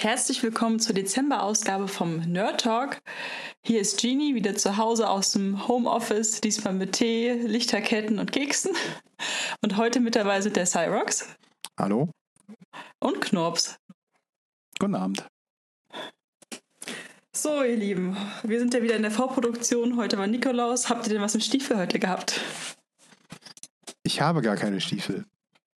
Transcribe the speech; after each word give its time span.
Herzlich 0.00 0.44
willkommen 0.44 0.78
zur 0.78 0.94
Dezember-Ausgabe 0.94 1.88
vom 1.88 2.20
Nerd 2.20 2.60
Talk. 2.60 3.00
Hier 3.64 3.80
ist 3.80 4.00
Jeannie 4.00 4.36
wieder 4.36 4.54
zu 4.54 4.76
Hause 4.76 5.10
aus 5.10 5.32
dem 5.32 5.66
Homeoffice, 5.66 6.40
diesmal 6.40 6.72
mit 6.72 6.92
Tee, 6.92 7.32
Lichterketten 7.32 8.20
und 8.20 8.30
Keksen. 8.30 8.70
Und 9.60 9.76
heute 9.76 9.98
mit 9.98 10.14
dabei 10.14 10.40
sind 10.40 10.54
der 10.54 10.66
Cyrox. 10.66 11.28
Hallo. 11.76 12.12
Und 13.00 13.20
Knorps. 13.20 13.74
Guten 14.78 14.94
Abend. 14.94 15.26
So, 17.34 17.64
ihr 17.64 17.76
Lieben, 17.76 18.16
wir 18.44 18.60
sind 18.60 18.74
ja 18.74 18.82
wieder 18.84 18.94
in 18.94 19.02
der 19.02 19.10
Vorproduktion. 19.10 19.96
Heute 19.96 20.16
war 20.16 20.28
Nikolaus. 20.28 20.88
Habt 20.88 21.08
ihr 21.08 21.14
denn 21.14 21.22
was 21.22 21.34
im 21.34 21.40
Stiefel 21.40 21.76
heute 21.76 21.98
gehabt? 21.98 22.40
Ich 24.04 24.20
habe 24.20 24.42
gar 24.42 24.54
keine 24.54 24.80
Stiefel. 24.80 25.24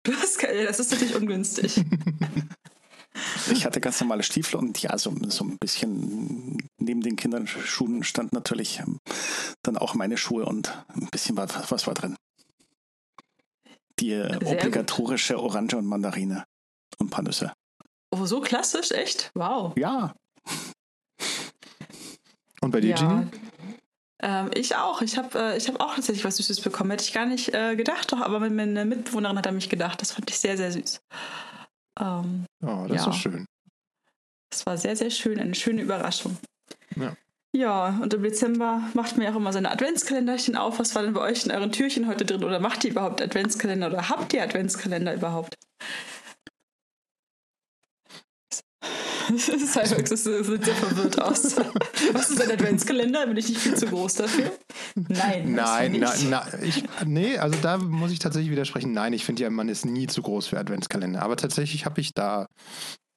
Du 0.02 0.12
hast 0.12 0.38
keine, 0.38 0.64
das 0.64 0.78
ist 0.78 0.90
natürlich 0.90 1.16
ungünstig. 1.16 1.82
Ich 3.52 3.64
hatte 3.64 3.80
ganz 3.80 4.00
normale 4.00 4.22
Stiefel 4.22 4.56
und 4.56 4.80
ja, 4.82 4.96
so, 4.98 5.14
so 5.28 5.44
ein 5.44 5.58
bisschen 5.58 6.58
neben 6.78 7.00
den 7.00 7.16
Kinderschuhen 7.16 8.04
stand 8.04 8.32
natürlich 8.32 8.80
ähm, 8.80 8.98
dann 9.62 9.76
auch 9.76 9.94
meine 9.94 10.16
Schuhe 10.16 10.44
und 10.44 10.72
ein 10.88 11.08
bisschen 11.10 11.36
was, 11.36 11.70
was 11.70 11.86
war 11.86 11.94
drin. 11.94 12.16
Die 13.98 14.12
äh, 14.12 14.36
obligatorische 14.36 15.34
gut. 15.34 15.42
Orange 15.44 15.74
und 15.74 15.86
Mandarine 15.86 16.44
und 16.98 17.06
ein 17.06 17.10
paar 17.10 17.24
Nüsse. 17.24 17.52
Oh, 18.10 18.26
so 18.26 18.40
klassisch, 18.40 18.90
echt? 18.90 19.30
Wow. 19.34 19.76
Ja. 19.76 20.14
Und 22.60 22.70
bei 22.72 22.80
dir, 22.80 22.90
ja. 22.90 22.96
Genie? 22.96 23.30
Ähm, 24.22 24.50
ich 24.54 24.76
auch. 24.76 25.00
Ich 25.02 25.16
habe 25.16 25.38
äh, 25.38 25.60
hab 25.60 25.80
auch 25.80 25.94
tatsächlich 25.94 26.24
was 26.24 26.36
Süßes 26.36 26.60
bekommen. 26.60 26.90
Hätte 26.90 27.04
ich 27.04 27.12
gar 27.12 27.26
nicht 27.26 27.54
äh, 27.54 27.74
gedacht, 27.76 28.12
doch, 28.12 28.20
aber 28.20 28.40
meine 28.40 28.84
Mitbewohnerin 28.84 29.38
hat 29.38 29.46
an 29.46 29.54
mich 29.54 29.70
gedacht. 29.70 30.02
Das 30.02 30.12
fand 30.12 30.30
ich 30.30 30.38
sehr, 30.38 30.56
sehr 30.56 30.72
süß. 30.72 31.00
Ähm, 31.98 32.46
oh, 32.62 32.86
das 32.88 33.04
ja. 33.06 33.10
ist 33.10 33.16
schön. 33.16 33.46
Es 34.52 34.66
war 34.66 34.76
sehr, 34.76 34.96
sehr 34.96 35.10
schön, 35.10 35.38
eine 35.38 35.54
schöne 35.54 35.82
Überraschung. 35.82 36.36
Ja. 36.96 37.16
Ja, 37.52 37.98
und 38.00 38.14
im 38.14 38.22
Dezember 38.22 38.82
macht 38.94 39.16
man 39.16 39.26
ja 39.26 39.32
auch 39.32 39.36
immer 39.36 39.52
seine 39.52 39.72
Adventskalenderchen 39.72 40.56
auf. 40.56 40.78
Was 40.78 40.94
war 40.94 41.02
denn 41.02 41.14
bei 41.14 41.20
euch 41.20 41.44
in 41.44 41.50
euren 41.50 41.72
Türchen 41.72 42.06
heute 42.06 42.24
drin? 42.24 42.44
Oder 42.44 42.60
macht 42.60 42.84
ihr 42.84 42.92
überhaupt 42.92 43.20
Adventskalender 43.20 43.88
oder 43.88 44.08
habt 44.08 44.32
ihr 44.32 44.42
Adventskalender 44.42 45.14
überhaupt? 45.14 45.56
Cybex 49.38 50.10
sieht 50.10 50.18
sehr 50.64 50.74
verwirrt 50.74 51.20
aus. 51.20 51.56
Was 52.12 52.30
ist 52.30 52.42
ein 52.42 52.50
Adventskalender? 52.50 53.26
Bin 53.26 53.36
ich 53.36 53.48
nicht 53.48 53.60
viel 53.60 53.74
zu 53.74 53.86
groß 53.86 54.14
dafür? 54.14 54.50
Nein. 54.94 55.54
Nein, 55.54 56.04
na, 56.28 56.46
ich, 56.62 56.84
nee, 57.04 57.38
also 57.38 57.56
da 57.62 57.78
muss 57.78 58.12
ich 58.12 58.18
tatsächlich 58.18 58.50
widersprechen. 58.50 58.92
Nein, 58.92 59.12
ich 59.12 59.24
finde 59.24 59.42
ja, 59.42 59.50
man 59.50 59.68
ist 59.68 59.84
nie 59.84 60.06
zu 60.06 60.22
groß 60.22 60.48
für 60.48 60.58
Adventskalender. 60.58 61.22
Aber 61.22 61.36
tatsächlich 61.36 61.84
habe 61.84 62.00
ich 62.00 62.14
da 62.14 62.46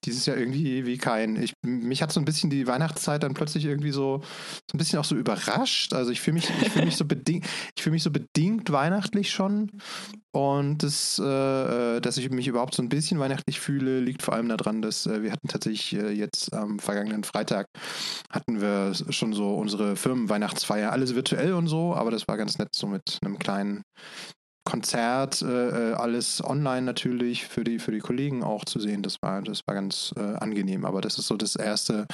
dieses 0.06 0.26
Jahr 0.26 0.38
irgendwie 0.38 0.86
wie 0.86 0.98
kein. 0.98 1.42
Ich, 1.42 1.54
mich 1.62 2.02
hat 2.02 2.12
so 2.12 2.20
ein 2.20 2.26
bisschen 2.26 2.50
die 2.50 2.68
Weihnachtszeit 2.68 3.24
dann 3.24 3.34
plötzlich 3.34 3.66
irgendwie 3.66 3.92
so, 3.92 4.22
so 4.70 4.76
ein 4.76 4.78
bisschen 4.78 5.00
auch 5.00 5.06
so 5.06 5.16
überrascht. 5.16 5.94
Also 5.94 6.12
ich 6.12 6.22
fühle 6.22 6.36
mich, 6.36 6.50
ich 6.62 6.70
fühle 6.70 6.86
mich 6.86 6.98
so 6.98 7.06
bedingt, 7.06 7.46
ich 7.76 7.84
fühle 7.84 7.94
mich 7.94 8.04
so 8.04 8.12
bedingt 8.12 8.72
weihnachtlich 8.72 9.32
schon. 9.32 9.72
Und 10.36 10.82
das, 10.82 11.20
äh, 11.20 12.00
dass 12.02 12.18
ich 12.18 12.32
mich 12.32 12.48
überhaupt 12.48 12.74
so 12.74 12.82
ein 12.82 12.90
bisschen 12.90 13.20
weihnachtlich 13.20 13.60
fühle, 13.60 14.00
liegt 14.00 14.24
vor 14.24 14.34
allem 14.34 14.50
daran, 14.50 14.82
dass 14.82 15.06
äh, 15.06 15.22
wir 15.22 15.32
hatten 15.32 15.48
tatsächlich 15.48 15.94
äh, 15.94 16.12
jetzt 16.12 16.54
am 16.54 16.80
vergangenen 16.80 17.24
Freitag 17.24 17.68
hatten 18.32 18.60
wir 18.60 18.94
schon 19.10 19.34
so 19.34 19.54
unsere 19.54 19.96
Firmenweihnachtsfeier, 19.96 20.92
alles 20.92 21.14
virtuell 21.14 21.54
und 21.54 21.68
so, 21.68 21.94
aber 21.94 22.10
das 22.10 22.28
war 22.28 22.38
ganz 22.38 22.58
nett, 22.58 22.70
so 22.76 22.88
mit 22.88 23.20
einem 23.24 23.38
kleinen 23.38 23.84
Konzert, 24.66 25.42
äh, 25.42 25.92
äh, 25.92 25.94
alles 25.94 26.44
online 26.44 26.84
natürlich 26.84 27.46
für 27.46 27.64
die, 27.64 27.80
für 27.80 27.92
die 27.92 28.00
Kollegen 28.00 28.44
auch 28.44 28.66
zu 28.66 28.80
sehen. 28.80 29.04
Das 29.04 29.18
war, 29.22 29.42
das 29.42 29.62
war 29.66 29.76
ganz 29.76 30.14
äh, 30.18 30.36
angenehm. 30.36 30.86
Aber 30.86 31.02
das 31.02 31.18
ist 31.18 31.28
so 31.28 31.36
das 31.36 31.56
Erste, 31.56 32.08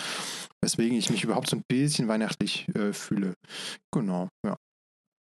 weswegen 0.61 0.97
ich 0.97 1.09
mich 1.09 1.23
überhaupt 1.23 1.50
so 1.50 1.58
ein 1.58 1.64
bisschen 1.67 2.08
weihnachtlich 2.08 2.67
äh, 2.75 2.94
fühle. 2.94 3.33
Genau, 3.92 4.30
ja. 4.45 4.55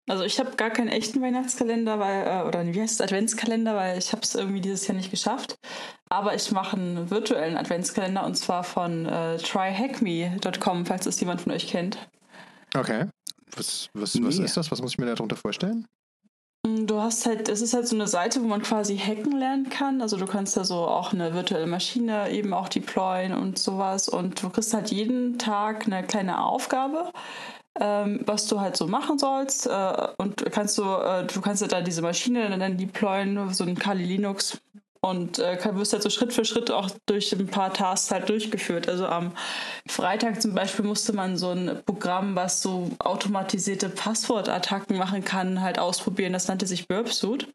Also 0.09 0.23
ich 0.23 0.39
habe 0.39 0.55
gar 0.57 0.71
keinen 0.71 0.87
echten 0.87 1.21
Weihnachtskalender, 1.21 1.99
weil, 1.99 2.27
äh, 2.27 2.47
oder 2.47 2.65
wie 2.65 2.81
heißt 2.81 2.95
es, 2.95 3.01
Adventskalender, 3.01 3.75
weil 3.75 3.99
ich 3.99 4.11
habe 4.11 4.23
es 4.23 4.33
irgendwie 4.33 4.61
dieses 4.61 4.87
Jahr 4.87 4.97
nicht 4.97 5.11
geschafft. 5.11 5.55
Aber 6.09 6.33
ich 6.33 6.51
mache 6.51 6.75
einen 6.75 7.09
virtuellen 7.11 7.55
Adventskalender 7.55 8.25
und 8.25 8.35
zwar 8.35 8.63
von 8.63 9.05
äh, 9.05 9.37
tryhackme.com, 9.37 10.85
falls 10.85 11.05
das 11.05 11.19
jemand 11.19 11.41
von 11.41 11.53
euch 11.53 11.67
kennt. 11.67 11.97
Okay. 12.75 13.05
Was, 13.55 13.89
was, 13.93 14.21
was 14.21 14.37
nee. 14.37 14.45
ist 14.45 14.57
das? 14.57 14.71
Was 14.71 14.81
muss 14.81 14.93
ich 14.93 14.97
mir 14.97 15.05
darunter 15.05 15.35
vorstellen? 15.35 15.85
Mm, 16.65 16.85
du 16.85 17.01
hast 17.01 17.25
halt, 17.25 17.49
es 17.49 17.61
ist 17.61 17.73
halt 17.73 17.87
so 17.87 17.95
eine 17.95 18.07
Seite, 18.07 18.41
wo 18.41 18.47
man 18.47 18.61
quasi 18.61 18.97
hacken 18.97 19.37
lernen 19.37 19.69
kann. 19.69 20.01
Also 20.01 20.17
du 20.17 20.25
kannst 20.27 20.57
da 20.57 20.63
so 20.63 20.75
auch 20.75 21.13
eine 21.13 21.33
virtuelle 21.33 21.67
Maschine 21.67 22.29
eben 22.31 22.53
auch 22.53 22.69
deployen 22.69 23.33
und 23.33 23.57
sowas. 23.57 24.09
Und 24.09 24.41
du 24.43 24.49
kriegst 24.49 24.73
halt 24.73 24.91
jeden 24.91 25.37
Tag 25.39 25.85
eine 25.87 26.03
kleine 26.03 26.43
Aufgabe, 26.43 27.11
ähm, 27.79 28.21
was 28.25 28.47
du 28.47 28.59
halt 28.59 28.77
so 28.77 28.87
machen 28.87 29.17
sollst. 29.17 29.67
Äh, 29.67 30.07
und 30.17 30.45
kannst 30.51 30.77
du, 30.77 30.83
äh, 30.83 31.25
du 31.25 31.41
kannst 31.41 31.61
halt 31.61 31.71
da 31.71 31.81
diese 31.81 32.01
Maschine 32.01 32.57
dann 32.57 32.77
deployen, 32.77 33.53
so 33.53 33.63
ein 33.63 33.75
Kali 33.77 34.03
Linux 34.05 34.61
und 35.03 35.39
äh, 35.39 35.57
wirst 35.73 35.93
halt 35.93 36.03
so 36.03 36.09
Schritt 36.09 36.31
für 36.31 36.45
Schritt 36.45 36.69
auch 36.69 36.89
durch 37.07 37.33
ein 37.33 37.47
paar 37.47 37.73
Tasks 37.73 38.11
halt 38.11 38.29
durchgeführt. 38.29 38.87
Also 38.87 39.07
am 39.07 39.33
Freitag 39.87 40.41
zum 40.41 40.53
Beispiel 40.53 40.85
musste 40.85 41.13
man 41.13 41.37
so 41.37 41.49
ein 41.49 41.81
Programm, 41.85 42.35
was 42.35 42.61
so 42.61 42.91
automatisierte 42.99 43.89
Passwortattacken 43.89 44.97
machen 44.97 45.23
kann, 45.25 45.61
halt 45.61 45.79
ausprobieren. 45.79 46.33
Das 46.33 46.47
nannte 46.47 46.67
sich 46.67 46.87
Burpsuit. 46.87 47.51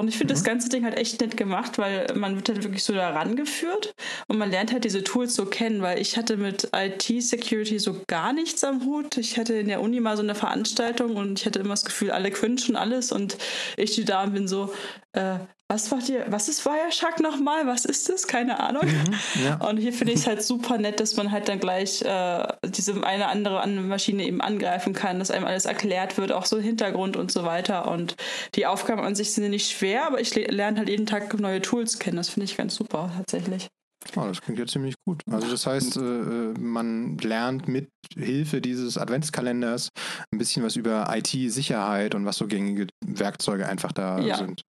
Und 0.00 0.06
ich 0.06 0.16
finde 0.16 0.32
mhm. 0.32 0.36
das 0.36 0.44
ganze 0.44 0.68
Ding 0.68 0.84
halt 0.84 0.96
echt 0.96 1.20
nett 1.20 1.36
gemacht, 1.36 1.76
weil 1.76 2.06
man 2.14 2.36
wird 2.36 2.48
halt 2.48 2.62
wirklich 2.62 2.84
so 2.84 2.94
da 2.94 3.10
rangeführt 3.10 3.94
und 4.28 4.38
man 4.38 4.48
lernt 4.50 4.72
halt 4.72 4.84
diese 4.84 5.02
Tools 5.02 5.34
so 5.34 5.44
kennen, 5.46 5.82
weil 5.82 6.00
ich 6.00 6.16
hatte 6.16 6.36
mit 6.36 6.70
IT-Security 6.72 7.80
so 7.80 8.00
gar 8.06 8.32
nichts 8.32 8.62
am 8.62 8.84
Hut. 8.84 9.16
Ich 9.16 9.38
hatte 9.38 9.54
in 9.54 9.66
der 9.66 9.80
Uni 9.80 9.98
mal 9.98 10.16
so 10.16 10.22
eine 10.22 10.36
Veranstaltung 10.36 11.16
und 11.16 11.40
ich 11.40 11.46
hatte 11.46 11.58
immer 11.58 11.70
das 11.70 11.84
Gefühl, 11.84 12.12
alle 12.12 12.30
können 12.30 12.58
schon 12.58 12.76
alles 12.76 13.10
und 13.10 13.38
ich 13.76 13.96
die 13.96 14.04
da 14.04 14.24
bin 14.26 14.46
so, 14.46 14.72
äh, 15.12 15.38
was 15.70 15.90
macht 15.90 16.08
ihr, 16.08 16.24
was 16.28 16.48
ist 16.48 16.64
Wireshark 16.64 17.20
nochmal? 17.20 17.66
Was 17.66 17.84
ist 17.84 18.08
das? 18.08 18.26
Keine 18.26 18.58
Ahnung. 18.58 18.86
Mhm, 18.86 19.44
ja. 19.44 19.68
Und 19.68 19.76
hier 19.76 19.92
finde 19.92 20.14
ich 20.14 20.20
es 20.20 20.26
halt 20.26 20.42
super 20.42 20.78
nett, 20.78 20.98
dass 20.98 21.16
man 21.16 21.30
halt 21.30 21.46
dann 21.46 21.60
gleich 21.60 22.00
äh, 22.00 22.46
diese 22.64 23.04
eine 23.04 23.28
andere 23.28 23.66
Maschine 23.68 24.24
eben 24.24 24.40
angreifen 24.40 24.94
kann, 24.94 25.18
dass 25.18 25.30
einem 25.30 25.44
alles 25.44 25.66
erklärt 25.66 26.16
wird, 26.16 26.32
auch 26.32 26.46
so 26.46 26.58
Hintergrund 26.58 27.18
und 27.18 27.30
so 27.30 27.44
weiter. 27.44 27.86
Und 27.90 28.16
die 28.54 28.64
Aufgaben 28.64 29.02
an 29.02 29.14
sich 29.14 29.32
sind 29.32 29.50
nicht 29.50 29.70
schwer, 29.70 29.87
aber 29.96 30.20
ich 30.20 30.34
lerne 30.34 30.78
halt 30.78 30.88
jeden 30.88 31.06
Tag 31.06 31.38
neue 31.38 31.62
Tools 31.62 31.98
kennen. 31.98 32.16
Das 32.16 32.28
finde 32.28 32.44
ich 32.44 32.56
ganz 32.56 32.74
super 32.74 33.10
tatsächlich. 33.16 33.68
Oh, 34.16 34.22
das 34.26 34.40
klingt 34.40 34.58
ja 34.58 34.66
ziemlich 34.66 34.94
gut. 35.04 35.22
Also 35.30 35.50
das 35.50 35.66
heißt, 35.66 35.96
äh, 35.96 36.00
äh, 36.00 36.54
man 36.58 37.18
lernt 37.18 37.68
mit 37.68 37.88
Hilfe 38.14 38.60
dieses 38.60 38.96
Adventskalenders 38.96 39.88
ein 40.32 40.38
bisschen 40.38 40.62
was 40.62 40.76
über 40.76 41.12
IT-Sicherheit 41.14 42.14
und 42.14 42.24
was 42.24 42.36
so 42.36 42.46
gängige 42.46 42.86
Werkzeuge 43.04 43.68
einfach 43.68 43.92
da 43.92 44.18
ja. 44.20 44.36
sind. 44.36 44.62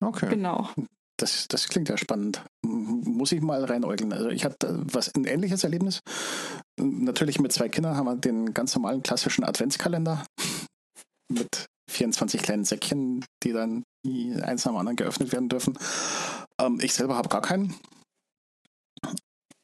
Okay. 0.00 0.28
Genau. 0.30 0.68
Das, 1.16 1.46
das 1.46 1.68
klingt 1.68 1.88
ja 1.88 1.96
spannend. 1.96 2.42
Muss 2.64 3.30
ich 3.30 3.40
mal 3.40 3.64
reinäugeln. 3.64 4.12
Also 4.12 4.28
ich 4.28 4.44
hatte 4.44 4.82
was 4.92 5.14
ein 5.14 5.24
ähnliches 5.24 5.62
Erlebnis. 5.62 6.00
Natürlich 6.80 7.38
mit 7.38 7.52
zwei 7.52 7.68
Kindern 7.68 7.96
haben 7.96 8.06
wir 8.06 8.16
den 8.16 8.52
ganz 8.52 8.74
normalen 8.74 9.02
klassischen 9.02 9.44
Adventskalender 9.44 10.24
mit 11.30 11.66
24 11.92 12.42
kleinen 12.42 12.64
Säckchen, 12.64 13.24
die 13.42 13.52
dann 13.52 13.84
eins 14.42 14.64
nach 14.64 14.72
dem 14.72 14.78
anderen 14.78 14.96
geöffnet 14.96 15.32
werden 15.32 15.48
dürfen. 15.48 15.78
Ähm, 16.58 16.78
ich 16.82 16.94
selber 16.94 17.16
habe 17.16 17.28
gar 17.28 17.42
keinen. 17.42 17.74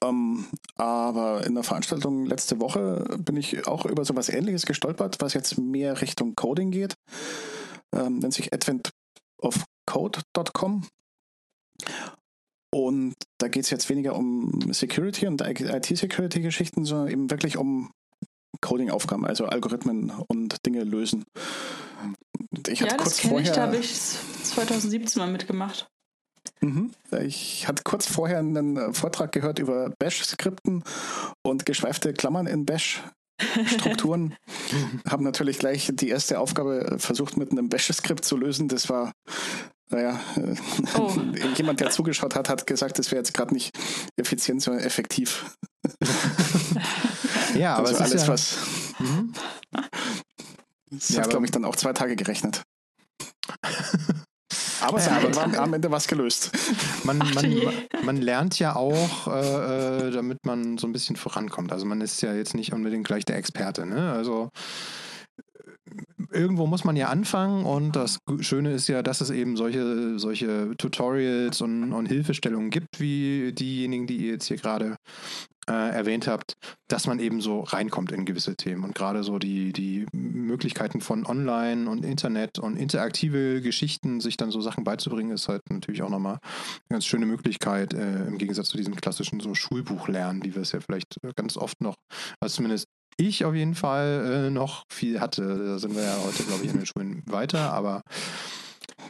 Ähm, 0.05 0.47
aber 0.77 1.45
in 1.45 1.55
der 1.55 1.65
Veranstaltung 1.65 2.25
letzte 2.25 2.61
Woche 2.61 3.19
bin 3.19 3.37
ich 3.37 3.67
auch 3.67 3.85
über 3.85 4.05
so 4.05 4.13
etwas 4.13 4.29
ähnliches 4.29 4.65
gestolpert, 4.65 5.17
was 5.21 5.35
jetzt 5.35 5.59
mehr 5.59 6.01
Richtung 6.01 6.35
Coding 6.37 6.71
geht. 6.71 6.95
Ähm, 7.95 8.19
nennt 8.19 8.35
sich 8.35 8.53
Advent 8.53 8.91
of 9.43 9.65
code.com. 9.87 10.87
Und 12.71 13.15
da 13.39 13.49
geht 13.49 13.65
es 13.65 13.71
jetzt 13.71 13.89
weniger 13.89 14.15
um 14.15 14.73
Security 14.73 15.27
und 15.27 15.41
IT-Security-Geschichten, 15.41 16.85
sondern 16.85 17.09
eben 17.09 17.31
wirklich 17.31 17.57
um 17.57 17.91
Coding-Aufgaben, 18.61 19.25
also 19.25 19.47
Algorithmen 19.47 20.11
und 20.29 20.65
Dinge 20.67 20.85
lösen. 20.85 21.25
Ich 22.69 22.81
ja, 22.81 22.97
das 22.97 23.19
kenne 23.19 23.41
ich, 23.41 23.51
da 23.51 23.63
habe 23.63 23.77
ich 23.77 23.95
2017 23.95 25.21
mal 25.21 25.31
mitgemacht. 25.31 25.89
Mhm. 26.61 26.93
Ich 27.23 27.69
hatte 27.69 27.83
kurz 27.83 28.07
vorher 28.07 28.39
einen 28.39 28.95
Vortrag 28.95 29.33
gehört 29.33 29.59
über 29.59 29.91
Bash-Skripten 29.99 30.83
und 31.43 31.67
geschweifte 31.67 32.13
Klammern 32.13 32.47
in 32.47 32.65
Bash. 32.67 33.03
Strukturen. 33.67 34.35
Haben 35.09 35.23
natürlich 35.23 35.61
gleich 35.61 35.91
die 35.93 36.09
erste 36.09 36.41
Aufgabe 36.41 36.97
versucht 36.99 37.37
mit 37.37 37.53
einem 37.53 37.69
Bash-Skript 37.69 38.25
zu 38.25 38.37
lösen. 38.37 38.67
Das 38.67 38.89
war 38.89 39.13
naja, 39.91 40.21
oh. 40.99 41.13
jemand, 41.57 41.81
der 41.81 41.91
zugeschaut 41.91 42.35
hat, 42.35 42.49
hat 42.49 42.67
gesagt, 42.67 42.99
das 42.99 43.11
wäre 43.11 43.21
jetzt 43.21 43.33
gerade 43.33 43.55
nicht 43.55 43.71
effizient, 44.17 44.63
sondern 44.63 44.85
effektiv. 44.85 45.57
ja, 47.55 47.77
aber 47.77 47.89
also 47.89 48.05
alles, 48.05 48.23
ja 48.23 48.29
was. 48.29 48.59
Mhm. 48.99 49.33
Das 50.91 51.11
ja, 51.11 51.23
hat, 51.23 51.31
glaube 51.31 51.45
ich, 51.45 51.51
dann 51.51 51.65
auch 51.65 51.77
zwei 51.77 51.93
Tage 51.93 52.17
gerechnet. 52.17 52.63
Aber 54.81 55.01
Ja, 55.01 55.21
ja, 55.21 55.35
war 55.35 55.59
am 55.59 55.75
Ende 55.75 55.91
was 55.91 56.07
gelöst. 56.07 56.53
Man, 57.05 57.19
man, 57.19 57.63
man 58.05 58.17
lernt 58.17 58.59
ja 58.59 58.77
auch, 58.77 59.27
äh, 59.27 60.09
äh, 60.09 60.11
damit 60.11 60.39
man 60.47 60.79
so 60.79 60.87
ein 60.87 60.93
bisschen 60.93 61.17
vorankommt. 61.17 61.73
Also 61.73 61.85
man 61.85 62.01
ist 62.01 62.23
ja 62.23 62.33
jetzt 62.33 62.55
nicht 62.55 62.73
unbedingt 62.73 63.07
gleich 63.07 63.25
der 63.25 63.37
Experte. 63.37 63.87
Ne? 63.87 64.13
Also 64.13 64.51
irgendwo 66.31 66.67
muss 66.67 66.85
man 66.85 66.97
ja 66.97 67.09
anfangen 67.09 67.65
und 67.65 67.97
das 67.97 68.19
Schöne 68.41 68.73
ist 68.73 68.89
ja, 68.89 69.03
dass 69.03 69.21
es 69.21 69.31
eben 69.31 69.57
solche, 69.57 70.19
solche 70.19 70.77
Tutorials 70.77 71.61
und, 71.61 71.93
und 71.93 72.07
Hilfestellungen 72.07 72.71
gibt, 72.71 73.01
wie 73.01 73.53
diejenigen, 73.53 74.07
die 74.07 74.19
ihr 74.19 74.33
jetzt 74.33 74.47
hier 74.47 74.59
gerade 74.59 74.97
äh, 75.69 75.91
erwähnt 75.91 76.27
habt, 76.27 76.55
dass 76.89 77.07
man 77.07 77.19
eben 77.19 77.41
so 77.41 77.61
reinkommt 77.61 78.13
in 78.13 78.25
gewisse 78.25 78.57
Themen. 78.57 78.85
Und 78.85 78.95
gerade 78.95 79.23
so 79.23 79.39
die, 79.39 79.73
die 79.73 80.07
Möglichkeiten 80.13 81.01
von 81.01 81.27
Online 81.27 81.89
und 81.89 82.05
Internet 82.05 82.59
und 82.59 82.77
interaktive 82.77 83.61
Geschichten, 83.61 84.21
sich 84.21 84.37
dann 84.37 84.51
so 84.51 84.61
Sachen 84.61 84.85
beizubringen, 84.85 85.33
ist 85.33 85.49
halt 85.49 85.63
natürlich 85.71 86.03
auch 86.03 86.11
nochmal 86.11 86.39
eine 86.89 86.97
ganz 86.97 87.07
schöne 87.07 87.27
Möglichkeit, 87.27 87.93
äh, 87.95 88.27
im 88.27 88.39
Gegensatz 88.39 88.69
zu 88.69 88.77
diesem 88.77 88.97
klassischen 88.97 89.41
so 89.41 89.55
Schulbuchlernen, 89.55 90.45
wie 90.45 90.55
wir 90.55 90.63
es 90.63 90.73
ja 90.73 90.81
vielleicht 90.81 91.17
ganz 91.37 91.57
oft 91.57 91.81
noch, 91.81 91.97
also 92.41 92.57
zumindest 92.57 92.87
ich 93.21 93.45
auf 93.45 93.55
jeden 93.55 93.75
Fall 93.75 94.47
äh, 94.47 94.51
noch 94.51 94.85
viel 94.89 95.21
hatte. 95.21 95.43
Da 95.43 95.79
sind 95.79 95.97
wir 95.97 96.05
ja 96.05 96.17
heute, 96.25 96.45
glaube 96.45 96.65
ich, 96.65 96.71
in 96.71 96.79
den 96.79 96.87
Schulen 96.87 97.23
weiter, 97.27 97.73
aber 97.73 98.03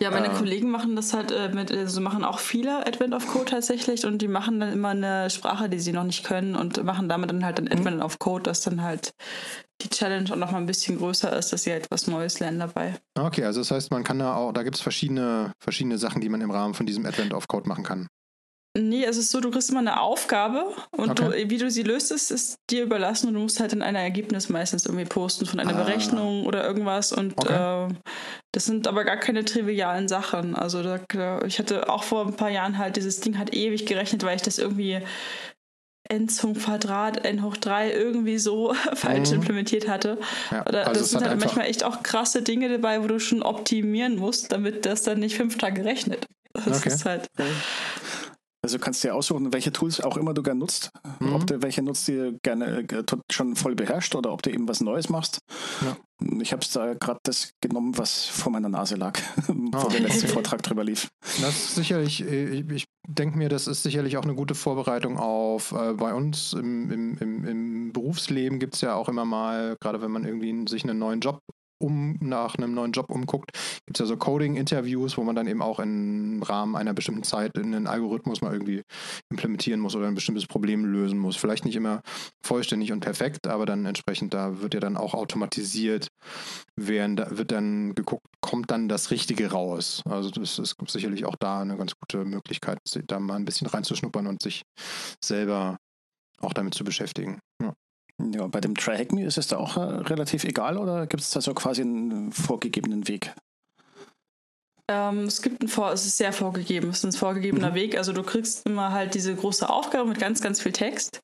Ja, 0.01 0.11
meine 0.11 0.29
Äh. 0.29 0.35
Kollegen 0.35 0.71
machen 0.71 0.95
das 0.97 1.13
halt 1.13 1.33
äh, 1.33 1.49
mit, 1.49 1.73
also 1.73 2.01
machen 2.01 2.25
auch 2.25 2.39
viele 2.39 2.87
Advent 2.87 3.15
of 3.15 3.27
Code 3.27 3.47
tatsächlich 3.47 4.07
und 4.07 4.19
die 4.23 4.29
machen 4.29 4.61
dann 4.61 4.73
immer 4.73 4.91
eine 4.91 5.29
Sprache, 5.31 5.69
die 5.69 5.81
sie 5.81 5.93
noch 5.93 6.05
nicht 6.05 6.25
können 6.25 6.55
und 6.55 6.83
machen 6.85 7.09
damit 7.09 7.31
dann 7.31 7.45
halt 7.45 7.59
ein 7.59 7.71
Advent 7.71 8.03
of 8.03 8.19
Code, 8.19 8.45
dass 8.45 8.61
dann 8.61 8.83
halt 8.83 9.13
die 9.83 9.89
Challenge 9.89 10.31
auch 10.33 10.37
noch 10.37 10.51
mal 10.51 10.59
ein 10.59 10.67
bisschen 10.67 10.99
größer 10.99 11.37
ist, 11.37 11.53
dass 11.53 11.63
sie 11.65 11.73
halt 11.73 11.91
was 11.91 12.07
Neues 12.07 12.41
lernen 12.41 12.59
dabei. 12.59 12.95
okay, 13.19 13.45
also 13.45 13.61
das 13.61 13.71
heißt, 13.71 13.91
man 13.91 14.05
kann 14.05 14.19
da 14.19 14.35
auch, 14.35 14.53
da 14.53 14.63
gibt 14.63 14.77
es 14.77 14.83
verschiedene, 14.83 15.53
verschiedene 15.61 15.99
Sachen, 15.99 16.21
die 16.21 16.29
man 16.29 16.41
im 16.41 16.51
Rahmen 16.51 16.75
von 16.75 16.87
diesem 16.87 17.07
Advent 17.07 17.33
of 17.35 17.49
Code 17.49 17.69
machen 17.69 17.85
kann. 17.85 18.09
Nee, 18.77 19.05
es 19.05 19.17
ist 19.17 19.31
so, 19.31 19.41
du 19.41 19.51
kriegst 19.51 19.71
immer 19.71 19.81
eine 19.81 20.01
Aufgabe 20.01 20.73
und 20.93 21.19
Okay. 21.19 21.45
du, 21.45 21.51
wie 21.51 21.57
du 21.59 21.71
sie 21.71 21.83
löst, 21.83 22.13
ist, 22.13 22.31
ist 22.31 22.59
dir 22.71 22.85
überlassen 22.85 23.29
und 23.29 23.35
du 23.35 23.41
musst 23.41 23.59
halt 23.61 23.73
in 23.73 23.83
ein 23.83 23.97
Ergebnis 23.97 24.49
meistens 24.51 24.87
irgendwie 24.87 25.05
posten 25.07 25.47
von 25.47 25.59
einer 25.59 25.75
Ah. 25.75 25.83
Berechnung 25.83 26.47
oder 26.47 26.65
irgendwas 26.65 27.13
und 27.13 27.35
Okay. 27.39 27.89
äh, 27.89 27.95
das 28.53 28.67
sind 28.67 28.87
aber 28.87 29.05
gar 29.05 29.17
keine 29.17 29.45
trivialen 29.45 30.07
Sachen. 30.07 30.55
Also 30.55 30.83
da, 30.83 31.01
ich 31.47 31.59
hatte 31.59 31.89
auch 31.89 32.05
vor 32.05 32.27
ein 32.27 32.37
paar 32.37 32.51
Jahren 32.51 32.79
halt, 32.79 32.97
dieses 32.97 33.21
Ding 33.21 33.39
hat 33.39 33.53
ewig 33.55 33.87
gerechnet, 33.87 34.23
weil 34.23 34.37
ich 34.37 34.43
das 34.43 34.59
irgendwie 34.59 35.01
n 36.11 36.29
zum 36.29 36.55
Quadrat, 36.55 37.25
n 37.27 37.43
hoch 37.43 37.57
3 37.57 37.91
irgendwie 37.93 38.39
so 38.39 38.75
falsch 38.95 39.31
Mhm. 39.31 39.37
implementiert 39.37 39.89
hatte. 39.89 40.19
Ja, 40.53 40.65
Oder 40.67 40.87
also 40.87 41.01
das 41.01 41.07
es 41.07 41.11
sind 41.11 41.19
hat 41.21 41.25
halt 41.25 41.33
einfach, 41.33 41.47
manchmal 41.47 41.67
echt 41.67 41.85
auch 41.85 42.03
krasse 42.03 42.43
Dinge 42.43 42.69
dabei, 42.69 43.03
wo 43.03 43.07
du 43.09 43.19
schon 43.19 43.43
optimieren 43.43 44.17
musst, 44.17 44.53
damit 44.53 44.87
das 44.87 45.03
dann 45.03 45.19
nicht 45.21 45.37
fünf 45.37 45.59
Tage 45.59 45.85
rechnet. 45.85 46.27
Das 46.55 46.79
Okay. 46.79 46.89
ist 46.95 47.05
halt. 47.05 47.27
Also 48.69 48.79
kannst 48.79 49.03
du 49.03 49.09
dir 49.09 49.15
aussuchen, 49.15 49.51
welche 49.55 49.73
Tools 49.73 49.99
auch 50.03 50.19
immer 50.19 50.35
du 50.35 50.43
gerne 50.43 50.61
nutzt. 50.61 50.91
Mhm. 51.21 51.33
Ob 51.33 51.47
du 51.47 51.63
welche 51.63 51.81
nutzt, 51.81 52.07
die 52.07 52.17
du 52.17 52.39
gerne 52.43 52.81
äh, 52.81 53.03
schon 53.33 53.57
voll 53.57 53.75
beherrscht 53.75 54.15
oder 54.15 54.31
ob 54.31 54.43
du 54.43 54.51
eben 54.51 54.69
was 54.69 54.83
Neues 54.83 55.09
machst. 55.09 55.39
Ja. 55.81 55.97
Ich 56.43 56.53
habe 56.53 56.67
da 56.75 56.93
gerade 56.93 57.19
das 57.23 57.53
genommen, 57.63 57.97
was 57.97 58.27
vor 58.27 58.53
meiner 58.53 58.69
Nase 58.69 58.97
lag, 58.97 59.19
wo 59.47 59.71
Ah. 59.79 59.89
der 59.89 60.01
letzte 60.01 60.29
Vortrag 60.29 60.63
drüber 60.63 60.85
lief. 60.85 61.09
Das 61.41 61.49
ist 61.49 61.77
sicherlich, 61.77 62.23
äh, 62.23 62.61
ich, 62.61 62.71
ich 62.71 62.85
denke 63.09 63.39
mir, 63.39 63.49
das 63.49 63.67
ist 63.69 63.85
sicherlich 63.85 64.19
auch 64.19 64.25
eine 64.25 64.35
gute 64.35 64.55
Vorbereitung 64.55 65.17
auf, 65.17 65.73
äh, 65.73 65.95
bei 65.95 66.13
uns 66.13 66.53
im, 66.53 66.91
im, 66.91 67.19
im, 67.19 67.45
im 67.47 67.93
Berufsleben 67.95 68.59
gibt 68.59 68.75
es 68.75 68.83
ja 68.83 68.97
auch 68.97 69.09
immer 69.09 69.25
mal, 69.25 69.77
gerade 69.81 70.03
wenn 70.03 70.11
man 70.11 70.27
irgendwie 70.27 70.69
sich 70.69 70.85
einen 70.85 70.99
neuen 70.99 71.21
Job 71.21 71.41
um 71.79 72.17
nach 72.21 72.57
einem 72.57 72.75
neuen 72.75 72.93
Job 72.93 73.11
umguckt, 73.11 73.53
gibt 73.87 73.97
es 73.97 74.01
ja 74.01 74.07
so 74.07 74.17
Coding-Interviews, 74.17 75.17
wo 75.17 75.23
man 75.23 75.37
dann 75.37 75.47
eben 75.47 75.63
auch 75.63 75.81
im 75.81 76.43
Rahmen 76.43 76.77
einer 76.77 76.95
bestimmten 76.95 77.23
Zeit 77.23 77.57
einen 77.57 77.87
Algorithmus 77.87 78.41
mal 78.41 78.53
irgendwie 78.53 78.83
implementieren 79.31 79.81
muss 79.81 79.95
oder 79.95 80.07
ein 80.07 80.15
bestimmtes 80.15 80.47
Problem 80.47 80.85
lösen 80.85 81.19
muss. 81.19 81.37
Vielleicht 81.37 81.65
nicht 81.65 81.77
immer 81.77 82.03
vollständig 82.45 82.93
und 82.93 83.01
perfekt, 83.01 83.47
aber 83.47 83.67
dann 83.67 83.87
entsprechend, 83.87 84.35
da 84.35 84.61
wird 84.61 84.75
ja 84.75 84.81
dann 84.81 84.97
auch 84.97 85.15
automatisiert, 85.15 86.09
werden, 86.77 87.17
da 87.17 87.37
wird 87.37 87.53
dann 87.53 87.95
geguckt, 87.95 88.27
kommt 88.41 88.71
dann 88.71 88.89
das 88.89 89.11
Richtige 89.11 89.51
raus. 89.51 90.03
Also 90.05 90.31
das 90.31 90.59
ist 90.59 90.77
sicherlich 90.89 91.25
auch 91.25 91.37
da 91.37 91.61
eine 91.61 91.77
ganz 91.77 91.93
gute 92.01 92.25
Möglichkeit, 92.25 92.79
da 93.07 93.21
mal 93.21 93.37
ein 93.37 93.45
bisschen 93.45 93.67
reinzuschnuppern 93.67 94.27
und 94.27 94.43
sich 94.43 94.63
selber 95.25 95.79
auch 96.41 96.53
damit 96.53 96.75
zu 96.75 96.85
beschäftigen. 96.85 97.41
Ja. 97.61 97.75
Ja, 98.21 98.47
bei 98.49 98.61
dem 98.61 98.75
Try 98.75 98.97
Hack 98.97 99.13
Me 99.13 99.25
ist 99.25 99.39
es 99.39 99.47
da 99.49 99.59
auch 99.59 99.77
äh, 99.77 99.81
relativ 99.81 100.45
egal 100.45 100.77
oder 100.77 101.07
gibt 101.07 101.23
es 101.23 101.31
da 101.31 101.41
so 101.41 101.55
quasi 101.55 101.83
einen 101.83 102.33
vorgegebenen 102.33 103.07
Weg? 103.07 103.33
Ähm, 104.91 105.25
es 105.25 105.43
gibt 105.43 105.63
ein 105.63 105.69
Vor 105.69 105.93
es 105.93 106.07
ist 106.07 106.17
sehr 106.17 106.33
vorgegeben, 106.33 106.89
es 106.91 106.99
ist 106.99 107.05
ein 107.05 107.19
vorgegebener 107.19 107.71
Mhm. 107.71 107.75
Weg. 107.75 107.97
Also 107.99 108.13
du 108.13 108.23
kriegst 108.23 108.67
immer 108.67 108.91
halt 108.93 109.15
diese 109.15 109.35
große 109.35 109.69
Aufgabe 109.69 110.09
mit 110.09 110.19
ganz, 110.19 110.41
ganz 110.41 110.61
viel 110.61 110.73
Text. 110.73 111.21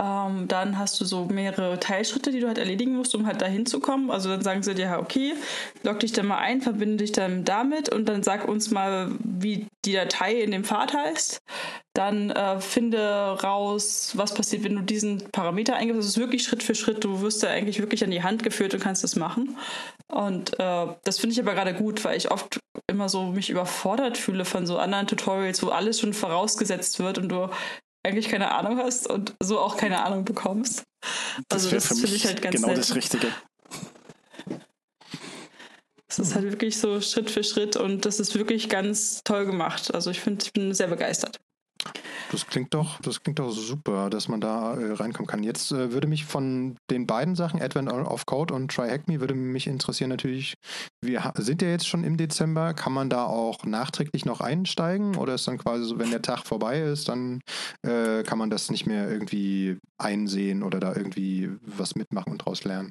Ähm, 0.00 0.48
dann 0.48 0.78
hast 0.78 0.98
du 1.00 1.04
so 1.04 1.26
mehrere 1.26 1.78
Teilschritte, 1.78 2.30
die 2.30 2.40
du 2.40 2.46
halt 2.46 2.56
erledigen 2.56 2.96
musst, 2.96 3.14
um 3.14 3.26
halt 3.26 3.42
dahin 3.42 3.66
zu 3.66 3.80
kommen. 3.80 4.10
Also 4.10 4.30
dann 4.30 4.40
sagen 4.40 4.62
sie 4.62 4.74
dir, 4.74 4.98
okay, 4.98 5.34
log 5.82 6.00
dich 6.00 6.12
dann 6.12 6.26
mal 6.26 6.38
ein, 6.38 6.62
verbinde 6.62 6.98
dich 6.98 7.12
dann 7.12 7.44
damit 7.44 7.90
und 7.90 8.08
dann 8.08 8.22
sag 8.22 8.48
uns 8.48 8.70
mal, 8.70 9.10
wie 9.22 9.66
die 9.84 9.92
Datei 9.92 10.40
in 10.40 10.52
dem 10.52 10.64
Pfad 10.64 10.94
heißt. 10.94 11.42
Dann 11.92 12.30
äh, 12.30 12.60
finde 12.60 13.38
raus, 13.42 14.12
was 14.14 14.32
passiert, 14.32 14.64
wenn 14.64 14.76
du 14.76 14.82
diesen 14.82 15.28
Parameter 15.32 15.76
eingibst. 15.76 15.98
Das 15.98 16.06
ist 16.06 16.18
wirklich 16.18 16.44
Schritt 16.44 16.62
für 16.62 16.74
Schritt. 16.74 17.04
Du 17.04 17.20
wirst 17.20 17.42
da 17.42 17.48
eigentlich 17.48 17.80
wirklich 17.80 18.02
an 18.02 18.10
die 18.10 18.22
Hand 18.22 18.42
geführt 18.42 18.72
und 18.72 18.80
kannst 18.80 19.04
das 19.04 19.16
machen. 19.16 19.58
Und 20.08 20.58
äh, 20.58 20.86
das 21.04 21.18
finde 21.18 21.34
ich 21.34 21.40
aber 21.40 21.54
gerade 21.54 21.74
gut, 21.74 22.04
weil 22.04 22.16
ich 22.16 22.30
oft 22.30 22.58
immer 22.86 23.10
so 23.10 23.24
mich 23.24 23.50
überfordert 23.50 24.16
fühle 24.16 24.46
von 24.46 24.66
so 24.66 24.78
anderen 24.78 25.08
Tutorials, 25.08 25.62
wo 25.62 25.68
alles 25.68 26.00
schon 26.00 26.14
vorausgesetzt 26.14 27.00
wird 27.00 27.18
und 27.18 27.28
du 27.28 27.50
eigentlich 28.02 28.28
keine 28.28 28.52
Ahnung 28.52 28.78
hast 28.78 29.08
und 29.08 29.34
so 29.40 29.58
auch 29.58 29.76
keine 29.76 30.04
Ahnung 30.04 30.24
bekommst. 30.24 30.84
Also 31.48 31.70
wär 31.70 31.78
das 31.78 31.88
finde 31.88 32.06
ich 32.06 32.26
halt 32.26 32.42
ganz 32.42 32.56
genau 32.56 32.68
nett. 32.68 32.78
das 32.78 32.94
Richtige. 32.94 33.28
Es 36.08 36.18
ist 36.18 36.34
halt 36.34 36.50
wirklich 36.50 36.78
so 36.78 37.00
Schritt 37.00 37.30
für 37.30 37.44
Schritt 37.44 37.76
und 37.76 38.04
das 38.04 38.18
ist 38.18 38.34
wirklich 38.34 38.68
ganz 38.68 39.22
toll 39.22 39.46
gemacht. 39.46 39.94
Also 39.94 40.10
ich 40.10 40.20
finde, 40.20 40.44
ich 40.44 40.52
bin 40.52 40.74
sehr 40.74 40.88
begeistert. 40.88 41.38
Das 42.30 42.46
klingt 42.46 42.74
doch, 42.74 43.00
das 43.00 43.22
klingt 43.22 43.38
doch 43.38 43.50
super, 43.50 44.08
dass 44.08 44.28
man 44.28 44.40
da 44.40 44.74
äh, 44.74 44.92
reinkommen 44.92 45.26
kann. 45.26 45.42
Jetzt 45.42 45.72
äh, 45.72 45.92
würde 45.92 46.06
mich 46.06 46.24
von 46.24 46.76
den 46.90 47.06
beiden 47.06 47.34
Sachen, 47.34 47.60
Advent 47.60 47.90
of 47.90 48.26
Code 48.26 48.54
und 48.54 48.70
Try 48.70 48.88
Hack 48.88 49.08
Me, 49.08 49.20
würde 49.20 49.34
mich 49.34 49.66
interessieren 49.66 50.10
natürlich, 50.10 50.54
wir 51.02 51.32
sind 51.38 51.62
ja 51.62 51.68
jetzt 51.68 51.88
schon 51.88 52.04
im 52.04 52.16
Dezember, 52.16 52.74
kann 52.74 52.92
man 52.92 53.10
da 53.10 53.24
auch 53.24 53.64
nachträglich 53.64 54.24
noch 54.24 54.40
einsteigen 54.40 55.16
oder 55.16 55.34
ist 55.34 55.48
dann 55.48 55.58
quasi 55.58 55.84
so, 55.84 55.98
wenn 55.98 56.10
der 56.10 56.22
Tag 56.22 56.46
vorbei 56.46 56.80
ist, 56.80 57.08
dann 57.08 57.40
äh, 57.82 58.22
kann 58.22 58.38
man 58.38 58.50
das 58.50 58.70
nicht 58.70 58.86
mehr 58.86 59.10
irgendwie 59.10 59.78
einsehen 59.98 60.62
oder 60.62 60.78
da 60.78 60.94
irgendwie 60.94 61.50
was 61.62 61.96
mitmachen 61.96 62.32
und 62.32 62.38
draus 62.38 62.64
lernen? 62.64 62.90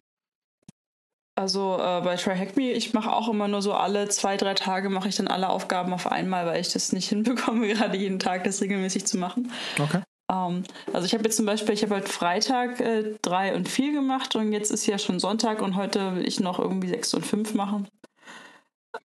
Also 1.39 1.77
äh, 1.79 2.01
bei 2.01 2.17
Try 2.17 2.36
Hack 2.36 2.58
Me, 2.58 2.72
ich 2.72 2.93
mache 2.93 3.13
auch 3.13 3.29
immer 3.29 3.48
nur 3.48 3.62
so 3.62 3.74
alle 3.74 4.10
zwei, 4.10 4.36
drei 4.36 4.55
Tage 4.55 4.89
mache 4.89 5.08
ich 5.08 5.15
dann 5.15 5.29
alle 5.29 5.48
Aufgaben 5.48 5.93
auf 5.93 6.12
einmal, 6.12 6.46
weil 6.46 6.60
ich 6.60 6.74
das 6.74 6.91
nicht 6.91 7.08
hinbekomme, 7.10 7.65
gerade 7.69 7.98
jeden 7.98 8.19
Tag 8.19 8.43
das 8.43 8.62
regelmäßig 8.62 9.08
zu 9.08 9.17
machen. 9.17 9.50
Okay. 9.81 10.01
Ähm, 10.29 10.63
also 10.91 11.05
ich 11.05 11.13
habe 11.13 11.24
jetzt 11.24 11.38
zum 11.38 11.46
Beispiel, 11.46 11.74
ich 11.74 11.81
habe 11.81 11.96
halt 11.96 12.10
Freitag 12.10 12.81
äh, 12.81 13.15
drei 13.22 13.55
und 13.55 13.69
vier 13.69 13.93
gemacht 13.93 14.36
und 14.36 14.51
jetzt 14.51 14.69
ist 14.69 14.86
ja 14.86 14.98
schon 14.98 15.22
Sonntag 15.22 15.62
und 15.62 15.77
heute 15.77 16.17
will 16.17 16.27
ich 16.27 16.41
noch 16.41 16.60
irgendwie 16.60 16.89
sechs 16.89 17.13
und 17.13 17.25
fünf 17.25 17.53
machen. 17.53 17.88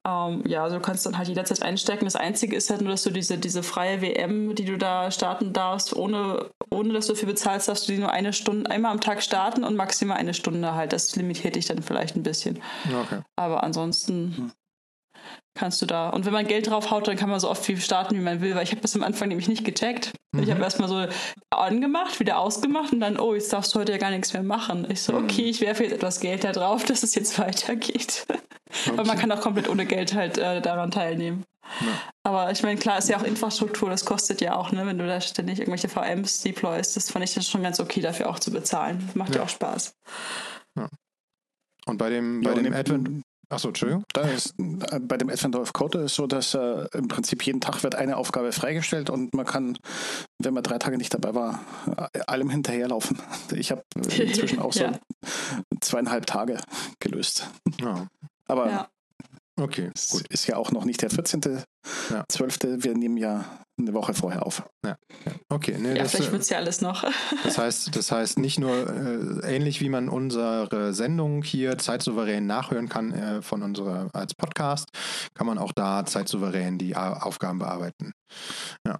Ähm, 0.06 0.42
ja, 0.46 0.64
also 0.64 0.76
du 0.76 0.82
kannst 0.82 1.04
dann 1.04 1.18
halt 1.18 1.28
jederzeit 1.28 1.62
einsteigen. 1.62 2.04
Das 2.04 2.16
Einzige 2.16 2.56
ist 2.56 2.70
halt 2.70 2.80
nur, 2.80 2.90
dass 2.90 3.02
du 3.02 3.10
diese, 3.10 3.36
diese 3.38 3.62
freie 3.62 4.00
WM, 4.00 4.54
die 4.54 4.64
du 4.64 4.78
da 4.78 5.10
starten 5.10 5.52
darfst, 5.52 5.94
ohne, 5.94 6.50
ohne 6.70 6.94
dass 6.94 7.06
du 7.06 7.12
dafür 7.12 7.28
bezahlst, 7.28 7.68
darfst 7.68 7.88
du 7.88 7.92
die 7.92 7.98
nur 7.98 8.10
eine 8.10 8.32
Stunde, 8.32 8.70
einmal 8.70 8.92
am 8.92 9.00
Tag 9.00 9.22
starten 9.22 9.62
und 9.62 9.76
maximal 9.76 10.16
eine 10.16 10.34
Stunde 10.34 10.74
halt. 10.74 10.92
Das 10.92 11.14
limitiert 11.16 11.56
dich 11.56 11.66
dann 11.66 11.82
vielleicht 11.82 12.16
ein 12.16 12.22
bisschen. 12.22 12.60
Okay. 12.86 13.20
Aber 13.36 13.62
ansonsten 13.62 14.52
kannst 15.54 15.80
du 15.80 15.86
da. 15.86 16.10
Und 16.10 16.26
wenn 16.26 16.32
man 16.32 16.46
Geld 16.46 16.68
draufhaut, 16.68 17.06
dann 17.08 17.16
kann 17.16 17.30
man 17.30 17.38
so 17.40 17.48
oft 17.48 17.66
wie 17.68 17.76
starten, 17.80 18.16
wie 18.16 18.20
man 18.20 18.40
will, 18.40 18.54
weil 18.54 18.64
ich 18.64 18.72
habe 18.72 18.80
das 18.80 18.94
am 18.96 19.02
Anfang 19.04 19.28
nämlich 19.28 19.48
nicht 19.48 19.64
gecheckt. 19.64 20.12
Ich 20.36 20.50
habe 20.50 20.60
erstmal 20.62 20.88
so 20.88 21.06
angemacht, 21.50 22.18
wieder 22.18 22.38
ausgemacht 22.38 22.92
und 22.92 22.98
dann, 23.00 23.20
oh, 23.20 23.34
jetzt 23.34 23.52
darfst 23.52 23.72
du 23.74 23.78
heute 23.78 23.92
ja 23.92 23.98
gar 23.98 24.10
nichts 24.10 24.32
mehr 24.32 24.42
machen. 24.42 24.84
Ich 24.90 25.02
so, 25.02 25.14
okay, 25.14 25.44
ich 25.44 25.60
werfe 25.60 25.84
jetzt 25.84 25.92
etwas 25.92 26.18
Geld 26.18 26.42
da 26.42 26.50
drauf, 26.50 26.84
dass 26.84 27.04
es 27.04 27.14
jetzt 27.14 27.38
weitergeht. 27.38 28.26
Aber 28.88 29.04
man 29.04 29.16
kann 29.16 29.30
auch 29.30 29.40
komplett 29.40 29.68
ohne 29.68 29.86
Geld 29.86 30.12
halt 30.14 30.36
äh, 30.38 30.60
daran 30.60 30.90
teilnehmen. 30.90 31.44
Aber 32.24 32.50
ich 32.50 32.62
meine, 32.64 32.78
klar, 32.78 32.98
ist 32.98 33.08
ja 33.08 33.16
auch 33.16 33.22
Infrastruktur, 33.22 33.88
das 33.90 34.04
kostet 34.04 34.40
ja 34.40 34.56
auch, 34.56 34.72
ne, 34.72 34.84
wenn 34.86 34.98
du 34.98 35.06
da 35.06 35.20
ständig 35.20 35.60
irgendwelche 35.60 35.88
VMs 35.88 36.42
deployst. 36.42 36.96
Das 36.96 37.10
fand 37.10 37.24
ich 37.24 37.32
dann 37.32 37.42
schon 37.44 37.62
ganz 37.62 37.78
okay, 37.78 38.00
dafür 38.00 38.28
auch 38.28 38.38
zu 38.40 38.50
bezahlen. 38.50 39.08
Macht 39.14 39.30
ja, 39.30 39.36
Ja. 39.36 39.42
auch 39.44 39.48
Spaß. 39.48 39.94
Und 41.86 41.98
bei 41.98 42.10
dem, 42.10 42.40
bei 42.42 42.50
Ja, 42.50 42.56
dem 42.62 42.72
Advent, 42.74 43.22
achso, 43.54 43.68
Entschuldigung. 43.68 44.04
Da 44.12 44.22
ist, 44.22 44.54
äh, 44.58 45.00
bei 45.00 45.16
dem 45.16 45.30
Advent 45.30 45.56
of 45.56 45.72
Code 45.72 46.00
ist 46.00 46.14
so, 46.14 46.26
dass 46.26 46.54
äh, 46.54 46.86
im 46.92 47.08
Prinzip 47.08 47.44
jeden 47.46 47.60
Tag 47.60 47.82
wird 47.82 47.94
eine 47.94 48.16
Aufgabe 48.16 48.52
freigestellt 48.52 49.10
und 49.10 49.34
man 49.34 49.46
kann, 49.46 49.78
wenn 50.42 50.54
man 50.54 50.62
drei 50.62 50.78
Tage 50.78 50.98
nicht 50.98 51.14
dabei 51.14 51.34
war, 51.34 51.60
äh, 52.12 52.20
allem 52.26 52.50
hinterherlaufen. 52.50 53.18
Ich 53.52 53.70
habe 53.70 53.82
inzwischen 53.96 54.58
auch 54.58 54.72
so 54.74 54.84
Ja. 54.84 54.92
zweieinhalb 55.80 56.26
Tage 56.26 56.58
gelöst. 57.00 57.48
Ja. 57.80 58.06
Aber 58.46 58.68
Ja. 58.70 58.88
Okay, 59.56 59.90
Es 59.94 60.10
gut. 60.10 60.26
ist 60.30 60.48
ja 60.48 60.56
auch 60.56 60.72
noch 60.72 60.84
nicht 60.84 61.00
der 61.00 61.10
14.12. 61.10 61.62
Ja. 62.10 62.24
Wir 62.28 62.94
nehmen 62.94 63.16
ja 63.16 63.44
eine 63.78 63.92
Woche 63.92 64.14
vorher 64.14 64.46
auf. 64.46 64.62
Okay, 65.48 65.78
ne, 65.78 65.96
Ja, 65.96 66.02
das, 66.02 66.12
vielleicht 66.12 66.28
äh, 66.28 66.32
wird 66.32 66.42
es 66.42 66.48
ja 66.48 66.58
alles 66.58 66.80
noch. 66.80 67.04
das 67.44 67.58
heißt, 67.58 67.94
das 67.94 68.12
heißt 68.12 68.38
nicht 68.38 68.58
nur 68.58 68.72
äh, 68.72 69.56
ähnlich 69.56 69.80
wie 69.80 69.88
man 69.88 70.08
unsere 70.08 70.94
Sendung 70.94 71.42
hier 71.42 71.78
zeitsouverän 71.78 72.46
nachhören 72.46 72.88
kann 72.88 73.12
äh, 73.12 73.42
von 73.42 73.62
unserer 73.62 74.08
als 74.12 74.34
Podcast, 74.34 74.88
kann 75.34 75.46
man 75.46 75.58
auch 75.58 75.72
da 75.72 76.04
zeitsouverän 76.04 76.78
die 76.78 76.96
A 76.96 77.14
Aufgaben 77.14 77.58
bearbeiten. 77.58 78.12
Ja. 78.86 78.98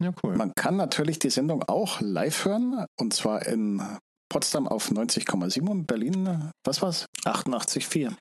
Ja, 0.00 0.12
cool. 0.22 0.36
Man 0.36 0.52
kann 0.56 0.76
natürlich 0.76 1.20
die 1.20 1.30
Sendung 1.30 1.62
auch 1.62 2.00
live 2.00 2.44
hören 2.44 2.84
und 2.98 3.14
zwar 3.14 3.46
in 3.46 3.80
Potsdam 4.28 4.66
auf 4.66 4.90
90,7 4.90 5.68
und 5.68 5.86
Berlin, 5.86 6.50
was 6.64 6.82
war's? 6.82 7.06
88,4. 7.24 8.12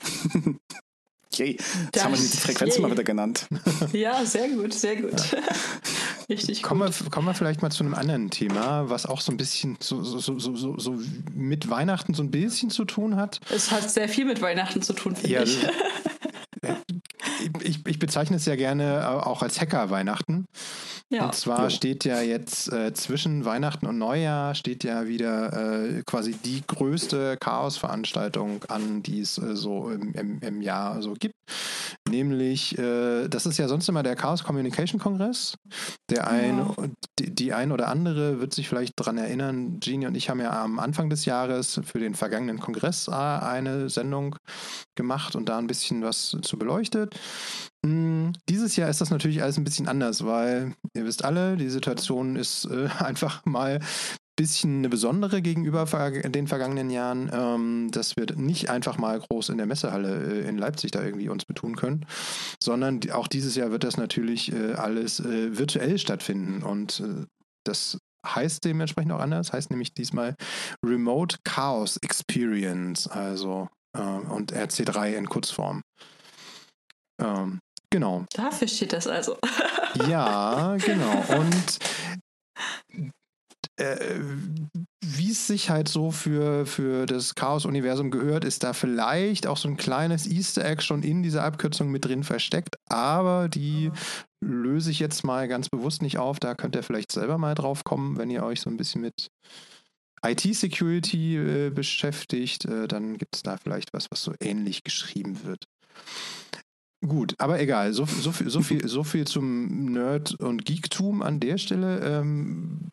Yay, 1.38 1.52
jetzt 1.52 1.64
Das- 1.92 2.04
haben 2.04 2.12
wir 2.14 2.20
die 2.20 2.36
Frequenzen 2.36 2.82
mal 2.82 2.88
yay. 2.88 2.92
wieder 2.96 3.04
genannt. 3.04 3.46
Ja, 3.92 4.24
sehr 4.24 4.48
gut, 4.48 4.72
sehr 4.74 4.96
gut. 4.96 5.12
Richtig 6.28 6.62
Kommen 6.62 6.86
gut. 6.86 7.04
wir, 7.04 7.10
kommen 7.10 7.26
wir 7.28 7.34
vielleicht 7.34 7.62
mal 7.62 7.70
zu 7.70 7.84
einem 7.84 7.94
anderen 7.94 8.30
Thema, 8.30 8.88
was 8.90 9.06
auch 9.06 9.20
so 9.20 9.30
ein 9.32 9.36
bisschen 9.36 9.76
so, 9.80 10.02
so, 10.02 10.18
so, 10.18 10.38
so, 10.38 10.78
so, 10.78 10.96
mit 11.34 11.70
Weihnachten 11.70 12.14
so 12.14 12.22
ein 12.22 12.30
bisschen 12.30 12.70
zu 12.70 12.84
tun 12.84 13.16
hat. 13.16 13.40
Es 13.54 13.70
hat 13.70 13.88
sehr 13.90 14.08
viel 14.08 14.24
mit 14.24 14.40
Weihnachten 14.42 14.82
zu 14.82 14.92
tun, 14.92 15.14
finde 15.14 15.32
Ja, 15.34 15.42
ich. 15.42 15.58
Ich, 17.62 17.86
ich 17.86 17.98
bezeichne 17.98 18.36
es 18.36 18.46
ja 18.46 18.56
gerne 18.56 19.00
äh, 19.00 19.04
auch 19.04 19.42
als 19.42 19.60
Hacker-Weihnachten. 19.60 20.46
Ja. 21.08 21.26
Und 21.26 21.34
zwar 21.36 21.64
Jo. 21.64 21.70
steht 21.70 22.04
ja 22.04 22.20
jetzt 22.20 22.72
äh, 22.72 22.92
zwischen 22.92 23.44
Weihnachten 23.44 23.86
und 23.86 23.96
Neujahr 23.96 24.56
steht 24.56 24.82
ja 24.82 25.06
wieder 25.06 25.52
äh, 25.52 26.02
quasi 26.04 26.32
die 26.32 26.64
größte 26.66 27.36
Chaos-Veranstaltung 27.38 28.64
an, 28.64 29.04
die 29.04 29.20
es 29.20 29.38
äh, 29.38 29.54
so 29.54 29.88
im, 29.90 30.12
im, 30.14 30.40
im 30.40 30.60
Jahr 30.62 31.00
so 31.02 31.14
gibt. 31.14 31.36
Nämlich, 32.08 32.76
äh, 32.76 33.28
das 33.28 33.46
ist 33.46 33.56
ja 33.58 33.68
sonst 33.68 33.88
immer 33.88 34.02
der 34.02 34.16
Chaos 34.16 34.42
Communication 34.42 35.00
Kongress. 35.00 35.54
Der 36.10 36.26
ein, 36.28 36.58
Ja. 36.58 36.74
die, 37.20 37.32
die 37.32 37.52
ein 37.52 37.70
oder 37.70 37.86
andere 37.88 38.40
wird 38.40 38.52
sich 38.52 38.68
vielleicht 38.68 38.98
daran 38.98 39.16
erinnern, 39.18 39.78
Genie 39.78 40.06
und 40.06 40.16
ich 40.16 40.28
haben 40.28 40.40
ja 40.40 40.60
am 40.62 40.80
Anfang 40.80 41.08
des 41.08 41.24
Jahres 41.24 41.80
für 41.84 42.00
den 42.00 42.14
vergangenen 42.16 42.58
Kongress 42.58 43.06
äh, 43.06 43.12
eine 43.12 43.88
Sendung 43.90 44.36
gemacht 44.96 45.36
und 45.36 45.48
da 45.48 45.58
ein 45.58 45.68
bisschen 45.68 46.02
was 46.02 46.36
zu 46.42 46.58
beleuchtet. 46.58 47.14
Mm, 47.84 48.32
Dieses 48.48 48.76
Jahr 48.76 48.88
ist 48.88 49.00
das 49.00 49.10
natürlich 49.10 49.42
alles 49.42 49.58
ein 49.58 49.64
bisschen 49.64 49.88
anders, 49.88 50.24
weil 50.24 50.74
ihr 50.94 51.04
wisst 51.04 51.24
alle, 51.24 51.56
die 51.56 51.68
Situation 51.68 52.36
ist 52.36 52.66
äh, 52.66 52.88
einfach 52.98 53.44
mal 53.44 53.76
ein 53.78 54.36
bisschen 54.36 54.78
eine 54.78 54.88
besondere 54.88 55.40
gegenüber 55.40 55.86
den 56.32 56.46
vergangenen 56.46 56.90
Jahren, 56.90 57.30
ähm, 57.32 57.90
dass 57.90 58.16
wir 58.16 58.26
nicht 58.36 58.70
einfach 58.70 58.98
mal 58.98 59.18
groß 59.18 59.50
in 59.50 59.58
der 59.58 59.66
Messehalle 59.66 60.42
äh, 60.42 60.48
in 60.48 60.58
Leipzig 60.58 60.90
da 60.90 61.02
irgendwie 61.02 61.28
uns 61.28 61.44
betun 61.44 61.76
können, 61.76 62.06
sondern 62.62 63.00
auch 63.12 63.28
dieses 63.28 63.56
Jahr 63.56 63.70
wird 63.70 63.84
das 63.84 63.96
natürlich 63.96 64.52
äh, 64.52 64.74
alles 64.74 65.22
virtuell 65.24 65.98
stattfinden 65.98 66.62
und 66.62 67.02
das 67.64 67.98
heißt 68.26 68.64
dementsprechend 68.64 69.12
auch 69.12 69.20
anders, 69.20 69.52
heißt 69.52 69.70
nämlich 69.70 69.94
diesmal 69.94 70.34
Remote 70.84 71.38
Chaos 71.44 71.96
Experience, 71.98 73.06
also 73.08 73.68
und 74.28 74.52
RC3 74.52 75.14
in 75.14 75.26
Kurzform. 75.26 75.82
Ähm, 77.18 77.60
genau. 77.96 78.26
Dafür 78.34 78.68
steht 78.68 78.92
das 78.92 79.06
also. 79.06 79.38
Ja, 80.10 80.76
genau. 80.76 81.24
Und 81.38 81.78
äh, 83.76 84.20
wie 85.02 85.30
es 85.30 85.46
sich 85.46 85.70
halt 85.70 85.88
so 85.88 86.10
für, 86.10 86.66
für 86.66 87.06
das 87.06 87.34
Chaos-Universum 87.34 88.10
gehört, 88.10 88.44
ist 88.44 88.62
da 88.62 88.74
vielleicht 88.74 89.46
auch 89.46 89.56
so 89.56 89.68
ein 89.68 89.78
kleines 89.78 90.26
Easter 90.26 90.66
Egg 90.66 90.82
schon 90.82 91.02
in 91.02 91.22
dieser 91.22 91.44
Abkürzung 91.44 91.90
mit 91.90 92.04
drin 92.04 92.24
versteckt, 92.24 92.76
aber 92.90 93.48
die 93.48 93.90
löse 94.44 94.90
ich 94.90 94.98
jetzt 94.98 95.24
mal 95.24 95.48
ganz 95.48 95.70
bewusst 95.70 96.02
nicht 96.02 96.18
auf. 96.18 96.38
Da 96.38 96.54
könnt 96.54 96.76
ihr 96.76 96.82
vielleicht 96.82 97.10
selber 97.10 97.38
mal 97.38 97.54
drauf 97.54 97.82
kommen, 97.82 98.18
wenn 98.18 98.28
ihr 98.28 98.42
euch 98.42 98.60
so 98.60 98.68
ein 98.68 98.76
bisschen 98.76 99.00
mit 99.00 99.28
IT-Security 100.22 101.36
äh, 101.38 101.70
beschäftigt. 101.70 102.66
Äh, 102.66 102.86
dann 102.86 103.16
gibt 103.16 103.36
es 103.36 103.42
da 103.42 103.56
vielleicht 103.56 103.94
was, 103.94 104.10
was 104.10 104.22
so 104.22 104.34
ähnlich 104.40 104.84
geschrieben 104.84 105.42
wird. 105.44 105.64
Gut, 107.04 107.34
aber 107.38 107.60
egal. 107.60 107.92
So, 107.92 108.06
so, 108.06 108.32
viel, 108.32 108.48
so, 108.48 108.62
viel, 108.62 108.88
so 108.88 109.04
viel 109.04 109.26
zum 109.26 109.92
Nerd- 109.92 110.34
und 110.40 110.64
Geektum 110.64 111.22
an 111.22 111.40
der 111.40 111.58
Stelle. 111.58 112.00
Ähm, 112.00 112.90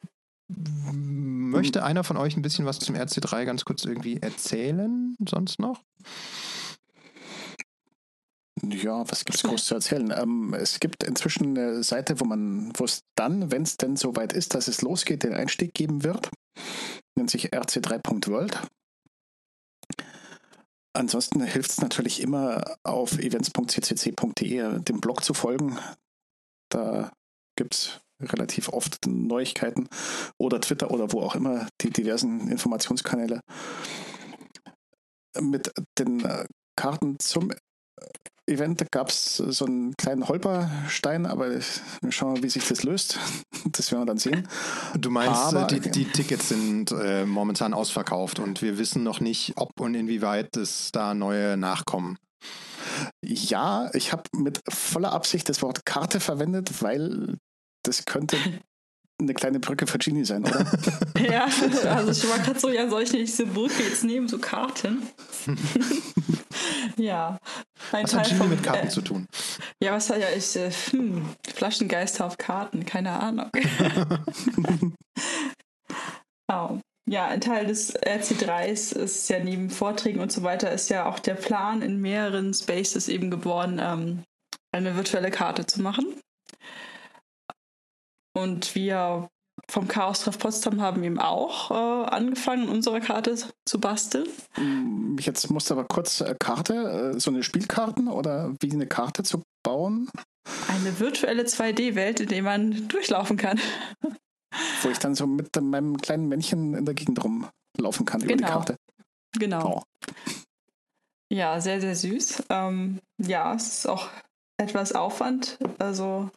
möchte 0.50 1.84
einer 1.84 2.04
von 2.04 2.18
euch 2.18 2.36
ein 2.36 2.42
bisschen 2.42 2.66
was 2.66 2.80
zum 2.80 2.96
RC3 2.96 3.46
ganz 3.46 3.66
kurz 3.66 3.86
irgendwie 3.86 4.18
erzählen? 4.18 5.16
Sonst 5.28 5.60
noch? 5.60 5.82
Ja, 8.62 9.10
was 9.10 9.26
gibt's 9.26 9.44
groß 9.44 9.66
zu 9.66 9.76
erzählen? 9.76 10.14
Ähm, 10.16 10.54
es 10.54 10.80
gibt 10.80 11.04
inzwischen 11.04 11.58
eine 11.58 11.84
Seite, 11.84 12.20
wo 12.20 12.26
man, 12.26 12.72
wo 12.78 12.86
es 12.86 13.04
dann, 13.16 13.52
wenn 13.52 13.64
es 13.64 13.78
denn 13.78 13.98
soweit 13.98 14.32
ist, 14.32 14.54
dass 14.56 14.68
es 14.68 14.82
losgeht, 14.82 15.24
den 15.24 15.34
Einstieg 15.34 15.74
geben 15.74 16.04
wird. 16.04 16.30
Nennt 17.16 17.30
sich 17.30 17.54
rc3.world. 17.54 18.62
Ansonsten 20.94 21.42
hilft 21.42 21.72
es 21.72 21.82
natürlich 21.82 22.22
immer 22.22 22.78
auf 22.84 23.18
events.ccc.de 23.18 24.80
dem 24.80 25.02
Blog 25.02 25.24
zu 25.24 25.34
folgen. 25.34 25.80
Da 26.70 27.12
gibt 27.56 27.74
es 27.74 28.00
relativ 28.22 28.70
oft 28.70 29.06
Neuigkeiten 29.08 29.88
oder 30.38 30.62
Twitter 30.62 30.92
oder 30.92 31.12
wo 31.12 31.22
auch 31.22 31.36
immer 31.36 31.68
die 31.82 31.90
diversen 31.90 32.48
Informationskanäle. 32.50 33.42
Mit 35.40 35.74
den 35.98 36.24
äh, 36.24 36.46
Karten 36.76 37.18
zum 37.20 37.52
Event 38.46 38.92
gab 38.92 39.10
es 39.10 39.38
so 39.38 39.66
einen 39.66 39.96
kleinen 39.96 40.28
Holperstein, 40.28 41.26
aber 41.26 41.50
wir 41.52 42.12
schauen 42.12 42.34
mal, 42.34 42.44
wie 42.44 42.50
sich 42.50 42.68
das 42.68 42.84
löst. 42.84 43.18
Das 43.72 43.92
werden 43.94 44.02
wir 44.02 44.08
dann 44.08 44.18
sehen. 44.18 44.46
Du 45.00 45.10
meinst, 45.10 45.40
Aber- 45.40 45.72
äh, 45.72 45.80
die, 45.80 45.90
die 45.90 46.04
Tickets 46.06 46.50
sind 46.50 46.92
äh, 46.92 47.26
momentan 47.26 47.74
ausverkauft 47.74 48.40
und 48.40 48.62
wir 48.62 48.78
wissen 48.78 49.04
noch 49.04 49.22
nicht, 49.22 49.54
ob 49.56 49.80
und 49.80 49.96
inwieweit 49.96 50.58
es 50.58 50.92
da 50.92 51.14
neue 51.14 51.56
nachkommen. 51.56 52.18
Ja, 53.24 53.90
ich 53.94 54.12
habe 54.12 54.24
mit 54.36 54.60
voller 54.70 55.14
Absicht 55.14 55.48
das 55.48 55.62
Wort 55.62 55.86
Karte 55.86 56.20
verwendet, 56.20 56.84
weil 56.84 57.38
das 57.84 58.04
könnte 58.04 58.36
eine 59.20 59.34
kleine 59.34 59.60
Brücke 59.60 59.88
für 59.88 59.98
Genie 59.98 60.26
sein, 60.26 60.44
oder? 60.46 60.66
Ja, 61.20 61.46
also 61.96 62.12
ich 62.12 62.30
war 62.30 62.40
gerade 62.40 62.60
so, 62.60 62.70
ja, 62.70 62.90
soll 62.90 63.04
ich 63.04 63.14
nicht 63.14 63.28
diese 63.28 63.46
Brücke 63.46 63.84
jetzt 63.84 64.04
nehmen, 64.04 64.28
so 64.28 64.40
Karten? 64.40 65.04
ja. 66.98 67.38
Ein 67.92 68.04
Was 68.04 68.14
hat 68.14 68.24
Teil 68.24 68.30
Genie 68.30 68.40
vom, 68.40 68.50
mit 68.50 68.64
Karten 68.64 68.88
äh, 68.88 68.90
zu 68.90 69.02
tun? 69.02 69.28
Ja, 69.82 69.94
was 69.94 70.10
hat 70.10 70.20
ja 70.20 70.28
ich, 70.36 70.56
äh, 70.56 70.72
hm, 70.72 71.26
Flaschengeister 71.54 72.26
auf 72.26 72.38
Karten, 72.38 72.86
keine 72.86 73.12
Ahnung. 73.12 73.50
oh. 76.52 76.80
Ja, 77.06 77.28
ein 77.28 77.42
Teil 77.42 77.68
des 77.68 77.94
RC3s 77.98 78.96
ist 78.96 79.30
ja 79.30 79.40
neben 79.40 79.70
Vorträgen 79.70 80.22
und 80.22 80.32
so 80.32 80.42
weiter, 80.44 80.72
ist 80.72 80.90
ja 80.90 81.06
auch 81.06 81.20
der 81.20 81.36
Plan 81.36 81.82
in 81.82 82.00
mehreren 82.00 82.54
Spaces 82.54 83.10
eben 83.10 83.30
geboren, 83.30 83.80
ähm, 83.84 84.24
eine 84.72 84.96
virtuelle 84.96 85.30
Karte 85.30 85.66
zu 85.66 85.82
machen. 85.82 86.06
Und 88.34 88.76
wir 88.76 89.30
vom 89.70 89.88
Chaos 89.88 90.22
Treff 90.22 90.40
Potsdam 90.40 90.82
haben 90.82 91.04
eben 91.04 91.20
auch 91.20 91.72
äh, 91.72 92.08
angefangen, 92.10 92.68
unsere 92.70 93.00
Karte 93.00 93.36
zu 93.66 93.80
basteln. 93.80 94.28
Mm, 94.58 95.18
Jetzt 95.20 95.50
musst 95.52 95.70
du 95.70 95.76
aber 95.76 95.86
kurz 95.86 96.22
äh, 96.22 96.36
Karte, 96.40 97.14
äh, 97.16 97.20
so 97.20 97.30
eine 97.32 97.44
Spielkarten 97.44 98.08
oder 98.08 98.54
wie 98.60 98.72
eine 98.72 98.88
Karte 98.88 99.24
zu 99.24 99.44
bauen, 99.64 100.10
Eine 100.68 101.00
virtuelle 101.00 101.44
2D-Welt, 101.44 102.20
in 102.20 102.28
der 102.30 102.44
man 102.44 102.88
durchlaufen 102.88 103.38
kann. 103.38 103.60
wo 104.82 104.90
ich 104.90 105.00
dann 105.00 105.16
so 105.16 105.28
mit 105.28 105.56
meinem 105.62 105.98
kleinen 105.98 106.28
Männchen 106.28 106.74
in 106.74 106.86
der 106.86 106.96
Gegend 106.96 107.24
rumlaufen 107.24 108.06
kann 108.06 108.22
über 108.22 108.34
die 108.34 108.40
Genau. 108.40 108.50
Karte. 108.52 108.76
Genau. 109.40 109.78
Oh. 109.80 109.84
Ja, 111.32 111.62
sehr, 111.62 111.80
sehr 111.80 111.96
süß. 111.96 112.44
Ähm, 112.50 113.00
ja, 113.18 113.54
es 113.56 113.68
ist 113.68 113.88
auch 113.88 114.10
etwas 114.58 114.94
Aufwand. 114.94 115.58
Also, 115.80 116.30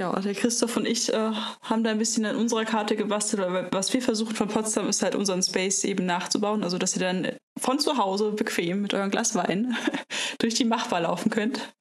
ja, 0.00 0.18
der 0.18 0.34
Christoph 0.34 0.78
und 0.78 0.86
ich 0.86 1.12
äh, 1.12 1.32
haben 1.62 1.84
da 1.84 1.90
ein 1.90 1.98
bisschen 1.98 2.24
an 2.24 2.36
unserer 2.36 2.64
Karte 2.64 2.96
gebastelt. 2.96 3.42
Aber 3.42 3.68
was 3.70 3.92
wir 3.92 4.00
versuchen 4.00 4.34
von 4.34 4.48
Potsdam 4.48 4.88
ist 4.88 5.02
halt 5.02 5.14
unseren 5.14 5.42
Space 5.42 5.84
eben 5.84 6.06
nachzubauen. 6.06 6.64
Also, 6.64 6.78
dass 6.78 6.96
ihr 6.96 7.02
dann 7.02 7.32
von 7.58 7.78
zu 7.78 7.98
Hause 7.98 8.32
bequem 8.32 8.80
mit 8.80 8.94
eurem 8.94 9.10
Glas 9.10 9.34
Wein 9.34 9.76
durch 10.38 10.54
die 10.54 10.64
Machbar 10.64 11.02
laufen 11.02 11.30
könnt. 11.30 11.74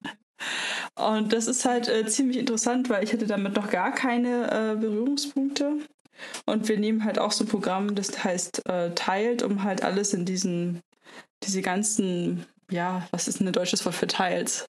Und 0.96 1.32
das 1.32 1.48
ist 1.48 1.64
halt 1.64 1.88
äh, 1.88 2.06
ziemlich 2.08 2.38
interessant, 2.38 2.90
weil 2.90 3.06
ich 3.06 3.14
hatte 3.14 3.26
damit 3.26 3.56
noch 3.56 3.70
gar 3.70 3.94
keine 3.94 4.52
äh, 4.52 4.76
Berührungspunkte. 4.76 5.78
Und 6.46 6.68
wir 6.68 6.78
nehmen 6.78 7.06
halt 7.06 7.20
auch 7.20 7.32
so 7.32 7.46
ein 7.46 7.48
Programm, 7.48 7.96
das 7.96 8.22
heißt 8.22 8.68
äh, 8.68 8.94
Tiled, 8.96 9.44
um 9.44 9.64
halt 9.64 9.82
alles 9.82 10.14
in 10.14 10.26
diesen, 10.26 10.82
diese 11.44 11.62
ganzen, 11.62 12.46
ja, 12.70 13.08
was 13.12 13.30
ist 13.30 13.40
denn 13.40 13.48
ein 13.48 13.54
deutsches 13.54 13.86
Wort 13.86 13.96
für 13.96 14.08
Tiles? 14.08 14.66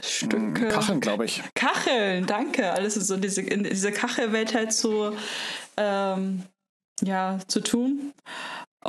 Stücke. 0.00 0.38
Mm, 0.38 0.68
Kacheln, 0.68 1.00
glaube 1.00 1.24
ich. 1.24 1.42
Kacheln, 1.54 2.26
danke. 2.26 2.72
Alles 2.72 2.96
ist 2.96 3.08
so 3.08 3.16
diese, 3.16 3.42
in 3.42 3.64
diese 3.64 3.92
Kachelwelt 3.92 4.54
halt 4.54 4.72
zu, 4.72 5.16
ähm, 5.76 6.44
ja, 7.02 7.38
zu 7.48 7.60
tun. 7.60 8.12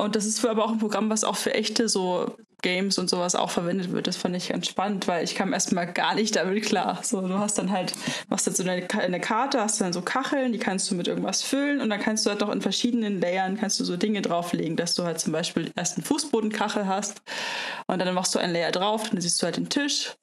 Und 0.00 0.16
das 0.16 0.24
ist 0.24 0.44
aber 0.44 0.64
auch 0.64 0.72
ein 0.72 0.78
Programm, 0.78 1.10
was 1.10 1.24
auch 1.24 1.36
für 1.36 1.54
echte 1.54 1.88
so 1.88 2.34
Games 2.62 2.98
und 2.98 3.08
sowas 3.08 3.34
auch 3.34 3.50
verwendet 3.50 3.92
wird. 3.92 4.06
Das 4.06 4.16
fand 4.16 4.36
ich 4.36 4.48
ganz 4.48 4.66
spannend, 4.66 5.08
weil 5.08 5.24
ich 5.24 5.34
kam 5.34 5.52
erstmal 5.52 5.92
gar 5.92 6.14
nicht 6.14 6.36
damit 6.36 6.64
klar. 6.64 7.00
So, 7.02 7.20
du 7.20 7.38
hast 7.38 7.58
dann 7.58 7.70
halt, 7.70 7.92
machst 8.28 8.46
jetzt 8.46 8.58
so 8.58 8.62
eine, 8.62 8.86
eine 8.90 9.20
Karte, 9.20 9.60
hast 9.60 9.80
dann 9.80 9.92
so 9.92 10.02
Kacheln, 10.02 10.52
die 10.52 10.58
kannst 10.58 10.90
du 10.90 10.94
mit 10.94 11.08
irgendwas 11.08 11.42
füllen 11.42 11.80
und 11.80 11.90
dann 11.90 12.00
kannst 12.00 12.26
du 12.26 12.30
halt 12.30 12.42
auch 12.42 12.50
in 12.50 12.60
verschiedenen 12.60 13.20
Layern 13.20 13.58
kannst 13.58 13.80
du 13.80 13.84
so 13.84 13.96
Dinge 13.96 14.22
drauflegen, 14.22 14.76
dass 14.76 14.94
du 14.94 15.04
halt 15.04 15.20
zum 15.20 15.32
Beispiel 15.32 15.72
erst 15.76 15.96
einen 15.96 16.04
Fußbodenkachel 16.04 16.86
hast 16.86 17.22
und 17.86 17.98
dann 17.98 18.12
machst 18.14 18.34
du 18.34 18.38
ein 18.38 18.52
Layer 18.52 18.72
drauf, 18.72 19.08
dann 19.10 19.20
siehst 19.20 19.40
du 19.40 19.46
halt 19.46 19.56
den 19.56 19.68
Tisch 19.68 20.16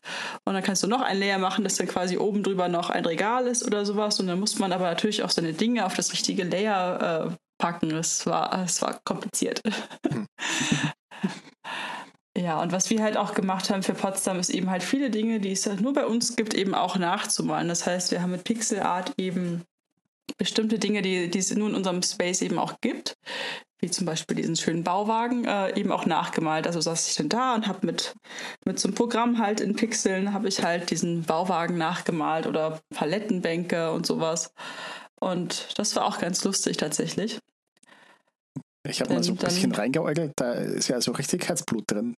und 0.46 0.54
dann 0.54 0.64
kannst 0.64 0.84
du 0.84 0.88
noch 0.88 1.02
ein 1.02 1.20
Layer 1.20 1.40
machen, 1.40 1.64
dass 1.64 1.76
dann 1.76 1.88
quasi 1.88 2.18
oben 2.18 2.44
drüber 2.44 2.68
noch 2.68 2.90
ein 2.90 3.06
Regal 3.06 3.48
ist 3.48 3.66
oder 3.66 3.86
sowas 3.86 4.20
und 4.20 4.28
dann 4.28 4.40
muss 4.40 4.60
man 4.60 4.72
aber 4.72 4.86
natürlich 4.86 5.24
auch 5.24 5.30
seine 5.30 5.54
Dinge 5.54 5.86
auf 5.86 5.96
das 5.96 6.14
richtige 6.14 6.44
Layer 6.44 7.32
äh, 7.32 7.47
packen. 7.58 7.92
Es 7.92 8.26
war, 8.26 8.64
es 8.64 8.82
war 8.82 9.00
kompliziert. 9.04 9.62
Hm. 10.10 10.28
Ja, 12.38 12.62
und 12.62 12.72
was 12.72 12.92
wir 12.92 13.02
halt 13.02 13.18
auch 13.18 13.34
gemacht 13.34 13.72
haben 13.72 13.82
für 13.82 13.96
Potsdam, 13.96 14.38
ist 14.40 14.52
eben 14.52 14.70
halt 14.70 14.84
viele 14.84 15.10
Dinge, 15.10 15.40
die 15.40 15.54
es 15.54 15.66
halt 15.66 15.82
nur 15.82 15.94
bei 15.94 16.06
uns 16.06 16.36
gibt, 16.36 16.54
eben 16.54 16.76
auch 16.76 16.96
nachzumalen. 16.96 17.68
Das 17.68 17.88
heißt, 17.88 18.12
wir 18.12 18.22
haben 18.22 18.30
mit 18.30 18.44
Pixel 18.44 18.82
Art 18.82 19.12
eben 19.18 19.64
bestimmte 20.38 20.78
Dinge, 20.78 21.02
die, 21.02 21.32
die 21.32 21.40
es 21.40 21.56
nur 21.56 21.70
in 21.70 21.76
unserem 21.76 22.04
Space 22.04 22.44
eben 22.44 22.60
auch 22.60 22.76
gibt, 22.80 23.18
wie 23.80 23.90
zum 23.90 24.06
Beispiel 24.06 24.38
diesen 24.38 24.56
schönen 24.56 24.84
Bauwagen, 24.84 25.46
äh, 25.46 25.80
eben 25.80 25.92
auch 25.92 26.06
nachgemalt. 26.06 26.68
Also 26.68 26.80
saß 26.80 27.10
ich 27.10 27.16
dann 27.16 27.30
da 27.30 27.56
und 27.56 27.68
habe 27.68 27.86
mit, 27.88 28.14
mit 28.66 28.80
so 28.80 28.88
einem 28.88 28.96
Programm 28.96 29.40
halt 29.40 29.60
in 29.60 29.76
Pixeln, 29.76 30.34
habe 30.34 30.48
ich 30.48 30.64
halt 30.64 30.92
diesen 30.92 31.24
Bauwagen 31.24 31.78
nachgemalt 31.78 32.46
oder 32.46 32.80
Palettenbänke 32.94 33.92
und 33.92 34.06
sowas. 34.06 34.54
Und 35.20 35.78
das 35.78 35.96
war 35.96 36.06
auch 36.06 36.20
ganz 36.20 36.44
lustig 36.44 36.78
tatsächlich. 36.78 37.40
Ich 38.88 39.02
habe 39.02 39.14
mal 39.14 39.24
so 39.24 39.34
ein 39.34 39.38
bisschen 39.38 39.72
reingeäugelt, 39.74 40.34
da 40.38 40.54
ist 40.54 40.88
ja 40.88 41.02
so 41.02 41.12
richtig 41.12 41.48
Herzblut 41.48 41.84
drin. 41.88 42.16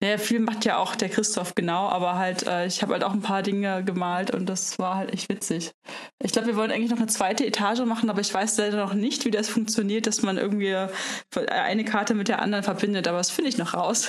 Naja, 0.00 0.18
viel 0.18 0.40
macht 0.40 0.64
ja 0.64 0.78
auch 0.78 0.96
der 0.96 1.08
Christoph 1.08 1.54
genau, 1.54 1.88
aber 1.88 2.14
halt, 2.16 2.46
äh, 2.46 2.66
ich 2.66 2.82
habe 2.82 2.94
halt 2.94 3.04
auch 3.04 3.12
ein 3.12 3.20
paar 3.20 3.42
Dinge 3.42 3.84
gemalt 3.84 4.30
und 4.30 4.46
das 4.46 4.78
war 4.78 4.96
halt 4.96 5.12
echt 5.12 5.28
witzig. 5.28 5.72
Ich 6.22 6.32
glaube, 6.32 6.48
wir 6.48 6.56
wollen 6.56 6.70
eigentlich 6.70 6.90
noch 6.90 6.98
eine 6.98 7.06
zweite 7.06 7.44
Etage 7.46 7.80
machen, 7.80 8.08
aber 8.08 8.20
ich 8.20 8.32
weiß 8.32 8.56
leider 8.58 8.78
noch 8.78 8.94
nicht, 8.94 9.24
wie 9.24 9.30
das 9.30 9.48
funktioniert, 9.48 10.06
dass 10.06 10.22
man 10.22 10.38
irgendwie 10.38 10.74
eine 11.34 11.84
Karte 11.84 12.14
mit 12.14 12.28
der 12.28 12.40
anderen 12.40 12.64
verbindet, 12.64 13.06
aber 13.08 13.18
das 13.18 13.30
finde 13.30 13.50
ich 13.50 13.58
noch 13.58 13.74
raus. 13.74 14.08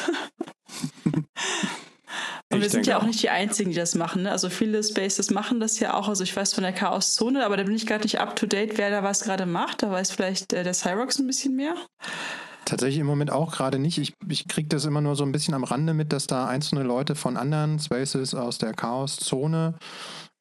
Und 2.52 2.62
wir 2.62 2.70
sind 2.70 2.88
ja 2.88 2.98
auch, 2.98 3.04
auch 3.04 3.08
nicht 3.08 3.22
die 3.22 3.30
Einzigen, 3.30 3.72
die 3.72 3.76
das 3.76 3.96
machen. 3.96 4.24
Ne? 4.24 4.32
Also 4.32 4.50
viele 4.50 4.84
Spaces 4.84 5.32
machen 5.32 5.60
das 5.60 5.80
ja 5.80 5.94
auch. 5.94 6.08
Also 6.08 6.24
ich 6.24 6.36
weiß 6.36 6.54
von 6.54 6.64
der 6.64 6.74
Chaos-Zone, 6.74 7.46
aber 7.46 7.58
da 7.58 7.64
bin 7.64 7.76
ich 7.76 7.86
gerade 7.86 8.04
nicht 8.04 8.20
up 8.20 8.36
to 8.36 8.46
date, 8.46 8.78
wer 8.78 8.90
da 8.90 9.04
was 9.04 9.22
gerade 9.22 9.46
macht. 9.46 9.84
Da 9.84 9.92
weiß 9.92 10.12
vielleicht 10.12 10.54
äh, 10.54 10.64
der 10.64 10.74
Cyrox 10.74 11.20
ein 11.20 11.28
bisschen 11.28 11.56
mehr. 11.56 11.76
Tatsächlich 12.66 13.00
im 13.00 13.06
Moment 13.06 13.32
auch 13.32 13.52
gerade 13.52 13.78
nicht. 13.78 14.00
Ich, 14.00 14.14
ich 14.28 14.48
kriege 14.48 14.68
das 14.68 14.86
immer 14.86 15.02
nur 15.02 15.16
so 15.16 15.24
ein 15.24 15.32
bisschen 15.32 15.54
am 15.54 15.64
Rande 15.64 15.94
mit, 15.94 16.12
dass 16.12 16.26
da 16.26 16.48
einzelne 16.48 16.82
Leute 16.82 17.14
von 17.14 17.38
anderen 17.38 17.78
Spaces 17.78 18.34
aus 18.34 18.58
der 18.58 18.74
Chaos-Zone 18.74 19.76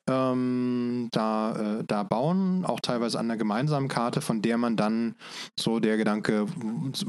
ähm, 0.08 1.08
da, 1.12 1.78
äh, 1.78 1.84
da 1.86 2.02
bauen, 2.02 2.64
auch 2.64 2.80
teilweise 2.80 3.18
an 3.18 3.26
einer 3.26 3.36
gemeinsamen 3.36 3.88
Karte, 3.88 4.20
von 4.20 4.42
der 4.42 4.58
man 4.58 4.76
dann 4.76 5.14
so 5.58 5.80
der 5.80 5.96
Gedanke, 5.96 6.46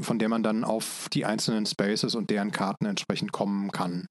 von 0.00 0.18
der 0.18 0.28
man 0.28 0.42
dann 0.42 0.64
auf 0.64 1.08
die 1.12 1.24
einzelnen 1.24 1.66
Spaces 1.66 2.14
und 2.14 2.30
deren 2.30 2.52
Karten 2.52 2.86
entsprechend 2.86 3.32
kommen 3.32 3.70
kann. 3.70 4.06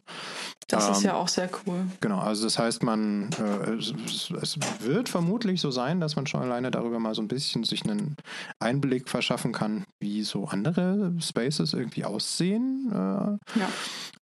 Das 0.68 0.88
ähm, 0.88 0.92
ist 0.94 1.04
ja 1.04 1.13
auch 1.15 1.27
sehr 1.27 1.50
cool. 1.65 1.86
Genau, 2.01 2.20
also 2.20 2.44
das 2.44 2.60
heißt, 2.60 2.84
man 2.84 3.30
äh, 3.39 3.72
es, 3.74 3.94
es, 4.42 4.58
wird 4.80 5.10
vermutlich 5.10 5.62
so 5.62 5.72
sein, 5.72 6.00
dass 6.00 6.15
man 6.15 6.27
schon 6.27 6.42
alleine 6.42 6.72
darüber 6.72 7.00
mal 7.00 7.15
so 7.15 7.22
ein 7.22 7.27
bisschen 7.27 7.63
sich 7.63 7.84
einen 7.84 8.15
Einblick 8.60 9.10
verschaffen 9.10 9.51
kann, 9.51 9.86
wie 10.00 10.24
so 10.24 10.46
andere 10.46 11.13
Spaces 11.20 11.74
irgendwie 11.74 12.06
aussehen. 12.06 12.89
Äh, 12.92 13.60
ja. 13.60 13.70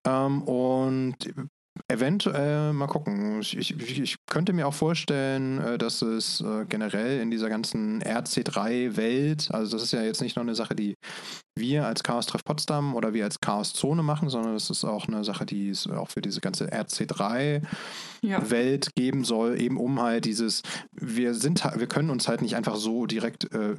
Ähm, 0.04 0.42
und 0.42 1.16
Eventuell 1.88 2.72
mal 2.72 2.86
gucken. 2.86 3.40
Ich, 3.40 3.56
ich, 3.56 4.00
ich, 4.00 4.16
könnte 4.26 4.52
mir 4.52 4.66
auch 4.66 4.74
vorstellen, 4.74 5.60
äh, 5.60 5.78
dass 5.78 6.02
es 6.02 6.40
äh, 6.40 6.64
generell 6.66 7.20
in 7.20 7.30
dieser 7.30 7.48
ganzen 7.48 8.02
RC3-Welt, 8.02 9.48
also 9.52 9.76
das 9.76 9.82
ist 9.84 9.92
ja 9.92 10.02
jetzt 10.02 10.22
nicht 10.22 10.36
nur 10.36 10.44
eine 10.44 10.54
Sache, 10.54 10.74
die 10.74 10.94
wir 11.54 11.86
als 11.86 12.02
Chaos 12.02 12.26
Treff 12.26 12.44
Potsdam 12.44 12.94
oder 12.94 13.12
wir 13.12 13.24
als 13.24 13.40
Chaos 13.40 13.72
Zone 13.72 14.02
machen, 14.02 14.28
sondern 14.28 14.54
es 14.54 14.70
ist 14.70 14.84
auch 14.84 15.06
eine 15.06 15.24
Sache, 15.24 15.44
die 15.44 15.68
es 15.68 15.86
auch 15.86 16.08
für 16.08 16.22
diese 16.22 16.40
ganze 16.40 16.72
RC3 16.72 17.62
ja. 18.22 18.40
Geben 18.94 19.24
soll, 19.24 19.60
eben 19.60 19.76
um 19.76 20.00
halt 20.00 20.24
dieses, 20.24 20.62
wir 20.92 21.34
sind, 21.34 21.64
wir 21.64 21.86
können 21.88 22.10
uns 22.10 22.28
halt 22.28 22.40
nicht 22.40 22.56
einfach 22.56 22.76
so 22.76 23.06
direkt 23.06 23.52
äh, 23.52 23.74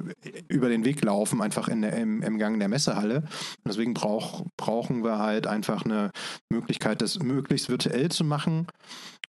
über 0.48 0.68
den 0.68 0.84
Weg 0.84 1.02
laufen, 1.02 1.40
einfach 1.40 1.68
in 1.68 1.82
der, 1.82 1.94
im, 1.94 2.22
im 2.22 2.38
Gang 2.38 2.58
der 2.58 2.68
Messehalle. 2.68 3.16
Und 3.16 3.66
deswegen 3.66 3.94
brauch, 3.94 4.44
brauchen 4.56 5.02
wir 5.02 5.18
halt 5.18 5.46
einfach 5.46 5.84
eine 5.84 6.10
Möglichkeit, 6.50 7.02
das 7.02 7.18
möglichst 7.18 7.68
virtuell 7.68 8.10
zu 8.10 8.24
machen. 8.24 8.66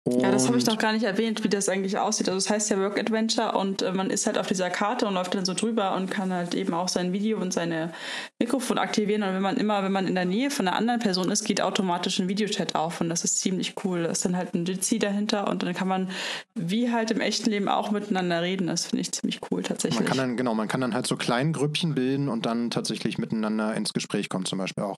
Und 0.05 0.21
ja, 0.21 0.31
das 0.31 0.47
habe 0.47 0.57
ich 0.57 0.63
doch 0.63 0.77
gar 0.77 0.93
nicht 0.93 1.03
erwähnt, 1.03 1.43
wie 1.43 1.49
das 1.49 1.67
eigentlich 1.67 1.97
aussieht. 1.97 2.29
Also 2.29 2.37
es 2.37 2.45
das 2.45 2.53
heißt 2.53 2.69
ja 2.69 2.79
Work 2.79 2.97
Adventure 2.97 3.57
und 3.57 3.81
äh, 3.81 3.91
man 3.91 4.09
ist 4.09 4.25
halt 4.25 4.37
auf 4.37 4.47
dieser 4.47 4.69
Karte 4.69 5.05
und 5.05 5.13
läuft 5.13 5.35
dann 5.35 5.45
so 5.45 5.53
drüber 5.53 5.95
und 5.95 6.09
kann 6.09 6.31
halt 6.31 6.55
eben 6.55 6.73
auch 6.73 6.87
sein 6.87 7.11
Video 7.11 7.37
und 7.39 7.53
seine 7.53 7.91
Mikrofon 8.39 8.77
aktivieren. 8.77 9.23
Und 9.23 9.33
wenn 9.33 9.41
man 9.41 9.57
immer, 9.57 9.83
wenn 9.83 9.91
man 9.91 10.07
in 10.07 10.15
der 10.15 10.25
Nähe 10.25 10.51
von 10.51 10.67
einer 10.67 10.77
anderen 10.77 10.99
Person 10.99 11.29
ist, 11.29 11.43
geht 11.43 11.61
automatisch 11.61 12.19
ein 12.19 12.29
Videochat 12.29 12.75
auf 12.75 13.01
und 13.01 13.09
das 13.09 13.23
ist 13.23 13.39
ziemlich 13.39 13.75
cool. 13.83 14.03
Da 14.03 14.09
ist 14.09 14.23
dann 14.23 14.37
halt 14.37 14.53
ein 14.53 14.65
Jitsi 14.65 14.99
dahinter 14.99 15.47
und 15.49 15.63
dann 15.63 15.73
kann 15.73 15.87
man 15.87 16.09
wie 16.55 16.91
halt 16.91 17.11
im 17.11 17.19
echten 17.19 17.49
Leben 17.49 17.67
auch 17.67 17.91
miteinander 17.91 18.41
reden. 18.41 18.67
Das 18.67 18.85
finde 18.85 19.01
ich 19.01 19.11
ziemlich 19.11 19.41
cool 19.51 19.63
tatsächlich. 19.63 19.99
Man 19.99 20.07
kann 20.07 20.17
dann, 20.17 20.37
genau, 20.37 20.55
man 20.55 20.67
kann 20.69 20.81
dann 20.81 20.93
halt 20.93 21.07
so 21.07 21.17
kleine 21.17 21.51
Grüppchen 21.51 21.93
bilden 21.93 22.29
und 22.29 22.45
dann 22.45 22.69
tatsächlich 22.69 23.17
miteinander 23.17 23.75
ins 23.75 23.93
Gespräch 23.93 24.29
kommen 24.29 24.45
zum 24.45 24.59
Beispiel 24.59 24.85
auch. 24.85 24.95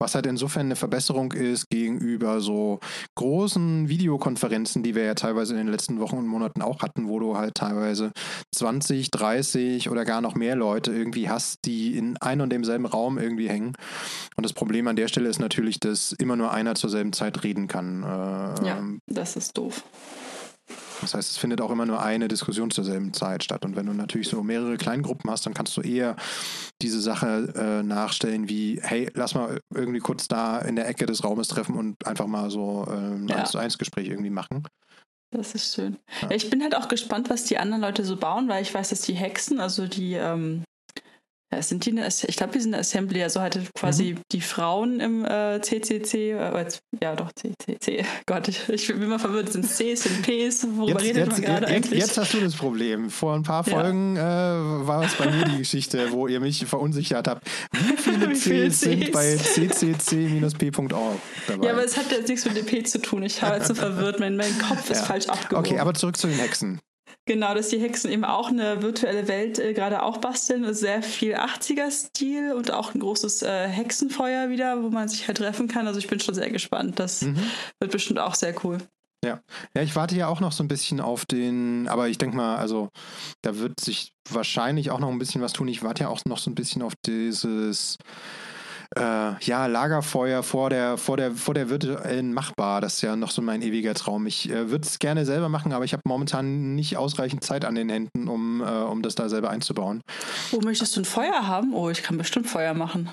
Was 0.00 0.14
halt 0.14 0.26
insofern 0.26 0.66
eine 0.66 0.76
Verbesserung 0.76 1.32
ist 1.32 1.68
gegenüber 1.68 2.40
so 2.40 2.80
großen 3.16 3.88
Videokonferenzen, 3.88 4.82
die 4.82 4.94
wir 4.94 5.04
ja 5.04 5.14
teilweise 5.14 5.52
in 5.52 5.58
den 5.58 5.68
letzten 5.68 6.00
Wochen 6.00 6.16
und 6.16 6.26
Monaten 6.26 6.62
auch 6.62 6.80
hatten, 6.80 7.06
wo 7.06 7.20
du 7.20 7.36
halt 7.36 7.54
teilweise 7.54 8.10
20, 8.54 9.10
30 9.10 9.90
oder 9.90 10.06
gar 10.06 10.22
noch 10.22 10.34
mehr 10.34 10.56
Leute 10.56 10.90
irgendwie 10.90 11.28
hast, 11.28 11.66
die 11.66 11.98
in 11.98 12.16
einem 12.16 12.40
und 12.40 12.50
demselben 12.50 12.86
Raum 12.86 13.18
irgendwie 13.18 13.50
hängen. 13.50 13.74
Und 14.36 14.44
das 14.44 14.54
Problem 14.54 14.88
an 14.88 14.96
der 14.96 15.08
Stelle 15.08 15.28
ist 15.28 15.38
natürlich, 15.38 15.78
dass 15.78 16.12
immer 16.12 16.36
nur 16.36 16.50
einer 16.50 16.74
zur 16.74 16.88
selben 16.88 17.12
Zeit 17.12 17.44
reden 17.44 17.68
kann. 17.68 18.02
Ja, 18.64 18.82
das 19.06 19.36
ist 19.36 19.58
doof. 19.58 19.84
Das 21.00 21.14
heißt, 21.14 21.30
es 21.30 21.36
findet 21.38 21.60
auch 21.60 21.70
immer 21.70 21.86
nur 21.86 22.02
eine 22.02 22.28
Diskussion 22.28 22.70
zur 22.70 22.84
selben 22.84 23.12
Zeit 23.12 23.44
statt. 23.44 23.64
Und 23.64 23.76
wenn 23.76 23.86
du 23.86 23.92
natürlich 23.92 24.28
so 24.28 24.42
mehrere 24.42 24.76
Kleingruppen 24.76 25.30
hast, 25.30 25.46
dann 25.46 25.54
kannst 25.54 25.76
du 25.76 25.80
eher 25.80 26.16
diese 26.82 27.00
Sache 27.00 27.52
äh, 27.56 27.82
nachstellen 27.82 28.48
wie, 28.48 28.80
hey, 28.82 29.10
lass 29.14 29.34
mal 29.34 29.60
irgendwie 29.74 30.00
kurz 30.00 30.28
da 30.28 30.58
in 30.58 30.76
der 30.76 30.88
Ecke 30.88 31.06
des 31.06 31.24
Raumes 31.24 31.48
treffen 31.48 31.76
und 31.76 32.06
einfach 32.06 32.26
mal 32.26 32.50
so 32.50 32.86
äh, 32.88 32.92
ein 32.92 33.28
ja. 33.28 33.36
1 33.36 33.50
zu 33.50 33.58
1 33.58 33.78
Gespräch 33.78 34.08
irgendwie 34.08 34.30
machen. 34.30 34.64
Das 35.32 35.54
ist 35.54 35.74
schön. 35.74 35.96
Ja. 36.22 36.30
Ich 36.32 36.50
bin 36.50 36.62
halt 36.62 36.76
auch 36.76 36.88
gespannt, 36.88 37.30
was 37.30 37.44
die 37.44 37.58
anderen 37.58 37.82
Leute 37.82 38.04
so 38.04 38.16
bauen, 38.16 38.48
weil 38.48 38.62
ich 38.62 38.74
weiß, 38.74 38.88
dass 38.88 39.02
die 39.02 39.14
Hexen, 39.14 39.60
also 39.60 39.86
die 39.86 40.14
ähm, 40.14 40.64
ja, 41.52 41.62
sind 41.62 41.84
die 41.84 41.90
eine, 41.90 42.06
ich 42.06 42.36
glaube, 42.36 42.52
die 42.52 42.60
sind 42.60 42.74
eine 42.74 42.80
Assembly, 42.80 43.22
also 43.22 43.40
halt 43.40 43.58
quasi 43.74 44.14
mhm. 44.14 44.20
die 44.30 44.40
Frauen 44.40 45.00
im 45.00 45.24
äh, 45.24 45.60
CCC, 45.60 46.32
äh, 46.32 46.66
ja 47.02 47.16
doch, 47.16 47.32
CCC, 47.32 48.04
Gott, 48.26 48.46
ich, 48.46 48.68
ich 48.68 48.86
bin 48.86 49.02
immer 49.02 49.18
verwirrt, 49.18 49.52
sind 49.52 49.66
Cs, 49.66 50.02
sind 50.04 50.22
Ps, 50.22 50.64
worüber 50.76 51.02
jetzt, 51.02 51.16
redet 51.16 51.16
jetzt, 51.16 51.32
man 51.32 51.42
gerade 51.42 51.66
jetzt, 51.66 51.74
eigentlich? 51.74 52.00
Jetzt 52.00 52.18
hast 52.18 52.34
du 52.34 52.40
das 52.40 52.54
Problem. 52.54 53.10
Vor 53.10 53.34
ein 53.34 53.42
paar 53.42 53.64
Folgen 53.64 54.14
ja. 54.14 54.82
äh, 54.82 54.86
war 54.86 55.02
es 55.02 55.14
bei 55.14 55.28
mir 55.28 55.44
die 55.44 55.58
Geschichte, 55.58 56.12
wo 56.12 56.28
ihr 56.28 56.38
mich 56.38 56.64
verunsichert 56.66 57.26
habt. 57.26 57.48
Wie 57.72 57.96
viele 57.96 58.30
Wie 58.30 58.36
viele 58.36 58.68
Cs 58.68 58.80
sind 58.80 59.10
bei 59.10 59.36
ccc-p.org 59.36 61.18
dabei? 61.48 61.66
Ja, 61.66 61.72
aber 61.72 61.84
es 61.84 61.96
hat 61.96 62.12
jetzt 62.12 62.28
nichts 62.28 62.44
mit 62.44 62.56
dem 62.56 62.66
P 62.66 62.84
zu 62.84 63.00
tun. 63.00 63.24
Ich 63.24 63.42
habe 63.42 63.56
jetzt 63.56 63.66
so 63.66 63.74
verwirrt, 63.74 64.20
mein, 64.20 64.36
mein 64.36 64.56
Kopf 64.58 64.88
ist 64.88 65.00
ja. 65.00 65.04
falsch 65.04 65.26
abgewogen. 65.26 65.66
Okay, 65.66 65.80
aber 65.80 65.94
zurück 65.94 66.16
zu 66.16 66.28
den 66.28 66.38
Hexen. 66.38 66.80
Genau, 67.30 67.54
dass 67.54 67.68
die 67.68 67.78
Hexen 67.78 68.10
eben 68.10 68.24
auch 68.24 68.48
eine 68.48 68.82
virtuelle 68.82 69.28
Welt 69.28 69.60
äh, 69.60 69.72
gerade 69.72 70.02
auch 70.02 70.18
basteln. 70.18 70.74
Sehr 70.74 71.00
viel 71.00 71.36
80er-Stil 71.36 72.54
und 72.54 72.72
auch 72.72 72.92
ein 72.92 72.98
großes 72.98 73.42
äh, 73.42 73.68
Hexenfeuer 73.68 74.50
wieder, 74.50 74.82
wo 74.82 74.88
man 74.88 75.08
sich 75.08 75.28
halt 75.28 75.38
treffen 75.38 75.68
kann. 75.68 75.86
Also 75.86 76.00
ich 76.00 76.08
bin 76.08 76.18
schon 76.18 76.34
sehr 76.34 76.50
gespannt. 76.50 76.98
Das 76.98 77.22
mhm. 77.22 77.38
wird 77.78 77.92
bestimmt 77.92 78.18
auch 78.18 78.34
sehr 78.34 78.52
cool. 78.64 78.78
Ja. 79.24 79.38
ja, 79.76 79.82
ich 79.82 79.94
warte 79.94 80.16
ja 80.16 80.26
auch 80.26 80.40
noch 80.40 80.50
so 80.50 80.64
ein 80.64 80.66
bisschen 80.66 81.00
auf 81.00 81.24
den, 81.24 81.86
aber 81.86 82.08
ich 82.08 82.18
denke 82.18 82.36
mal, 82.36 82.56
also 82.56 82.88
da 83.42 83.58
wird 83.58 83.78
sich 83.78 84.12
wahrscheinlich 84.28 84.90
auch 84.90 84.98
noch 84.98 85.10
ein 85.10 85.20
bisschen 85.20 85.40
was 85.40 85.52
tun. 85.52 85.68
Ich 85.68 85.84
warte 85.84 86.02
ja 86.02 86.08
auch 86.08 86.24
noch 86.24 86.38
so 86.38 86.50
ein 86.50 86.56
bisschen 86.56 86.82
auf 86.82 86.94
dieses 87.06 87.96
äh, 88.96 89.44
ja, 89.44 89.66
Lagerfeuer 89.66 90.42
vor 90.42 90.70
der, 90.70 90.96
vor, 90.98 91.16
der, 91.16 91.32
vor 91.32 91.54
der 91.54 91.70
virtuellen 91.70 92.32
Machbar. 92.32 92.80
Das 92.80 92.94
ist 92.96 93.02
ja 93.02 93.16
noch 93.16 93.30
so 93.30 93.42
mein 93.42 93.62
ewiger 93.62 93.94
Traum. 93.94 94.26
Ich 94.26 94.50
äh, 94.50 94.70
würde 94.70 94.86
es 94.86 94.98
gerne 94.98 95.24
selber 95.24 95.48
machen, 95.48 95.72
aber 95.72 95.84
ich 95.84 95.92
habe 95.92 96.02
momentan 96.06 96.74
nicht 96.74 96.96
ausreichend 96.96 97.44
Zeit 97.44 97.64
an 97.64 97.74
den 97.74 97.88
Händen, 97.88 98.28
um, 98.28 98.60
äh, 98.60 98.64
um 98.64 99.02
das 99.02 99.14
da 99.14 99.28
selber 99.28 99.50
einzubauen. 99.50 100.02
Wo 100.50 100.60
möchtest 100.60 100.96
du 100.96 101.02
ein 101.02 101.04
Feuer 101.04 101.46
haben? 101.46 101.74
Oh, 101.74 101.88
ich 101.90 102.02
kann 102.02 102.18
bestimmt 102.18 102.48
Feuer 102.48 102.74
machen. 102.74 103.10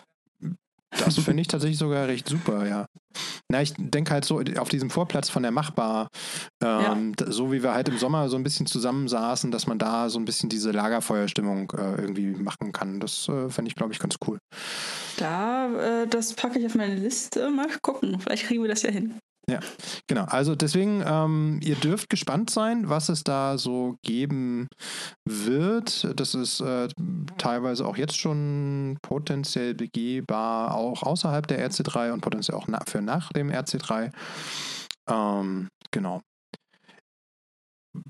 Das 0.91 1.15
finde 1.19 1.41
ich 1.41 1.47
tatsächlich 1.47 1.77
sogar 1.77 2.07
recht 2.07 2.27
super, 2.27 2.67
ja. 2.67 2.85
Na, 3.49 3.61
ich 3.61 3.73
denke 3.77 4.11
halt 4.11 4.25
so 4.25 4.41
auf 4.57 4.69
diesem 4.69 4.89
Vorplatz 4.89 5.29
von 5.29 5.41
der 5.41 5.51
Machbar, 5.51 6.09
ähm, 6.61 7.13
ja. 7.19 7.31
so 7.31 7.51
wie 7.51 7.63
wir 7.63 7.73
halt 7.73 7.89
im 7.89 7.97
Sommer 7.97 8.29
so 8.29 8.35
ein 8.35 8.43
bisschen 8.43 8.65
zusammensaßen, 8.65 9.51
dass 9.51 9.67
man 9.67 9.79
da 9.79 10.09
so 10.09 10.19
ein 10.19 10.25
bisschen 10.25 10.49
diese 10.49 10.71
Lagerfeuerstimmung 10.71 11.71
äh, 11.71 12.01
irgendwie 12.01 12.31
machen 12.31 12.71
kann. 12.71 12.99
Das 12.99 13.27
äh, 13.29 13.49
fände 13.49 13.69
ich, 13.69 13.75
glaube 13.75 13.93
ich, 13.93 13.99
ganz 13.99 14.17
cool. 14.27 14.37
Da, 15.17 16.03
äh, 16.03 16.07
das 16.07 16.33
packe 16.33 16.59
ich 16.59 16.65
auf 16.65 16.75
meine 16.75 16.95
Liste. 16.95 17.49
Mal 17.49 17.67
gucken. 17.81 18.19
Vielleicht 18.19 18.45
kriegen 18.45 18.61
wir 18.61 18.69
das 18.69 18.81
ja 18.81 18.91
hin. 18.91 19.17
Ja, 19.49 19.61
genau. 20.07 20.25
Also 20.25 20.55
deswegen, 20.55 21.01
ähm, 21.05 21.59
ihr 21.63 21.75
dürft 21.75 22.09
gespannt 22.09 22.49
sein, 22.49 22.89
was 22.89 23.07
es 23.07 23.23
da 23.23 23.57
so 23.57 23.95
geben 24.03 24.67
wird. 25.25 26.19
Das 26.19 26.35
ist 26.35 26.59
äh, 26.59 26.89
teilweise 27.37 27.85
auch 27.85 27.95
jetzt 27.95 28.17
schon 28.17 28.97
potenziell 29.01 29.73
begehbar, 29.73 30.75
auch 30.75 31.03
außerhalb 31.03 31.47
der 31.47 31.65
RC3 31.69 32.11
und 32.11 32.21
potenziell 32.21 32.57
auch 32.57 32.67
na 32.67 32.81
für 32.85 33.01
nach 33.01 33.31
dem 33.31 33.49
RC3. 33.49 34.11
Ähm, 35.09 35.69
genau. 35.91 36.21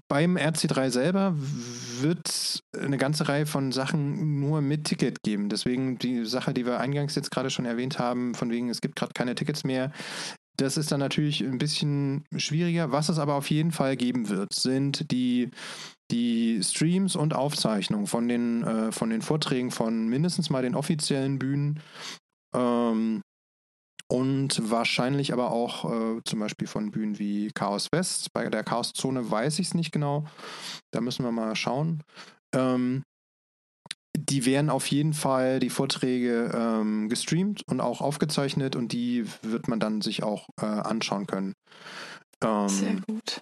Beim 0.10 0.38
RC3 0.38 0.89
selber 0.89 1.34
wird 1.36 2.28
es 2.28 2.60
eine 2.78 2.97
ganze 2.97 3.30
Reihe 3.30 3.45
von 3.45 3.71
Sachen 3.71 4.39
nur 4.39 4.62
mit 4.62 4.86
Ticket 4.86 5.21
geben. 5.23 5.50
Deswegen 5.50 5.97
die 5.97 6.26
Sache, 6.26 6.54
die 6.54 6.65
wir 6.65 6.80
eingangs 6.80 7.15
jetzt 7.15 7.32
gerade 7.32 7.50
schon 7.50 7.65
erwähnt 7.65 8.00
haben, 8.00 8.34
von 8.34 8.50
wegen, 8.50 8.69
es 8.69 8.82
gibt 8.82 8.95
gerade 8.95 9.13
keine 9.13 9.36
Tickets 9.36 9.63
mehr, 9.63 9.91
das 10.58 10.78
ist 10.78 10.91
dann 10.91 11.00
natürlich 11.00 11.41
ein 11.41 11.58
bisschen 11.58 12.26
schwieriger. 12.36 12.91
Was 12.91 13.10
es 13.10 13.20
aber 13.20 13.36
auf 13.36 13.50
jeden 13.50 13.72
Fall 13.72 13.96
geben 13.96 14.30
wird, 14.30 14.54
sind 14.54 15.12
die, 15.12 15.52
die 16.12 16.62
Streams 16.63 17.15
und 17.15 17.36
Aufzeichnungen 17.36 18.08
von 18.08 18.28
den, 18.28 18.63
äh, 18.63 18.91
von 18.91 19.10
den 19.10 19.22
Vorträgen 19.22 19.72
von 19.72 20.08
mindestens 20.08 20.50
mal 20.50 20.63
den 20.63 20.76
offiziellen 20.76 21.39
Bühnen. 21.39 21.80
Ähm, 22.56 23.22
und 24.10 24.72
wahrscheinlich 24.72 25.34
aber 25.34 25.52
auch 25.52 25.86
äh, 25.91 26.22
zum 26.24 26.39
Beispiel 26.39 26.67
von 26.67 26.91
Bühnen 26.91 27.20
wie 27.20 27.52
Chaos 27.54 27.88
West. 27.91 28.32
Bei 28.34 28.50
der 28.50 28.63
Chaos 28.63 28.93
Zone 28.93 29.30
weiß 29.30 29.60
ich 29.60 29.67
es 29.67 29.74
nicht 29.74 29.91
genau. 29.91 30.26
Da 30.91 31.02
müssen 31.02 31.26
wir 31.26 31.32
mal 31.32 31.56
schauen. 31.56 32.04
Ähm, 32.56 33.04
die 34.18 34.46
werden 34.46 34.70
auf 34.70 34.88
jeden 34.88 35.14
Fall 35.14 35.60
die 35.60 35.70
Vorträge 35.70 36.52
ähm, 36.54 37.08
gestreamt 37.08 37.62
und 37.68 37.80
auch 37.82 38.02
aufgezeichnet 38.02 38.76
und 38.76 38.92
die 38.92 39.26
wird 39.44 39.68
man 39.68 39.80
dann 39.80 40.02
sich 40.02 40.24
auch 40.24 40.48
äh, 40.60 40.66
anschauen 40.66 41.28
können. 41.28 41.54
Ähm, 42.44 42.68
Sehr 42.68 42.96
gut. 43.08 43.42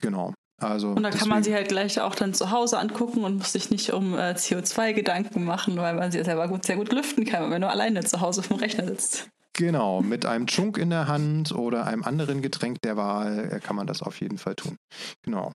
Genau. 0.00 0.34
Also 0.58 0.88
und 0.88 0.96
dann 0.96 1.04
deswegen. 1.04 1.20
kann 1.20 1.28
man 1.28 1.42
sie 1.42 1.54
halt 1.54 1.68
gleich 1.68 2.00
auch 2.00 2.14
dann 2.14 2.34
zu 2.34 2.50
Hause 2.50 2.78
angucken 2.78 3.24
und 3.24 3.36
muss 3.36 3.52
sich 3.52 3.70
nicht 3.70 3.92
um 3.92 4.14
äh, 4.14 4.32
CO2 4.32 4.94
Gedanken 4.94 5.44
machen, 5.44 5.76
weil 5.76 5.94
man 5.94 6.10
sie 6.10 6.24
selber 6.24 6.48
gut, 6.48 6.64
sehr 6.64 6.76
gut 6.76 6.92
lüften 6.92 7.24
kann, 7.24 7.42
wenn 7.42 7.50
man 7.50 7.60
nur 7.60 7.70
alleine 7.70 8.02
zu 8.04 8.20
Hause 8.20 8.42
vom 8.42 8.56
Rechner 8.56 8.86
sitzt. 8.86 9.28
Genau, 9.52 10.02
mit 10.02 10.26
einem 10.26 10.46
Chunk 10.46 10.76
in 10.76 10.90
der 10.90 11.08
Hand 11.08 11.52
oder 11.52 11.86
einem 11.86 12.04
anderen 12.04 12.42
Getränk 12.42 12.80
der 12.82 12.96
Wahl 12.96 13.50
äh, 13.52 13.60
kann 13.60 13.76
man 13.76 13.86
das 13.86 14.02
auf 14.02 14.20
jeden 14.20 14.38
Fall 14.38 14.54
tun. 14.54 14.76
Genau. 15.22 15.52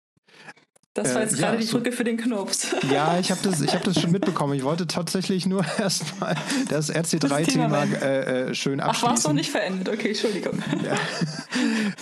Das 0.93 1.15
war 1.15 1.21
jetzt 1.21 1.35
äh, 1.35 1.37
gerade 1.37 1.57
ja, 1.57 1.61
die 1.61 1.71
Brücke 1.71 1.91
für 1.93 2.03
den 2.03 2.17
Knops. 2.17 2.75
Ja, 2.91 3.17
ich 3.19 3.31
habe 3.31 3.39
das, 3.43 3.61
hab 3.73 3.83
das 3.83 3.99
schon 3.99 4.11
mitbekommen. 4.11 4.53
Ich 4.55 4.63
wollte 4.63 4.87
tatsächlich 4.87 5.45
nur 5.45 5.63
erstmal 5.79 6.35
das 6.67 6.93
RC3-Thema 6.93 7.83
äh, 7.83 8.49
äh, 8.49 8.53
schön 8.53 8.81
abschließen. 8.81 9.07
Ach, 9.07 9.09
war 9.09 9.17
es 9.17 9.23
noch 9.23 9.33
nicht 9.33 9.51
verendet? 9.51 9.87
Okay, 9.87 10.09
Entschuldigung. 10.09 10.61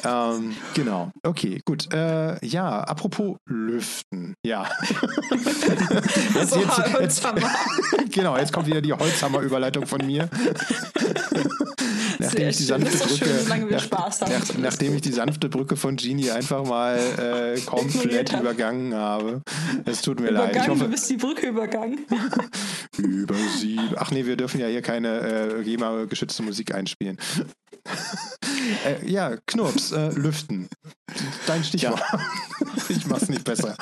Ja. 0.03 0.33
ähm, 0.33 0.55
genau. 0.73 1.11
Okay, 1.23 1.61
gut. 1.65 1.93
Äh, 1.93 2.43
ja, 2.45 2.81
apropos 2.81 3.37
Lüften. 3.45 4.33
Ja. 4.43 4.67
jetzt, 6.33 6.51
so, 6.51 6.59
jetzt, 6.59 7.23
jetzt, 7.23 7.27
genau, 8.11 8.37
jetzt 8.37 8.51
kommt 8.51 8.65
wieder 8.65 8.81
die 8.81 8.93
Holzhammer-Überleitung 8.93 9.85
von 9.85 10.05
mir 10.05 10.29
nachdem 12.19 12.49
ich 12.49 12.57
die 12.57 12.63
sanfte 12.63 12.97
Brücke, 12.97 13.25
schön, 13.25 13.47
nach, 13.69 13.89
nach, 13.89 14.57
nachdem 14.57 14.95
ich 14.95 15.01
die 15.01 15.11
sanfte 15.11 15.49
Brücke 15.49 15.75
von 15.75 15.95
Genie 15.95 16.31
einfach 16.31 16.65
mal 16.65 16.97
äh, 16.97 17.59
komplett 17.65 18.33
übergangen 18.33 18.93
habe. 18.93 19.41
Es 19.85 20.01
tut 20.01 20.19
mir 20.19 20.29
übergangen, 20.29 20.53
leid. 20.53 20.63
Ich 20.63 20.69
hoffe, 20.69 20.83
du 20.85 20.91
bist 20.91 21.09
die 21.09 21.17
Brücke 21.17 21.47
übergangen. 21.47 22.05
über 22.97 23.35
sie. 23.57 23.79
Ach 23.95 24.11
nee, 24.11 24.25
wir 24.25 24.37
dürfen 24.37 24.59
ja 24.59 24.67
hier 24.67 24.81
keine 24.81 25.19
äh, 25.19 25.63
GEMA-geschützte 25.63 26.43
Musik 26.43 26.73
einspielen. 26.73 27.17
äh, 28.85 29.05
ja, 29.09 29.37
Knurps, 29.45 29.91
äh, 29.91 30.09
lüften. 30.09 30.67
Dein 31.47 31.63
Stichwort. 31.63 32.01
Ja. 32.11 32.19
ich 32.89 33.05
mach's 33.07 33.29
nicht 33.29 33.43
besser. 33.43 33.75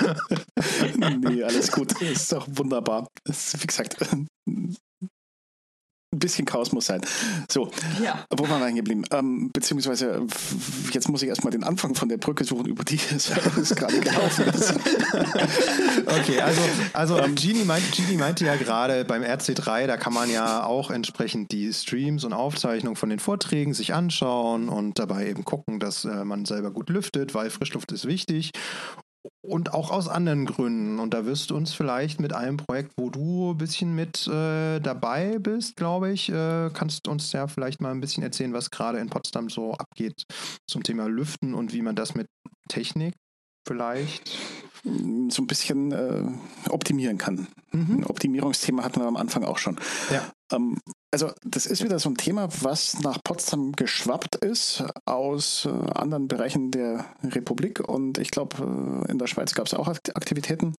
nee, 1.20 1.44
alles 1.44 1.72
gut. 1.72 2.00
Ist 2.02 2.32
doch 2.32 2.48
wunderbar. 2.50 3.08
Das 3.26 3.54
ist, 3.54 3.64
wie 3.64 3.68
gesagt, 3.68 3.98
ein 6.14 6.20
bisschen 6.20 6.46
Chaos 6.46 6.72
muss 6.72 6.86
sein. 6.86 7.02
So, 7.52 7.70
ja. 8.02 8.26
wo 8.30 8.48
waren 8.48 8.62
wir 8.62 8.72
geblieben? 8.72 9.04
Ähm, 9.12 9.52
beziehungsweise, 9.52 10.26
jetzt 10.94 11.10
muss 11.10 11.22
ich 11.22 11.28
erstmal 11.28 11.52
den 11.52 11.66
Anfang 11.66 11.96
von 11.96 12.08
der 12.08 12.18
Brücke 12.18 12.46
suchen, 12.46 12.66
über 12.68 12.86
die 12.86 13.00
es, 13.14 13.30
gerade 13.76 14.00
gelaufen 14.00 14.46
ist. 14.46 14.74
okay, 16.06 16.40
also, 16.40 16.62
also 16.94 17.20
ähm, 17.20 17.36
Genie, 17.36 17.66
meint, 17.66 17.92
Genie 17.92 18.16
meinte 18.16 18.46
ja 18.46 18.56
gerade 18.56 19.04
beim 19.04 19.22
RC3, 19.22 19.88
da 19.88 19.98
kann 19.98 20.14
man 20.14 20.30
ja 20.30 20.66
auch 20.66 20.92
entsprechend 20.92 21.52
die 21.52 21.74
Streams 21.74 22.24
und 22.24 22.32
Aufzeichnungen 22.32 22.96
von 22.96 23.10
den 23.10 23.20
Vorträgen 23.20 23.74
sich 23.74 23.94
anschauen 23.94 24.70
und 24.70 25.00
dabei 25.00 25.28
eben 25.28 25.44
gucken, 25.44 25.80
dass 25.82 26.06
äh, 26.06 26.24
man 26.24 26.46
selber 26.46 26.72
gut 26.72 26.90
lüftet, 26.90 27.34
weil 27.34 27.50
Frischluft 27.50 27.92
ist 27.92 28.06
wichtig 28.06 28.54
und 29.42 29.74
auch 29.74 29.92
aus 29.92 30.08
anderen 30.08 30.46
Gründen. 30.46 31.00
Und 31.00 31.14
da 31.14 31.26
wirst 31.26 31.50
du 31.50 31.56
uns 31.56 31.74
vielleicht 31.74 32.20
mit 32.20 32.34
einem 32.34 32.58
Projekt, 32.58 32.94
wo 32.98 33.10
du 33.10 33.52
ein 33.52 33.58
bisschen 33.58 33.96
mit 33.96 34.28
äh, 34.28 34.80
dabei 34.80 35.40
bist, 35.40 35.76
glaube 35.76 36.12
ich, 36.12 36.30
äh, 36.30 36.70
kannst 36.74 37.08
uns 37.08 37.32
ja 37.32 37.48
vielleicht 37.48 37.82
mal 37.82 37.92
ein 37.92 38.02
bisschen 38.02 38.24
erzählen, 38.24 38.54
was 38.54 38.72
gerade 38.72 39.00
in 39.00 39.10
Potsdam 39.10 39.50
so 39.50 39.74
abgeht 39.74 40.24
zum 40.70 40.84
Thema 40.84 41.08
Lüften 41.08 41.54
und 41.54 41.74
wie 41.74 41.82
man 41.82 41.96
das 41.96 42.16
mit 42.16 42.28
Technik 42.70 43.14
vielleicht 43.68 44.38
so 45.30 45.42
ein 45.42 45.48
bisschen 45.48 45.92
äh, 45.92 46.24
optimieren 46.70 47.18
kann. 47.18 47.48
Mhm. 47.72 47.98
Ein 47.98 48.06
Optimierungsthema 48.06 48.84
hatten 48.84 49.02
wir 49.02 49.08
am 49.08 49.18
Anfang 49.18 49.44
auch 49.44 49.58
schon. 49.58 49.78
Ja. 50.10 50.32
Ähm, 50.52 50.80
also 51.12 51.32
das 51.44 51.66
ist 51.66 51.84
wieder 51.84 52.00
so 52.00 52.10
ein 52.10 52.16
Thema, 52.16 52.50
was 52.62 53.00
nach 53.02 53.24
Potsdam 53.24 53.72
geschwappt 53.74 54.36
ist 54.38 54.84
aus 55.06 55.66
äh, 55.66 55.70
anderen 55.70 56.28
Bereichen 56.28 56.72
der 56.72 57.06
Republik 57.24 57.80
und 57.80 58.18
ich 58.18 58.32
glaube, 58.32 58.58
äh, 59.08 59.12
in 59.12 59.18
der 59.18 59.28
Schweiz 59.28 59.54
gab 59.54 59.68
es 59.68 59.74
auch 59.74 59.88
Aktivitäten. 59.88 60.76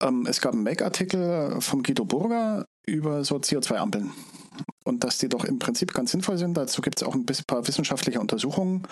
Ähm, 0.00 0.26
es 0.28 0.40
gab 0.40 0.52
einen 0.52 0.62
Make-Artikel 0.62 1.60
von 1.60 1.82
Guido 1.82 2.04
Burger 2.04 2.66
über 2.86 3.24
so 3.24 3.36
CO2-Ampeln 3.36 4.12
und 4.90 5.04
dass 5.04 5.18
die 5.18 5.28
doch 5.28 5.44
im 5.44 5.58
Prinzip 5.60 5.94
ganz 5.94 6.10
sinnvoll 6.10 6.36
sind. 6.36 6.56
Dazu 6.56 6.82
gibt 6.82 7.00
es 7.00 7.06
auch 7.06 7.14
ein 7.14 7.24
paar 7.46 7.66
wissenschaftliche 7.68 8.20
Untersuchungen 8.20 8.82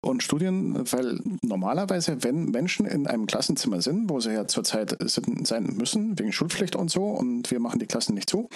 und 0.00 0.22
Studien, 0.22 0.80
weil 0.92 1.20
normalerweise, 1.42 2.22
wenn 2.22 2.46
Menschen 2.46 2.86
in 2.86 3.08
einem 3.08 3.26
Klassenzimmer 3.26 3.82
sind, 3.82 4.08
wo 4.08 4.20
sie 4.20 4.32
ja 4.32 4.46
zurzeit 4.46 4.96
sein 5.00 5.64
müssen, 5.76 6.18
wegen 6.18 6.32
Schulpflicht 6.32 6.76
und 6.76 6.90
so, 6.90 7.06
und 7.06 7.50
wir 7.50 7.58
machen 7.58 7.80
die 7.80 7.86
Klassen 7.86 8.14
nicht 8.14 8.30
zu, 8.30 8.48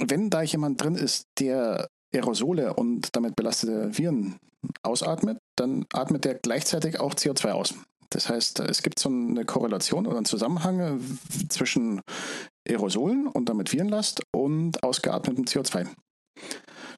wenn 0.00 0.30
da 0.30 0.42
jemand 0.42 0.82
drin 0.82 0.96
ist, 0.96 1.26
der 1.38 1.88
Aerosole 2.12 2.74
und 2.74 3.14
damit 3.14 3.36
belastete 3.36 3.96
Viren 3.96 4.36
ausatmet, 4.82 5.38
dann 5.56 5.86
atmet 5.92 6.24
der 6.24 6.34
gleichzeitig 6.34 6.98
auch 6.98 7.14
CO2 7.14 7.50
aus. 7.52 7.74
Das 8.10 8.28
heißt, 8.28 8.60
es 8.60 8.82
gibt 8.82 8.98
so 8.98 9.08
eine 9.08 9.44
Korrelation 9.44 10.06
oder 10.06 10.16
einen 10.16 10.26
Zusammenhang 10.26 11.00
zwischen 11.48 12.02
Aerosolen 12.68 13.26
und 13.26 13.48
damit 13.48 13.72
Virenlast 13.72 14.22
und 14.34 14.82
ausgeatmetem 14.82 15.44
CO2. 15.44 15.88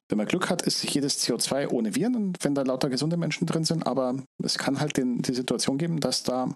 Wenn 0.09 0.17
man 0.17 0.27
Glück 0.27 0.49
hat, 0.49 0.61
ist 0.61 0.83
jedes 0.83 1.25
CO2 1.25 1.69
ohne 1.69 1.95
Viren, 1.95 2.33
wenn 2.41 2.55
da 2.55 2.61
lauter 2.61 2.89
gesunde 2.89 3.17
Menschen 3.17 3.47
drin 3.47 3.63
sind, 3.63 3.87
aber 3.87 4.15
es 4.43 4.57
kann 4.57 4.79
halt 4.79 4.97
den, 4.97 5.21
die 5.21 5.33
Situation 5.33 5.77
geben, 5.77 5.99
dass 5.99 6.23
da 6.23 6.49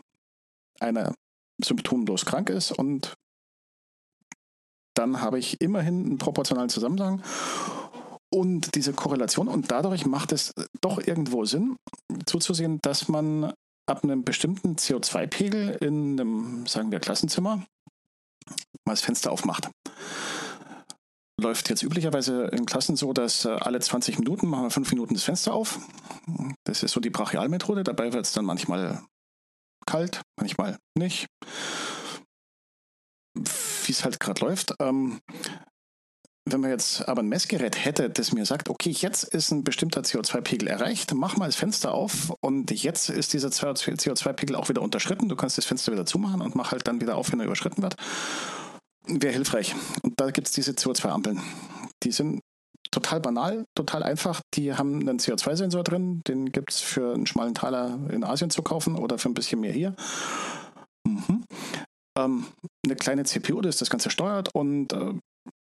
einer 0.80 1.14
symptomlos 1.64 2.26
krank 2.26 2.50
ist 2.50 2.72
und 2.72 3.16
dann 4.96 5.22
habe 5.22 5.40
ich 5.40 5.60
immerhin 5.62 6.06
einen 6.06 6.18
proportionalen 6.18 6.70
Zusammenhang 6.70 7.22
und 8.32 8.76
diese 8.76 8.94
Korrelation 8.94 9.48
und 9.48 9.72
dadurch 9.72 10.06
macht 10.06 10.32
es 10.32 10.54
doch 10.82 11.00
irgendwo 11.00 11.46
Sinn 11.46 11.76
zuzusehen, 12.26 12.80
dass 12.82 13.08
man 13.08 13.54
ab 13.88 14.04
einem 14.04 14.24
bestimmten 14.24 14.76
CO2-Pegel 14.76 15.78
in 15.82 16.20
einem, 16.20 16.68
sagen 16.68 16.92
wir, 16.92 17.00
Klassenzimmer 17.00 17.66
mal 18.86 18.94
das 18.94 19.02
Fenster 19.02 19.32
aufmacht. 19.32 19.70
Läuft 21.40 21.70
jetzt 21.70 21.84
üblicherweise 21.84 22.48
in 22.48 22.66
Klassen 22.66 22.96
so, 22.98 23.14
dass 23.14 23.46
äh, 23.46 23.50
alle 23.50 23.80
20 23.80 24.20
Minuten 24.20 24.48
machen 24.48 24.64
wir 24.64 24.72
5 24.72 24.92
Minuten 24.92 25.14
das 25.14 25.24
Fenster 25.24 25.54
auf. 25.54 25.80
Das 26.66 26.84
ist 26.84 26.92
so 26.92 27.00
die 27.00 27.10
Brachialmethode. 27.10 27.84
Dabei 27.84 28.12
wird 28.12 28.26
es 28.26 28.34
dann 28.34 28.46
manchmal 28.46 29.04
kalt, 29.86 30.22
manchmal 30.38 30.78
nicht. 30.98 31.28
Wie 33.36 33.92
es 33.92 34.04
halt 34.04 34.20
gerade 34.20 34.42
läuft. 34.42 34.74
Ähm, 34.80 35.20
wenn 36.52 36.62
man 36.62 36.70
jetzt 36.70 37.08
aber 37.08 37.22
ein 37.22 37.28
Messgerät 37.28 37.84
hätte, 37.84 38.10
das 38.10 38.32
mir 38.32 38.46
sagt, 38.46 38.70
okay, 38.70 38.90
jetzt 38.90 39.24
ist 39.24 39.52
ein 39.52 39.64
bestimmter 39.64 40.02
CO2-Pegel 40.02 40.68
erreicht, 40.68 41.14
mach 41.14 41.38
mal 41.38 41.48
das 41.48 41.56
Fenster 41.56 41.94
auf 41.94 42.34
und 42.42 42.72
jetzt 42.72 43.10
ist 43.10 43.34
dieser 43.34 43.50
CO2-Pegel 43.50 44.56
auch 44.56 44.70
wieder 44.70 44.82
unterschritten. 44.82 45.30
Du 45.30 45.36
kannst 45.36 45.58
das 45.58 45.66
Fenster 45.66 45.92
wieder 45.92 46.06
zumachen 46.06 46.42
und 46.42 46.56
mach 46.56 46.72
halt 46.72 46.88
dann 46.88 47.02
wieder 47.02 47.18
auf, 47.18 47.32
wenn 47.32 47.40
er 47.40 47.46
überschritten 47.46 47.82
wird. 47.82 47.96
Wäre 49.08 49.34
hilfreich. 49.34 49.76
Und 50.04 50.20
da 50.20 50.32
gibt 50.32 50.48
es 50.48 50.54
diese 50.54 50.72
CO2-Ampeln. 50.72 51.42
die 52.04 52.12
sind 52.12 52.42
total 52.92 53.20
banal, 53.20 53.66
total 53.76 54.04
einfach. 54.04 54.42
Die 54.56 54.74
haben 54.74 55.02
einen 55.02 55.20
CO2-Sensor 55.20 55.84
drin, 55.84 56.22
den 56.28 56.52
gibt 56.52 56.72
es 56.72 56.82
für 56.82 57.14
einen 57.14 57.28
schmalen 57.28 57.54
Taler 57.54 58.00
in 58.12 58.24
Asien 58.24 58.50
zu 58.50 58.64
kaufen 58.64 58.96
oder 58.96 59.18
für 59.18 59.30
ein 59.30 59.34
bisschen 59.34 59.62
mehr 59.62 59.74
hier. 59.74 59.96
Mhm. 61.06 61.44
Ähm, 62.18 62.46
eine 62.86 62.96
kleine 62.96 63.24
CPU, 63.24 63.62
das 63.62 63.78
das 63.78 63.90
Ganze 63.90 64.10
steuert 64.10 64.50
und 64.54 64.94
äh, 64.94 65.14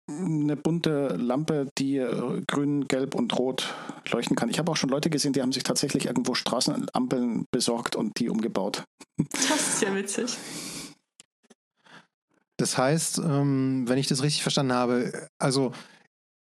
eine 0.08 0.56
bunte 0.56 1.16
Lampe, 1.16 1.68
die 1.78 1.98
äh, 1.98 2.42
grün, 2.46 2.86
gelb 2.86 3.14
und 3.14 3.36
rot 3.38 3.74
leuchten 4.10 4.36
kann. 4.36 4.48
Ich 4.48 4.58
habe 4.58 4.70
auch 4.70 4.76
schon 4.76 4.90
Leute 4.90 5.10
gesehen, 5.10 5.32
die 5.32 5.42
haben 5.42 5.52
sich 5.52 5.64
tatsächlich 5.64 6.06
irgendwo 6.06 6.34
Straßenampeln 6.34 7.46
besorgt 7.50 7.96
und 7.96 8.18
die 8.18 8.28
umgebaut. 8.28 8.84
Das 9.32 9.74
ist 9.74 9.82
ja 9.82 9.94
witzig. 9.94 10.36
Das 12.58 12.78
heißt, 12.78 13.18
ähm, 13.18 13.84
wenn 13.86 13.98
ich 13.98 14.06
das 14.06 14.22
richtig 14.22 14.42
verstanden 14.42 14.72
habe, 14.72 15.28
also 15.38 15.72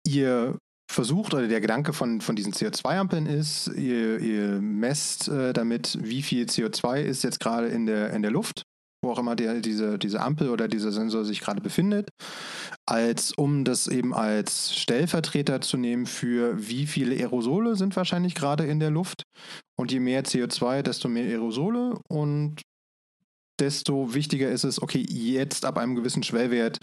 ihr 0.05 0.57
versucht 0.91 1.33
oder 1.33 1.47
der 1.47 1.61
Gedanke 1.61 1.93
von, 1.93 2.21
von 2.21 2.35
diesen 2.35 2.53
CO2-Ampeln 2.53 3.25
ist, 3.25 3.67
ihr, 3.67 4.19
ihr 4.19 4.61
messt 4.61 5.27
äh, 5.27 5.53
damit, 5.53 5.97
wie 6.01 6.21
viel 6.21 6.45
CO2 6.45 7.01
ist 7.01 7.23
jetzt 7.23 7.39
gerade 7.39 7.67
in 7.67 7.85
der, 7.85 8.11
in 8.11 8.21
der 8.21 8.31
Luft 8.31 8.63
wo 9.03 9.11
auch 9.11 9.19
immer 9.19 9.35
der, 9.35 9.59
diese, 9.59 9.99
diese 9.99 10.21
Ampel 10.21 10.49
oder 10.49 10.67
dieser 10.67 10.91
Sensor 10.91 11.25
sich 11.25 11.41
gerade 11.41 11.61
befindet, 11.61 12.09
als 12.85 13.31
um 13.33 13.65
das 13.65 13.87
eben 13.87 14.13
als 14.13 14.75
Stellvertreter 14.75 15.61
zu 15.61 15.77
nehmen 15.77 16.05
für 16.05 16.67
wie 16.67 16.87
viele 16.87 17.15
Aerosole 17.15 17.75
sind 17.75 17.95
wahrscheinlich 17.95 18.35
gerade 18.35 18.65
in 18.65 18.79
der 18.79 18.89
Luft. 18.89 19.23
Und 19.75 19.91
je 19.91 19.99
mehr 19.99 20.23
CO2, 20.23 20.81
desto 20.81 21.09
mehr 21.09 21.25
Aerosole 21.25 21.99
und 22.09 22.61
desto 23.59 24.13
wichtiger 24.13 24.49
ist 24.49 24.63
es, 24.63 24.81
okay, 24.81 25.05
jetzt 25.07 25.65
ab 25.65 25.77
einem 25.77 25.95
gewissen 25.95 26.23
Schwellwert 26.23 26.77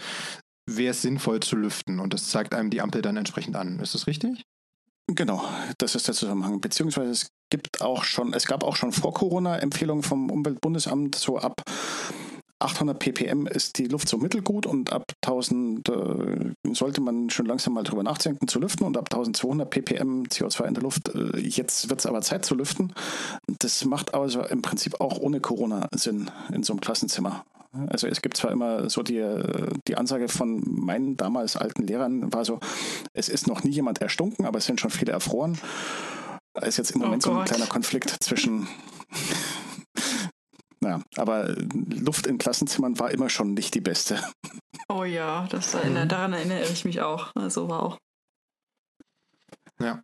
wäre 0.69 0.91
es 0.91 1.01
sinnvoll 1.01 1.41
zu 1.41 1.55
lüften 1.55 1.99
und 1.99 2.13
das 2.13 2.29
zeigt 2.29 2.53
einem 2.53 2.69
die 2.69 2.81
Ampel 2.81 3.01
dann 3.01 3.17
entsprechend 3.17 3.55
an. 3.55 3.79
Ist 3.79 3.93
das 3.93 4.07
richtig? 4.07 4.43
Genau, 5.07 5.43
das 5.77 5.95
ist 5.95 6.07
der 6.07 6.15
Zusammenhang. 6.15 6.61
Beziehungsweise 6.61 7.11
es 7.11 7.27
gibt 7.51 7.81
auch 7.81 8.03
schon, 8.03 8.33
es 8.33 8.47
gab 8.47 8.63
auch 8.63 8.75
schon 8.75 8.91
vor 8.91 9.13
Corona 9.13 9.59
Empfehlungen 9.59 10.01
vom 10.01 10.31
Umweltbundesamt, 10.31 11.13
so 11.13 11.37
ab 11.37 11.61
800 12.61 12.99
ppm 12.99 13.47
ist 13.47 13.77
die 13.77 13.87
Luft 13.87 14.07
so 14.07 14.17
mittelgut 14.17 14.65
und 14.65 14.93
ab 14.93 15.11
1000 15.25 15.89
äh, 15.89 16.73
sollte 16.73 17.01
man 17.01 17.29
schon 17.29 17.47
langsam 17.47 17.73
mal 17.73 17.83
drüber 17.83 18.03
nachdenken 18.03 18.47
zu 18.47 18.59
lüften 18.59 18.85
und 18.85 18.97
ab 18.97 19.05
1200 19.11 19.69
ppm 19.69 20.23
CO2 20.23 20.65
in 20.65 20.73
der 20.75 20.83
Luft. 20.83 21.09
Äh, 21.09 21.39
jetzt 21.39 21.89
wird 21.89 21.99
es 21.99 22.05
aber 22.05 22.21
Zeit 22.21 22.45
zu 22.45 22.55
lüften. 22.55 22.93
Das 23.59 23.83
macht 23.85 24.13
also 24.13 24.43
im 24.43 24.61
Prinzip 24.61 25.01
auch 25.01 25.17
ohne 25.17 25.39
Corona 25.39 25.87
Sinn 25.95 26.29
in 26.53 26.63
so 26.63 26.73
einem 26.73 26.81
Klassenzimmer. 26.81 27.45
Also 27.87 28.07
es 28.07 28.21
gibt 28.21 28.35
zwar 28.35 28.51
immer 28.51 28.89
so 28.89 29.01
die, 29.01 29.23
die 29.87 29.95
Ansage 29.95 30.27
von 30.27 30.61
meinen 30.65 31.15
damals 31.15 31.55
alten 31.55 31.83
Lehrern 31.83 32.31
war 32.33 32.43
so, 32.43 32.59
es 33.13 33.29
ist 33.29 33.47
noch 33.47 33.63
nie 33.63 33.71
jemand 33.71 34.01
erstunken, 34.01 34.45
aber 34.45 34.57
es 34.57 34.65
sind 34.65 34.81
schon 34.81 34.91
viele 34.91 35.13
erfroren. 35.13 35.57
Es 36.53 36.69
ist 36.69 36.77
jetzt 36.77 36.91
im 36.91 37.01
oh 37.01 37.05
Moment 37.05 37.25
oh 37.27 37.31
so 37.31 37.39
ein 37.39 37.45
kleiner 37.45 37.67
Konflikt 37.67 38.15
zwischen 38.23 38.67
naja, 40.83 41.03
aber 41.15 41.55
Luft 41.75 42.25
in 42.25 42.39
Klassenzimmern 42.39 42.97
war 42.97 43.11
immer 43.11 43.29
schon 43.29 43.53
nicht 43.53 43.75
die 43.75 43.81
beste. 43.81 44.19
Oh 44.89 45.03
ja, 45.03 45.47
das 45.49 45.73
erinnert, 45.75 46.05
mhm. 46.05 46.09
daran 46.09 46.33
erinnere 46.33 46.63
ich 46.63 46.85
mich 46.85 47.01
auch. 47.01 47.31
Also 47.35 47.69
war 47.69 47.83
auch. 47.83 47.97
Ja. 49.79 50.01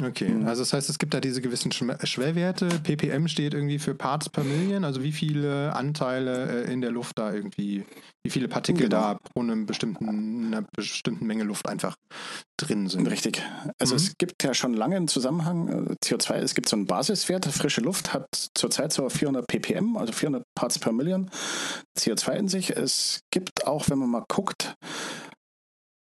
Okay, 0.00 0.28
mhm. 0.28 0.46
also 0.46 0.62
das 0.62 0.72
heißt, 0.72 0.88
es 0.88 0.98
gibt 0.98 1.14
da 1.14 1.20
diese 1.20 1.40
gewissen 1.40 1.72
Schwellwerte. 1.72 2.68
ppm 2.68 3.26
steht 3.26 3.54
irgendwie 3.54 3.80
für 3.80 3.94
Parts 3.94 4.28
per 4.28 4.44
Million, 4.44 4.84
also 4.84 5.02
wie 5.02 5.10
viele 5.10 5.74
Anteile 5.74 6.64
äh, 6.64 6.72
in 6.72 6.80
der 6.80 6.92
Luft 6.92 7.18
da 7.18 7.32
irgendwie, 7.32 7.84
wie 8.22 8.30
viele 8.30 8.46
Partikel 8.46 8.88
genau. 8.88 9.14
da 9.14 9.14
pro 9.14 9.40
einem 9.40 9.66
bestimmten, 9.66 10.46
einer 10.46 10.64
bestimmten 10.76 11.26
Menge 11.26 11.42
Luft 11.42 11.68
einfach 11.68 11.96
drin 12.56 12.88
sind. 12.88 13.10
Richtig. 13.10 13.42
Also 13.80 13.94
mhm. 13.94 13.96
es 13.96 14.16
gibt 14.16 14.44
ja 14.44 14.54
schon 14.54 14.74
lange 14.74 14.94
einen 14.94 15.08
Zusammenhang, 15.08 15.68
äh, 15.68 15.94
CO2, 16.04 16.34
es 16.34 16.54
gibt 16.54 16.68
so 16.68 16.76
einen 16.76 16.86
Basiswert, 16.86 17.46
frische 17.46 17.80
Luft 17.80 18.14
hat 18.14 18.28
zurzeit 18.54 18.92
so 18.92 19.08
400 19.08 19.44
ppm, 19.48 19.96
also 19.96 20.12
400 20.12 20.44
Parts 20.54 20.78
per 20.78 20.92
Million 20.92 21.30
CO2 21.98 22.32
in 22.34 22.48
sich. 22.48 22.70
Es 22.70 23.22
gibt 23.32 23.66
auch, 23.66 23.90
wenn 23.90 23.98
man 23.98 24.10
mal 24.10 24.24
guckt, 24.28 24.76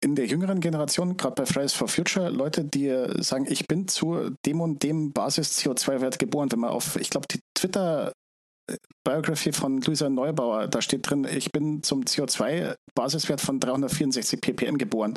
in 0.01 0.15
der 0.15 0.27
jüngeren 0.27 0.61
Generation, 0.61 1.17
gerade 1.17 1.35
bei 1.35 1.47
Fridays 1.47 1.73
for 1.73 1.89
Future, 1.89 2.29
Leute, 2.31 2.65
die 2.65 2.93
sagen, 3.19 3.47
ich 3.49 3.67
bin 3.67 3.89
zu 3.89 4.31
dem 4.47 4.61
und 4.61 4.83
dem 4.83 5.13
Basis-CO2-Wert 5.13 6.19
geboren. 6.19 6.51
Wenn 6.53 6.61
man 6.61 6.71
auf, 6.71 6.97
ich 6.97 7.11
glaube, 7.11 7.27
die 7.29 7.41
Twitter 7.55 8.13
Biography 9.05 9.53
von 9.53 9.81
Luisa 9.81 10.09
Neubauer, 10.09 10.69
da 10.69 10.83
steht 10.83 11.09
drin, 11.09 11.27
ich 11.31 11.51
bin 11.51 11.83
zum 11.83 12.03
CO2-Basiswert 12.05 13.41
von 13.41 13.59
364 13.59 14.41
ppm 14.41 14.77
geboren. 14.77 15.15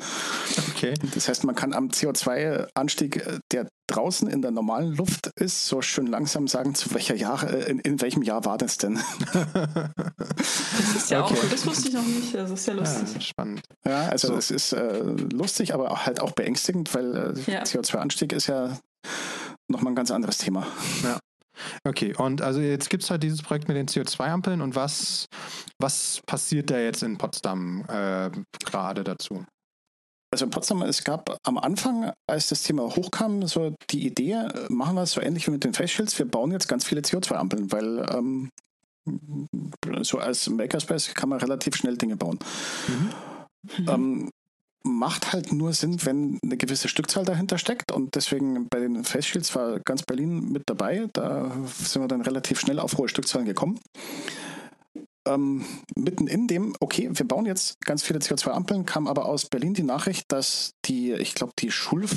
Okay. 0.70 0.94
Das 1.14 1.28
heißt, 1.28 1.44
man 1.44 1.56
kann 1.56 1.74
am 1.74 1.90
CO2-Anstieg, 1.90 3.24
der 3.52 3.68
draußen 3.88 4.30
in 4.30 4.42
der 4.42 4.52
normalen 4.52 4.96
Luft 4.96 5.28
ist, 5.36 5.68
so 5.68 5.82
schön 5.82 6.08
langsam 6.08 6.48
sagen, 6.48 6.76
zu 6.76 6.94
welcher 6.94 7.16
Jahr, 7.16 7.44
äh, 7.44 7.70
in, 7.70 7.80
in 7.80 8.02
welchem 8.02 8.24
Jahr 8.24 8.46
war 8.46 8.58
das 8.58 8.78
denn? 8.78 9.00
das 9.34 10.96
ist 10.96 11.12
ja 11.12 11.26
okay. 11.26 11.34
auch, 11.34 11.50
das 11.50 11.66
wusste 11.66 11.90
ich 11.90 11.94
noch 11.94 12.06
nicht, 12.06 12.34
das 12.34 12.50
ist 12.50 12.68
ja 12.68 12.74
lustig. 12.74 13.14
Ja, 13.14 13.22
spannend. 13.22 13.62
Ja, 13.86 14.08
also 14.08 14.30
so. 14.30 14.36
es 14.36 14.52
ist 14.52 14.72
äh, 14.72 15.02
lustig, 15.34 15.74
aber 15.74 16.06
halt 16.06 16.22
auch 16.22 16.32
beängstigend, 16.32 16.94
weil 16.96 17.36
äh, 17.48 17.52
ja. 17.52 17.64
CO2-Anstieg 17.64 18.32
ist 18.32 18.48
ja 18.48 18.78
nochmal 19.68 19.92
ein 19.92 19.96
ganz 19.96 20.12
anderes 20.12 20.38
Thema. 20.38 20.66
Ja. 21.04 21.20
Okay, 21.84 22.15
und 22.15 22.41
also 22.41 22.60
jetzt 22.60 22.89
gibt 22.89 23.04
es 23.04 23.10
halt 23.10 23.24
dieses 23.24 23.41
Projekt 23.41 23.67
mit 23.67 23.78
den 23.78 23.88
CO2-Ampeln 23.88 24.62
und 24.62 24.76
was, 24.76 25.26
was 25.80 26.21
passiert 26.26 26.69
da 26.69 26.78
jetzt 26.78 27.04
in 27.04 27.17
Potsdam 27.17 27.86
äh, 27.88 28.30
gerade 28.63 29.04
dazu? 29.04 29.45
Also 30.34 30.45
in 30.45 30.52
Potsdam, 30.52 30.82
es 30.84 31.04
gab 31.04 31.38
am 31.43 31.58
Anfang, 31.58 32.13
als 32.30 32.47
das 32.47 32.63
Thema 32.63 32.84
hochkam, 32.84 33.45
so 33.47 33.76
die 33.89 34.08
Idee, 34.08 34.47
machen 34.69 34.95
wir 34.95 35.04
es 35.04 35.12
so 35.12 35.21
ähnlich 35.21 35.45
wie 35.47 35.52
mit 35.52 35.63
den 35.63 35.74
Face 35.74 36.17
wir 36.17 36.26
bauen 36.26 36.52
jetzt 36.52 36.69
ganz 36.69 36.86
viele 36.86 37.02
CO2-Ampeln, 37.02 37.71
weil 37.71 38.06
ähm, 38.13 38.50
so 40.02 40.19
als 40.19 40.50
Makerspace 40.50 41.13
kann 41.13 41.30
man 41.30 41.39
relativ 41.39 41.76
schnell 41.76 41.97
Dinge 41.97 42.15
bauen. 42.15 42.39
Mhm. 42.88 43.89
Ähm, 43.89 44.30
macht 44.84 45.34
halt 45.34 45.52
nur 45.52 45.74
Sinn, 45.74 46.04
wenn 46.06 46.39
eine 46.44 46.58
gewisse 46.58 46.88
Stückzahl 46.88 47.26
dahinter 47.26 47.58
steckt. 47.58 47.91
Und 47.91 48.15
deswegen 48.15 48.67
bei 48.70 48.80
den 48.80 49.04
Face 49.04 49.26
Shields 49.26 49.56
war 49.56 49.80
ganz 49.80 50.04
Berlin 50.04 50.52
mit 50.52 50.63
dabei. 50.65 51.08
Da 51.13 51.52
sind 51.65 52.02
wir 52.02 52.08
dann 52.08 52.22
relativ 52.22 52.60
schnell 52.60 52.80
auf 52.80 52.98
hohe 52.98 53.08
Stückzahlen 53.08 53.48
gekommen. 53.48 53.80
Ähm, 55.28 55.63
mitten 55.96 56.26
in 56.26 56.48
dem, 56.48 56.74
okay, 56.80 57.10
wir 57.12 57.28
bauen 57.28 57.46
jetzt 57.46 57.80
ganz 57.82 58.02
viele 58.02 58.20
CO2-Ampeln, 58.20 58.88
kam 58.88 59.08
aber 59.08 59.26
aus 59.26 59.46
Berlin 59.46 59.76
die 59.76 59.84
Nachricht, 59.84 60.26
dass 60.32 60.72
die, 60.86 61.13
ich 61.13 61.36
glaube, 61.36 61.54
die 61.60 61.70
Schul 61.70 62.08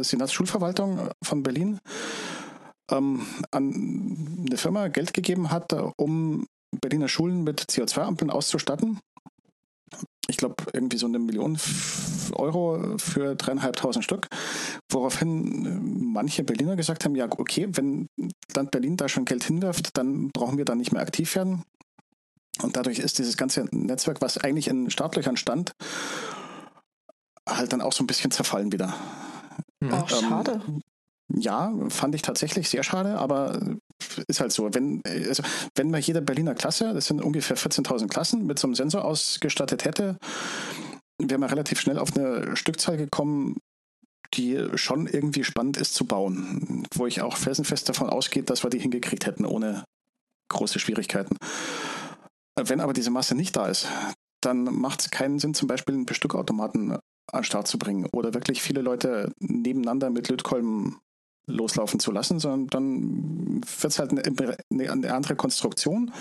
Senatsschulverwaltung 0.00 1.08
von 1.22 1.44
Berlin 1.44 1.78
ähm, 2.90 3.24
an 3.52 4.44
eine 4.48 4.56
Firma 4.56 4.88
Geld 4.88 5.14
gegeben 5.14 5.52
hat, 5.52 5.72
um 5.96 6.46
Berliner 6.80 7.06
Schulen 7.06 7.44
mit 7.44 7.60
CO2-Ampeln 7.60 8.30
auszustatten 8.30 8.98
ich 10.28 10.36
glaube, 10.36 10.56
irgendwie 10.72 10.98
so 10.98 11.06
eine 11.06 11.18
Million 11.18 11.58
Euro 12.34 12.96
für 12.98 13.34
dreieinhalbtausend 13.34 14.04
Stück, 14.04 14.28
woraufhin 14.90 15.66
äh, 15.66 15.78
manche 15.80 16.44
Berliner 16.44 16.76
gesagt 16.76 17.04
haben, 17.04 17.14
ja, 17.14 17.26
okay, 17.26 17.68
wenn 17.72 18.06
Land 18.54 18.70
Berlin 18.70 18.96
da 18.96 19.08
schon 19.08 19.24
Geld 19.24 19.44
hinwirft, 19.44 19.96
dann 19.96 20.30
brauchen 20.30 20.58
wir 20.58 20.64
da 20.64 20.74
nicht 20.74 20.92
mehr 20.92 21.02
aktiv 21.02 21.34
werden. 21.34 21.64
Und 22.62 22.76
dadurch 22.76 22.98
ist 22.98 23.18
dieses 23.18 23.36
ganze 23.36 23.66
Netzwerk, 23.72 24.20
was 24.20 24.38
eigentlich 24.38 24.68
in 24.68 24.90
Startlöchern 24.90 25.36
stand, 25.36 25.72
halt 27.48 27.72
dann 27.72 27.80
auch 27.80 27.92
so 27.92 28.04
ein 28.04 28.06
bisschen 28.06 28.30
zerfallen 28.30 28.72
wieder. 28.72 28.94
Oh, 29.82 29.86
ähm, 29.86 30.06
schade. 30.08 30.60
Ja, 31.34 31.72
fand 31.88 32.14
ich 32.14 32.22
tatsächlich 32.22 32.68
sehr 32.68 32.82
schade, 32.82 33.18
aber 33.18 33.58
ist 34.28 34.40
halt 34.40 34.52
so. 34.52 34.72
Wenn, 34.74 35.02
also, 35.04 35.42
wenn 35.74 35.90
man 35.90 36.00
jede 36.00 36.22
Berliner 36.22 36.54
Klasse, 36.54 36.92
das 36.94 37.06
sind 37.06 37.22
ungefähr 37.22 37.56
14.000 37.56 38.08
Klassen, 38.08 38.46
mit 38.46 38.58
so 38.58 38.66
einem 38.66 38.74
Sensor 38.74 39.04
ausgestattet 39.04 39.84
hätte, 39.84 40.16
wäre 41.18 41.38
man 41.38 41.48
relativ 41.48 41.80
schnell 41.80 41.98
auf 41.98 42.16
eine 42.16 42.56
Stückzahl 42.56 42.96
gekommen, 42.96 43.58
die 44.34 44.66
schon 44.74 45.06
irgendwie 45.06 45.44
spannend 45.44 45.76
ist 45.76 45.94
zu 45.94 46.06
bauen. 46.06 46.86
Wo 46.94 47.06
ich 47.06 47.22
auch 47.22 47.36
felsenfest 47.36 47.88
davon 47.88 48.08
ausgehe, 48.08 48.42
dass 48.42 48.64
wir 48.64 48.70
die 48.70 48.78
hingekriegt 48.78 49.26
hätten 49.26 49.44
ohne 49.44 49.84
große 50.48 50.78
Schwierigkeiten. 50.78 51.36
Wenn 52.58 52.80
aber 52.80 52.92
diese 52.92 53.10
Masse 53.10 53.34
nicht 53.34 53.56
da 53.56 53.66
ist, 53.66 53.88
dann 54.42 54.64
macht 54.64 55.00
es 55.00 55.10
keinen 55.10 55.38
Sinn, 55.38 55.54
zum 55.54 55.68
Beispiel 55.68 55.94
einen 55.94 56.06
Bestückautomaten 56.06 56.92
an 56.92 57.00
den 57.34 57.44
Start 57.44 57.68
zu 57.68 57.78
bringen 57.78 58.08
oder 58.12 58.34
wirklich 58.34 58.62
viele 58.62 58.82
Leute 58.82 59.32
nebeneinander 59.38 60.10
mit 60.10 60.28
Lötkolben 60.28 60.98
loslaufen 61.52 62.00
zu 62.00 62.10
lassen, 62.10 62.40
sondern 62.40 62.66
dann 62.68 63.60
wird 63.62 63.92
es 63.92 63.98
halt 63.98 64.10
eine, 64.10 64.56
eine, 64.90 65.14
andere 65.14 65.36
Konstruktion, 65.36 66.12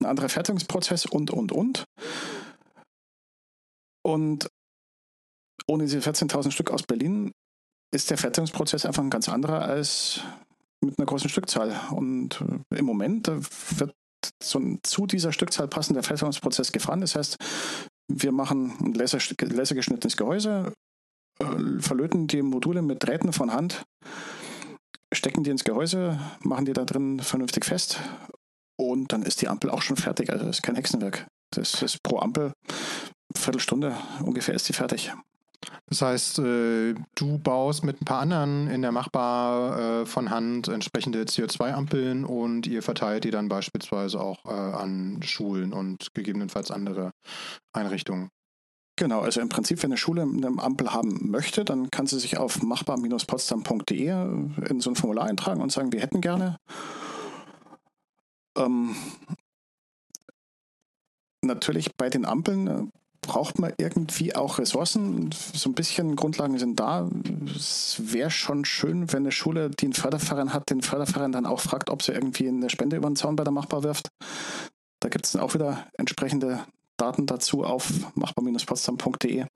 ein 0.00 0.06
anderer 0.06 0.28
Fertigungsprozess 0.28 1.06
und, 1.06 1.30
und, 1.30 1.52
und. 1.52 1.84
Und 4.02 4.48
ohne 5.66 5.84
diese 5.84 5.98
14.000 5.98 6.50
Stück 6.50 6.70
aus 6.70 6.82
Berlin 6.82 7.32
ist 7.92 8.10
der 8.10 8.18
Fertigungsprozess 8.18 8.86
einfach 8.86 9.02
ein 9.02 9.10
ganz 9.10 9.28
anderer 9.28 9.62
als 9.62 10.20
mit 10.82 10.98
einer 10.98 11.06
großen 11.06 11.28
Stückzahl. 11.28 11.78
Und 11.90 12.40
äh, 12.72 12.78
im 12.78 12.84
Moment 12.84 13.28
wird 13.28 13.94
so 14.42 14.58
ein 14.58 14.80
zu 14.82 15.06
dieser 15.06 15.32
Stückzahl 15.32 15.68
passender 15.68 16.02
Fertigungsprozess 16.02 16.72
gefahren. 16.72 17.00
Das 17.00 17.16
heißt, 17.16 17.36
wir 18.08 18.32
machen 18.32 18.74
ein 18.80 18.94
lasergeschnittenes 18.94 20.16
Gehäuse, 20.16 20.72
äh, 21.40 21.80
verlöten 21.80 22.26
die 22.26 22.42
Module 22.42 22.82
mit 22.82 23.02
Drähten 23.02 23.32
von 23.32 23.52
Hand, 23.52 23.82
stecken 25.12 25.44
die 25.44 25.50
ins 25.50 25.64
Gehäuse, 25.64 26.18
machen 26.40 26.64
die 26.64 26.72
da 26.72 26.84
drin 26.84 27.20
vernünftig 27.20 27.64
fest 27.64 28.00
und 28.76 29.12
dann 29.12 29.22
ist 29.22 29.42
die 29.42 29.48
Ampel 29.48 29.70
auch 29.70 29.82
schon 29.82 29.96
fertig. 29.96 30.30
Also 30.30 30.46
das 30.46 30.56
ist 30.56 30.62
kein 30.62 30.76
Hexenwerk. 30.76 31.26
Das 31.50 31.82
ist 31.82 32.02
pro 32.02 32.18
Ampel 32.18 32.52
Viertelstunde 33.36 33.96
ungefähr 34.24 34.54
ist 34.54 34.66
sie 34.66 34.72
fertig. 34.72 35.12
Das 35.86 36.02
heißt, 36.02 36.38
äh, 36.38 36.94
du 37.14 37.38
baust 37.38 37.84
mit 37.84 38.00
ein 38.00 38.04
paar 38.04 38.20
anderen 38.20 38.68
in 38.68 38.80
der 38.80 38.92
Machbar 38.92 40.02
äh, 40.02 40.06
von 40.06 40.30
Hand 40.30 40.68
entsprechende 40.68 41.24
CO2-Ampeln 41.24 42.24
und 42.24 42.66
ihr 42.66 42.82
verteilt 42.82 43.24
die 43.24 43.30
dann 43.30 43.48
beispielsweise 43.48 44.20
auch 44.20 44.44
äh, 44.46 44.48
an 44.48 45.20
Schulen 45.22 45.72
und 45.72 46.14
gegebenenfalls 46.14 46.70
andere 46.70 47.10
Einrichtungen. 47.72 48.30
Genau, 49.00 49.20
also 49.22 49.40
im 49.40 49.48
Prinzip, 49.48 49.82
wenn 49.82 49.92
eine 49.92 49.96
Schule 49.96 50.20
eine 50.20 50.62
Ampel 50.62 50.92
haben 50.92 51.30
möchte, 51.30 51.64
dann 51.64 51.90
kann 51.90 52.06
sie 52.06 52.20
sich 52.20 52.36
auf 52.36 52.62
machbar-potsdam.de 52.62 54.08
in 54.68 54.80
so 54.82 54.90
ein 54.90 54.94
Formular 54.94 55.24
eintragen 55.24 55.62
und 55.62 55.72
sagen, 55.72 55.90
wir 55.90 56.02
hätten 56.02 56.20
gerne. 56.20 56.58
Ähm, 58.58 58.94
natürlich 61.42 61.96
bei 61.96 62.10
den 62.10 62.26
Ampeln 62.26 62.92
braucht 63.22 63.58
man 63.58 63.72
irgendwie 63.78 64.36
auch 64.36 64.58
Ressourcen. 64.58 65.30
So 65.32 65.70
ein 65.70 65.74
bisschen 65.74 66.14
Grundlagen 66.14 66.58
sind 66.58 66.78
da. 66.78 67.08
Es 67.56 68.02
wäre 68.04 68.30
schon 68.30 68.66
schön, 68.66 69.10
wenn 69.14 69.22
eine 69.22 69.32
Schule, 69.32 69.70
die 69.70 69.86
einen 69.86 69.94
Förderverein 69.94 70.52
hat, 70.52 70.68
den 70.68 70.82
Förderverein 70.82 71.32
dann 71.32 71.46
auch 71.46 71.60
fragt, 71.60 71.88
ob 71.88 72.02
sie 72.02 72.12
irgendwie 72.12 72.48
eine 72.48 72.68
Spende 72.68 72.96
über 72.96 73.08
den 73.08 73.16
Zaun 73.16 73.36
bei 73.36 73.44
der 73.44 73.52
Machbar 73.54 73.82
wirft. 73.82 74.10
Da 75.00 75.08
gibt 75.08 75.24
es 75.24 75.32
dann 75.32 75.40
auch 75.40 75.54
wieder 75.54 75.86
entsprechende 75.96 76.66
Daten 77.00 77.26
dazu 77.26 77.64
auf 77.64 77.90
machbar-potsdam.de. 78.14 79.46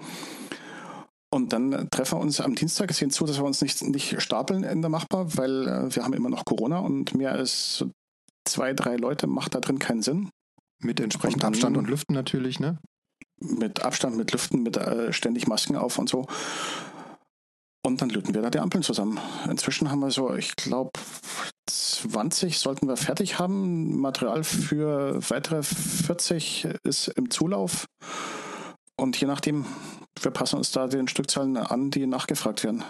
Und 1.32 1.52
dann 1.52 1.88
treffen 1.90 2.18
wir 2.18 2.22
uns 2.22 2.40
am 2.40 2.54
Dienstag. 2.54 2.90
Es 2.90 2.98
sehen 2.98 3.10
zu, 3.10 3.26
dass 3.26 3.38
wir 3.38 3.44
uns 3.44 3.60
nicht, 3.60 3.82
nicht 3.82 4.22
stapeln 4.22 4.62
in 4.62 4.82
der 4.82 4.88
Machbar, 4.88 5.36
weil 5.36 5.66
äh, 5.66 5.94
wir 5.94 6.04
haben 6.04 6.14
immer 6.14 6.30
noch 6.30 6.44
Corona 6.44 6.78
und 6.78 7.14
mehr 7.14 7.32
als 7.32 7.84
zwei, 8.46 8.72
drei 8.72 8.96
Leute 8.96 9.26
macht 9.26 9.54
da 9.54 9.60
drin 9.60 9.78
keinen 9.78 10.02
Sinn. 10.02 10.30
Mit 10.80 11.00
entsprechendem 11.00 11.48
Abstand 11.48 11.76
und 11.76 11.88
Lüften 11.88 12.14
natürlich, 12.14 12.60
ne? 12.60 12.78
mit 13.40 13.82
Abstand, 13.82 14.16
mit 14.16 14.32
Lüften, 14.32 14.62
mit 14.62 14.76
äh, 14.76 15.12
ständig 15.12 15.46
Masken 15.46 15.76
auf 15.76 15.98
und 15.98 16.08
so. 16.08 16.26
Und 17.84 18.00
dann 18.00 18.08
löten 18.08 18.34
wir 18.34 18.42
da 18.42 18.50
die 18.50 18.60
Ampeln 18.60 18.82
zusammen. 18.82 19.18
Inzwischen 19.48 19.90
haben 19.90 20.00
wir 20.00 20.10
so, 20.10 20.34
ich 20.34 20.56
glaube, 20.56 20.90
20 21.66 22.58
sollten 22.58 22.88
wir 22.88 22.96
fertig 22.96 23.38
haben. 23.38 23.98
Material 24.00 24.44
für 24.44 25.18
weitere 25.30 25.62
40 25.62 26.66
ist 26.82 27.08
im 27.08 27.30
Zulauf. 27.30 27.86
Und 28.96 29.20
je 29.20 29.26
nachdem, 29.26 29.66
wir 30.20 30.30
passen 30.30 30.56
uns 30.56 30.70
da 30.70 30.86
den 30.86 31.08
Stückzahlen 31.08 31.56
an, 31.56 31.90
die 31.90 32.06
nachgefragt 32.06 32.64
werden. 32.64 32.84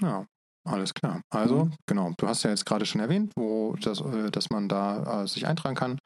Ja, 0.00 0.26
alles 0.64 0.94
klar. 0.94 1.20
Also, 1.30 1.66
mhm. 1.66 1.74
genau, 1.86 2.12
du 2.16 2.26
hast 2.26 2.42
ja 2.42 2.50
jetzt 2.50 2.66
gerade 2.66 2.86
schon 2.86 3.00
erwähnt, 3.00 3.32
wo 3.36 3.76
das, 3.80 4.00
äh, 4.00 4.30
dass 4.30 4.50
man 4.50 4.68
da 4.68 5.22
äh, 5.22 5.28
sich 5.28 5.46
eintragen 5.46 5.76
kann. 5.76 5.98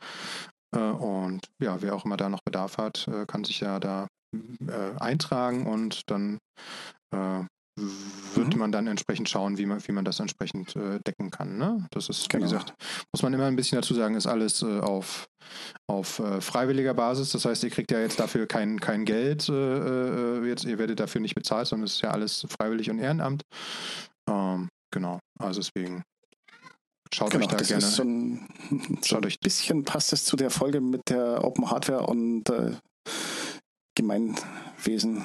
Äh, 0.75 0.79
und 0.79 1.47
ja, 1.61 1.81
wer 1.81 1.95
auch 1.95 2.05
immer 2.05 2.17
da 2.17 2.29
noch 2.29 2.43
Bedarf 2.45 2.79
hat, 2.79 3.09
äh, 3.09 3.25
kann 3.27 3.45
sich 3.45 3.61
ja 3.61 3.79
da 3.79 4.09
äh, 4.35 4.99
eintragen 4.99 5.67
und 5.67 6.11
dann 6.11 6.39
wird 7.77 8.55
mhm. 8.55 8.59
man 8.59 8.73
dann 8.73 8.87
entsprechend 8.87 9.29
schauen, 9.29 9.59
wie 9.59 9.67
man, 9.67 9.87
wie 9.87 9.93
man 9.93 10.05
das 10.05 10.21
entsprechend 10.21 10.77
äh, 10.77 11.01
decken 11.01 11.31
kann. 11.31 11.59
Ne? 11.59 11.87
Das 11.91 12.09
ist, 12.09 12.29
genau. 12.29 12.45
wie 12.45 12.51
gesagt, 12.51 12.75
muss 13.13 13.23
man 13.23 13.35
immer 13.35 13.47
ein 13.47 13.57
bisschen 13.57 13.81
dazu 13.81 13.95
sagen, 13.95 14.15
ist 14.15 14.27
alles 14.27 14.63
äh, 14.63 14.81
auf, 14.81 15.27
auf 15.91 16.21
äh, 16.21 16.41
freiwilliger 16.41 16.95
Basis. 16.95 17.33
Das 17.33 17.45
heißt, 17.45 17.65
ihr 17.65 17.71
kriegt 17.71 17.91
ja 17.91 17.99
jetzt 18.01 18.21
dafür 18.21 18.47
kein, 18.47 18.81
kein 18.81 19.05
Geld, 19.05 19.49
jetzt, 19.49 20.65
ihr 20.65 20.79
werdet 20.79 21.01
dafür 21.01 21.21
nicht 21.21 21.35
bezahlt, 21.35 21.67
sondern 21.67 21.87
es 21.87 21.95
ist 21.95 22.03
ja 22.03 22.11
alles 22.11 22.47
freiwillig 22.49 22.91
und 22.91 22.99
Ehrenamt. 22.99 23.43
Ähm, 24.29 24.69
genau, 24.93 25.19
also 25.39 25.61
deswegen 25.61 26.03
Schaut 27.15 27.31
genau, 27.31 27.45
euch 27.45 27.51
da 27.51 27.57
das 27.59 27.69
gerne. 27.69 27.85
Ist 27.85 27.95
so 27.95 28.03
ein, 28.03 28.49
so 29.03 29.17
ein 29.17 29.33
bisschen 29.41 29.85
passt 29.85 30.13
es 30.13 30.25
zu 30.25 30.37
der 30.37 30.51
Folge 30.51 30.81
mit 30.81 31.03
der 31.11 31.45
Open 31.45 31.71
Hardware 31.71 32.07
und 32.07 32.49
äh, 32.51 32.73
Gemeinwesen 33.95 35.25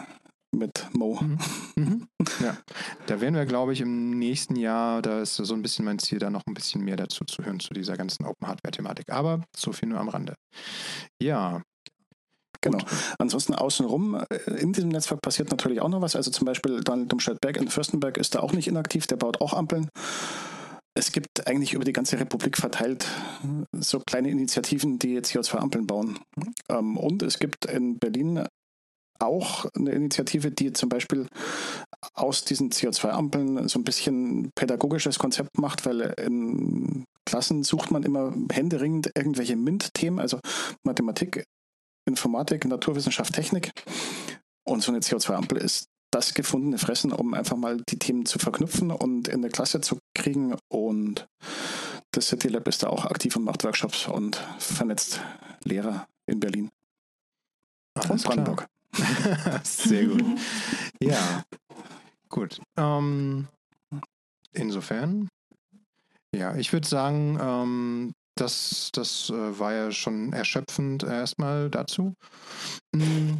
mit 0.55 0.87
Mo. 0.93 1.19
Mhm. 1.21 1.39
Mhm. 1.75 2.07
Ja, 2.41 2.55
da 3.07 3.19
werden 3.19 3.35
wir, 3.35 3.45
glaube 3.45 3.73
ich, 3.73 3.81
im 3.81 4.17
nächsten 4.17 4.55
Jahr, 4.55 5.01
da 5.01 5.21
ist 5.21 5.35
so 5.35 5.53
ein 5.53 5.61
bisschen 5.61 5.83
mein 5.83 5.99
Ziel, 5.99 6.19
da 6.19 6.29
noch 6.29 6.43
ein 6.47 6.53
bisschen 6.53 6.83
mehr 6.83 6.95
dazu 6.95 7.25
zu 7.25 7.43
hören, 7.43 7.59
zu 7.59 7.73
dieser 7.73 7.97
ganzen 7.97 8.25
Open 8.25 8.47
Hardware-Thematik. 8.47 9.11
Aber 9.11 9.43
so 9.55 9.73
viel 9.73 9.89
nur 9.89 9.99
am 9.99 10.09
Rande. 10.09 10.35
Ja, 11.21 11.61
Genau. 12.61 12.79
Ansonsten 13.17 13.55
außenrum, 13.55 14.15
äh, 14.15 14.35
in 14.59 14.73
diesem 14.73 14.89
Netzwerk 14.89 15.21
passiert 15.21 15.49
natürlich 15.49 15.79
auch 15.79 15.87
noch 15.87 16.01
was. 16.01 16.17
Also 16.17 16.29
zum 16.29 16.45
Beispiel 16.45 16.81
Daniel 16.81 17.07
Dumscheit-Berg 17.07 17.55
in 17.55 17.69
Fürstenberg 17.69 18.17
ist 18.17 18.35
da 18.35 18.41
auch 18.41 18.51
nicht 18.51 18.67
inaktiv, 18.67 19.07
der 19.07 19.15
baut 19.15 19.39
auch 19.39 19.53
Ampeln 19.53 19.89
es 20.99 21.11
gibt 21.11 21.47
eigentlich 21.47 21.73
über 21.73 21.85
die 21.85 21.93
ganze 21.93 22.19
Republik 22.19 22.57
verteilt 22.57 23.07
so 23.71 23.99
kleine 23.99 24.29
Initiativen, 24.29 24.99
die 24.99 25.19
CO2-Ampeln 25.19 25.87
bauen. 25.87 26.19
Ähm, 26.69 26.97
und 26.97 27.23
es 27.23 27.39
gibt 27.39 27.65
in 27.65 27.97
Berlin 27.97 28.45
auch 29.19 29.65
eine 29.75 29.91
Initiative, 29.91 30.51
die 30.51 30.73
zum 30.73 30.89
Beispiel 30.89 31.27
aus 32.13 32.45
diesen 32.45 32.71
CO2-Ampeln 32.71 33.67
so 33.67 33.79
ein 33.79 33.83
bisschen 33.83 34.51
pädagogisches 34.55 35.19
Konzept 35.19 35.57
macht, 35.57 35.85
weil 35.85 36.01
in 36.17 37.05
Klassen 37.25 37.63
sucht 37.63 37.91
man 37.91 38.03
immer 38.03 38.33
händeringend 38.51 39.11
irgendwelche 39.15 39.55
MINT-Themen, 39.55 40.19
also 40.19 40.39
Mathematik, 40.83 41.43
Informatik, 42.07 42.65
Naturwissenschaft, 42.65 43.33
Technik. 43.33 43.71
Und 44.67 44.81
so 44.81 44.91
eine 44.91 45.01
CO2-Ampel 45.01 45.57
ist 45.57 45.87
das 46.11 46.33
gefundene 46.33 46.77
Fressen, 46.77 47.11
um 47.11 47.33
einfach 47.33 47.57
mal 47.57 47.81
die 47.89 47.99
Themen 47.99 48.25
zu 48.25 48.39
verknüpfen 48.39 48.91
und 48.91 49.27
in 49.27 49.35
eine 49.35 49.49
Klasse 49.49 49.81
zu 49.81 49.99
kriegen. 50.15 50.55
Und 50.69 51.27
das 52.11 52.29
City 52.29 52.47
Lab 52.47 52.67
ist 52.67 52.83
da 52.83 52.87
auch 52.87 53.05
aktiv 53.05 53.35
und 53.35 53.43
macht 53.43 53.63
Workshops 53.63 54.07
und 54.07 54.37
vernetzt 54.57 55.21
Lehrer 55.63 56.07
in 56.25 56.39
Berlin 56.39 56.69
Alles 57.95 58.09
und 58.09 58.23
Brandenburg. 58.23 58.67
Sehr 59.63 60.05
gut. 60.05 60.23
ja, 61.03 61.43
gut. 62.29 62.59
Ähm, 62.77 63.47
insofern, 64.53 65.29
ja, 66.35 66.55
ich 66.55 66.73
würde 66.73 66.87
sagen, 66.87 67.37
ähm, 67.41 68.13
das, 68.35 68.89
das 68.93 69.29
äh, 69.29 69.59
war 69.59 69.73
ja 69.73 69.91
schon 69.91 70.33
erschöpfend 70.33 71.03
erstmal 71.03 71.69
dazu. 71.69 72.13
Mhm. 72.93 73.39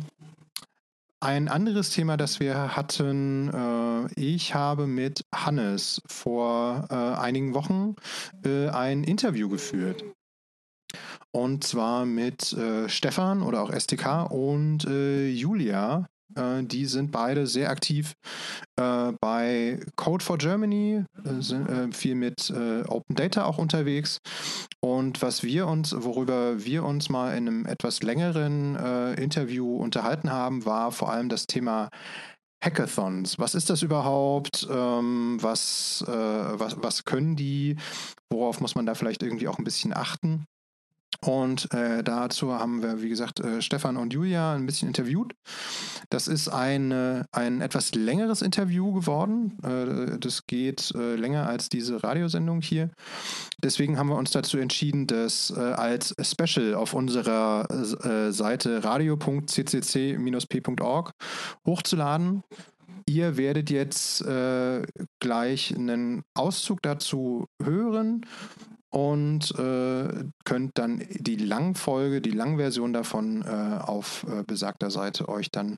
Ein 1.22 1.50
anderes 1.50 1.90
Thema, 1.90 2.16
das 2.16 2.40
wir 2.40 2.78
hatten, 2.78 3.50
äh, 3.54 4.14
ich 4.16 4.56
habe 4.56 4.88
mit 4.88 5.26
Hannes 5.36 6.02
vor 6.08 6.88
äh, 6.90 6.96
einigen 6.96 7.54
Wochen 7.54 7.96
äh, 8.46 8.70
ein 8.70 9.04
Interview 9.04 9.50
geführt. 9.50 10.04
Und 11.32 11.63
zwar 11.63 12.06
mit 12.06 12.54
äh, 12.54 12.89
Stefan 12.89 13.42
oder 13.42 13.62
auch 13.62 13.72
STK 13.72 14.32
und 14.32 14.86
äh, 14.86 15.30
Julia 15.30 16.08
äh, 16.36 16.63
die 16.63 16.86
sind 16.86 17.12
beide 17.12 17.48
sehr 17.48 17.70
aktiv 17.70 18.13
äh, 18.80 19.12
bei 19.20 19.80
Code 19.96 20.24
for 20.24 20.38
Germany, 20.38 21.04
äh, 21.24 21.42
sind 21.42 21.68
äh, 21.70 21.92
viel 21.92 22.15
mit 22.15 22.50
äh, 22.50 22.82
Open 22.88 23.15
Data 23.15 23.46
auch 23.46 23.58
unterwegs. 23.58 24.20
Und 24.82 25.22
was 25.22 25.44
wir 25.44 25.68
uns, 25.68 25.96
worüber 25.98 26.63
wir 26.63 26.84
uns 26.84 27.10
mal 27.10 27.36
in 27.36 27.48
einem 27.48 27.65
etwas 27.65 28.04
längeren 28.04 28.76
äh, 28.76 29.13
Interview 29.15 29.78
unterhalten 29.78 30.32
haben, 30.32 30.65
war 30.65 30.92
vor 30.92 31.12
allem 31.12 31.30
das 31.30 31.48
Thema 31.48 31.89
Hackathons. 32.63 33.39
Was 33.39 33.56
ist 33.56 33.70
das 33.70 33.82
überhaupt? 33.82 34.68
Ähm, 34.70 35.38
was, 35.42 36.04
was, 36.06 36.76
was 36.82 37.06
können 37.06 37.38
die? 37.38 37.78
Worauf 38.30 38.60
muss 38.60 38.76
man 38.76 38.86
da 38.86 38.96
vielleicht 38.96 39.24
irgendwie 39.24 39.48
auch 39.48 39.58
ein 39.60 39.63
bisschen 39.63 39.94
achten? 39.94 40.46
Und 41.22 41.74
äh, 41.74 42.02
dazu 42.02 42.54
haben 42.54 42.82
wir, 42.82 43.02
wie 43.02 43.10
gesagt, 43.10 43.42
äh, 43.42 43.62
Stefan 43.62 43.98
und 43.98 44.14
Julia 44.14 44.54
ein 44.54 44.66
bisschen 44.66 44.88
interviewt. 44.88 45.34
Das 46.10 46.30
ist 46.30 46.48
ein, 46.48 46.92
äh, 46.92 47.26
ein 47.34 47.60
etwas 47.60 47.94
längeres 47.94 48.42
Interview 48.42 48.94
geworden. 48.94 49.58
Äh, 49.64 50.18
das 50.20 50.48
geht 50.48 50.94
äh, 50.96 51.16
länger 51.16 51.46
als 51.48 51.68
diese 51.68 52.02
Radiosendung 52.02 52.62
hier. 52.62 52.92
Deswegen 53.62 53.98
haben 53.98 54.08
wir 54.08 54.16
uns 54.16 54.32
dazu 54.32 54.58
entschieden, 54.58 55.08
das 55.08 55.52
äh, 55.52 55.60
als 55.60 56.16
Special 56.22 56.76
auf 56.76 56.94
unserer 56.94 57.68
Seite 58.32 58.82
radio.ccc-p.org 58.84 61.12
hochzuladen. 61.66 62.44
Ihr 63.06 63.38
werdet 63.38 63.70
jetzt 63.70 64.26
gleich 65.20 65.76
einen 65.76 66.24
Auszug 66.36 66.82
dazu 66.82 67.46
hören 67.62 68.26
und 68.90 69.52
äh, 69.58 70.25
könnt 70.46 70.77
dann 70.77 71.04
die 71.12 71.35
Langfolge, 71.35 72.21
die 72.21 72.31
Langversion 72.31 72.94
davon 72.94 73.44
äh, 73.44 73.79
auf 73.81 74.25
äh, 74.29 74.44
besagter 74.44 74.90
Seite 74.92 75.29
euch 75.29 75.52
dann 75.52 75.77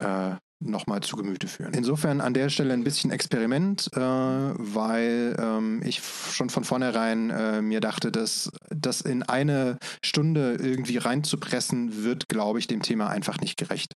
äh, 0.00 0.34
nochmal 0.60 1.00
zu 1.02 1.16
Gemüte 1.16 1.46
führen. 1.46 1.74
Insofern 1.74 2.20
an 2.20 2.34
der 2.34 2.48
Stelle 2.48 2.72
ein 2.72 2.84
bisschen 2.84 3.10
Experiment, 3.10 3.90
äh, 3.94 4.00
weil 4.00 5.36
ähm, 5.38 5.82
ich 5.84 6.00
schon 6.02 6.50
von 6.50 6.64
vornherein 6.64 7.30
äh, 7.30 7.62
mir 7.62 7.80
dachte, 7.80 8.10
dass 8.10 8.50
das 8.70 9.00
in 9.00 9.22
eine 9.22 9.78
Stunde 10.02 10.56
irgendwie 10.60 10.98
reinzupressen, 10.98 12.04
wird, 12.04 12.28
glaube 12.28 12.58
ich, 12.58 12.66
dem 12.66 12.82
Thema 12.82 13.08
einfach 13.08 13.38
nicht 13.40 13.58
gerecht. 13.58 13.94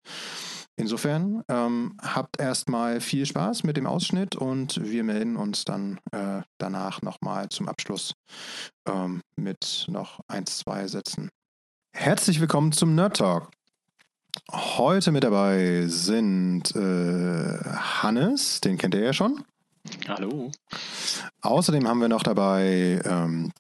Insofern 0.77 1.45
ähm, 1.49 1.97
habt 2.03 2.41
erstmal 2.41 3.01
viel 3.01 3.27
Spaß 3.27 3.62
mit 3.62 3.77
dem 3.77 3.87
Ausschnitt 3.87 4.35
und 4.35 4.83
wir 4.83 5.05
melden 5.05 5.37
uns 5.37 5.64
dann 5.64 6.01
äh, 6.11 6.43
danach 6.59 7.01
nochmal 7.01 7.49
zum 7.49 7.68
Abschluss 7.68 8.14
ähm, 8.89 9.20
mit 9.37 9.87
noch 9.89 10.20
ein, 10.27 10.47
zwei 10.47 10.89
Sätzen. 10.89 11.31
Herzlich 11.93 12.41
willkommen 12.41 12.72
zum 12.72 12.97
Nerd 12.97 13.18
Talk. 13.18 13.51
Heute 14.51 15.12
mit 15.12 15.22
dabei 15.22 15.85
sind 15.87 16.75
äh, 16.75 17.59
Hannes, 18.03 18.61
den 18.61 18.77
kennt 18.77 18.97
ihr 18.97 19.03
ja 19.03 19.12
schon. 19.12 19.45
Hallo. 20.09 20.51
Außerdem 21.41 21.87
haben 21.87 22.01
wir 22.01 22.09
noch 22.09 22.25
dabei 22.25 23.01
ähm, 23.05 23.53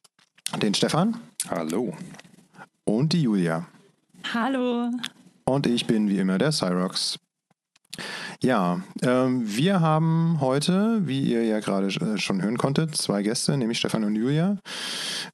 den 0.60 0.74
Stefan. 0.74 1.20
Hallo. 1.48 1.96
Und 2.84 3.12
die 3.12 3.22
Julia. 3.22 3.66
Hallo. 4.32 4.90
Und 5.44 5.66
ich 5.66 5.86
bin 5.86 6.08
wie 6.08 6.18
immer 6.18 6.38
der 6.38 6.52
Cyrox. 6.52 7.18
Ja, 8.42 8.80
ähm, 9.02 9.42
wir 9.44 9.80
haben 9.80 10.38
heute, 10.40 11.06
wie 11.06 11.22
ihr 11.22 11.44
ja 11.44 11.60
gerade 11.60 11.86
äh, 11.86 12.18
schon 12.18 12.42
hören 12.42 12.58
konntet, 12.58 12.96
zwei 12.96 13.22
Gäste, 13.22 13.56
nämlich 13.56 13.78
Stefan 13.78 14.04
und 14.04 14.16
Julia. 14.16 14.58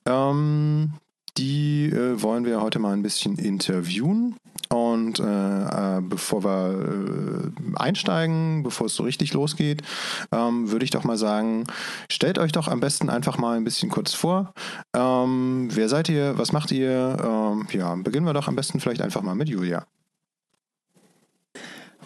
Ähm, 0.07 0.95
die 1.39 1.87
äh, 1.87 2.21
wollen 2.21 2.45
wir 2.45 2.61
heute 2.61 2.79
mal 2.79 2.93
ein 2.93 3.03
bisschen 3.03 3.37
interviewen. 3.37 4.37
Und 4.69 5.19
äh, 5.19 5.25
äh, 5.25 6.01
bevor 6.01 6.45
wir 6.45 7.53
äh, 7.53 7.77
einsteigen, 7.77 8.63
bevor 8.63 8.87
es 8.87 8.95
so 8.95 9.03
richtig 9.03 9.33
losgeht, 9.33 9.83
ähm, 10.31 10.71
würde 10.71 10.85
ich 10.85 10.91
doch 10.91 11.03
mal 11.03 11.17
sagen, 11.17 11.65
stellt 12.11 12.39
euch 12.39 12.53
doch 12.53 12.69
am 12.69 12.81
besten 12.81 13.11
einfach 13.11 13.39
mal 13.39 13.57
ein 13.57 13.65
bisschen 13.65 13.91
kurz 13.91 14.13
vor. 14.15 14.53
Ähm, 14.95 15.69
wer 15.73 15.89
seid 15.89 16.09
ihr? 16.09 16.37
Was 16.39 16.53
macht 16.53 16.71
ihr? 16.73 17.17
Ähm, 17.21 17.67
ja, 17.73 17.95
beginnen 17.97 18.27
wir 18.27 18.35
doch 18.35 18.49
am 18.49 18.57
besten 18.57 18.81
vielleicht 18.81 19.03
einfach 19.03 19.23
mal 19.23 19.35
mit 19.35 19.49
Julia. 19.49 19.87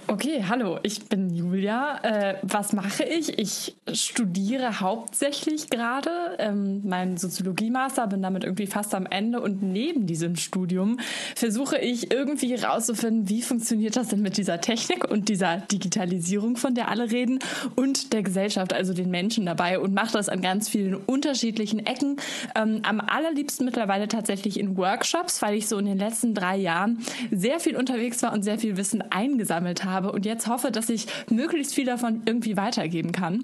Okay, 0.07 0.45
hallo, 0.47 0.79
ich 0.83 1.07
bin 1.07 1.35
Julia. 1.35 1.99
Äh, 2.03 2.37
was 2.43 2.75
mache 2.75 3.05
ich? 3.05 3.39
Ich 3.39 3.75
studiere 3.91 4.81
hauptsächlich 4.81 5.71
gerade 5.71 6.11
ähm, 6.39 6.87
meinen 6.87 7.17
Soziologie-Master, 7.17 8.09
bin 8.09 8.21
damit 8.21 8.45
irgendwie 8.45 8.67
fast 8.67 8.95
am 8.95 9.07
Ende 9.07 9.41
und 9.41 9.63
neben 9.63 10.07
diesem 10.07 10.37
Studium 10.37 10.99
versuche 11.35 11.79
ich 11.79 12.13
irgendwie 12.13 12.55
herauszufinden, 12.55 13.31
wie 13.31 13.41
funktioniert 13.41 13.97
das 13.97 14.09
denn 14.09 14.21
mit 14.21 14.37
dieser 14.37 14.61
Technik 14.61 15.11
und 15.11 15.31
dieser 15.31 15.57
Digitalisierung, 15.57 16.59
von 16.59 16.75
der 16.75 16.89
alle 16.89 17.11
reden 17.11 17.39
und 17.75 18.13
der 18.13 18.23
Gesellschaft, 18.23 18.75
also 18.75 18.93
den 18.93 19.11
Menschen 19.11 19.47
dabei 19.47 19.79
und 19.79 19.95
mache 19.95 20.13
das 20.13 20.29
an 20.29 20.43
ganz 20.43 20.69
vielen 20.69 20.97
unterschiedlichen 20.97 21.87
Ecken. 21.87 22.17
Ähm, 22.55 22.81
am 22.83 23.01
allerliebsten 23.01 23.65
mittlerweile 23.65 24.07
tatsächlich 24.09 24.61
in 24.61 24.77
Workshops, 24.77 25.41
weil 25.41 25.55
ich 25.55 25.67
so 25.67 25.79
in 25.79 25.87
den 25.87 25.99
letzten 25.99 26.35
drei 26.35 26.59
Jahren 26.59 26.99
sehr 27.31 27.59
viel 27.59 27.75
unterwegs 27.75 28.23
war 28.23 28.35
und 28.35 28.43
sehr 28.43 28.59
viel 28.59 28.77
Wissen 28.77 29.03
eingesammelt 29.11 29.85
habe 29.85 29.93
habe 29.95 30.12
und 30.12 30.26
jetzt 30.26 30.47
hoffe, 30.49 30.70
dass 30.70 30.90
ich 30.90 31.07
möglichst 31.30 31.74
viel 31.74 31.86
davon 31.86 32.22
irgendwie 32.26 32.59
weitergeben 32.59 33.12
kann. 33.12 33.42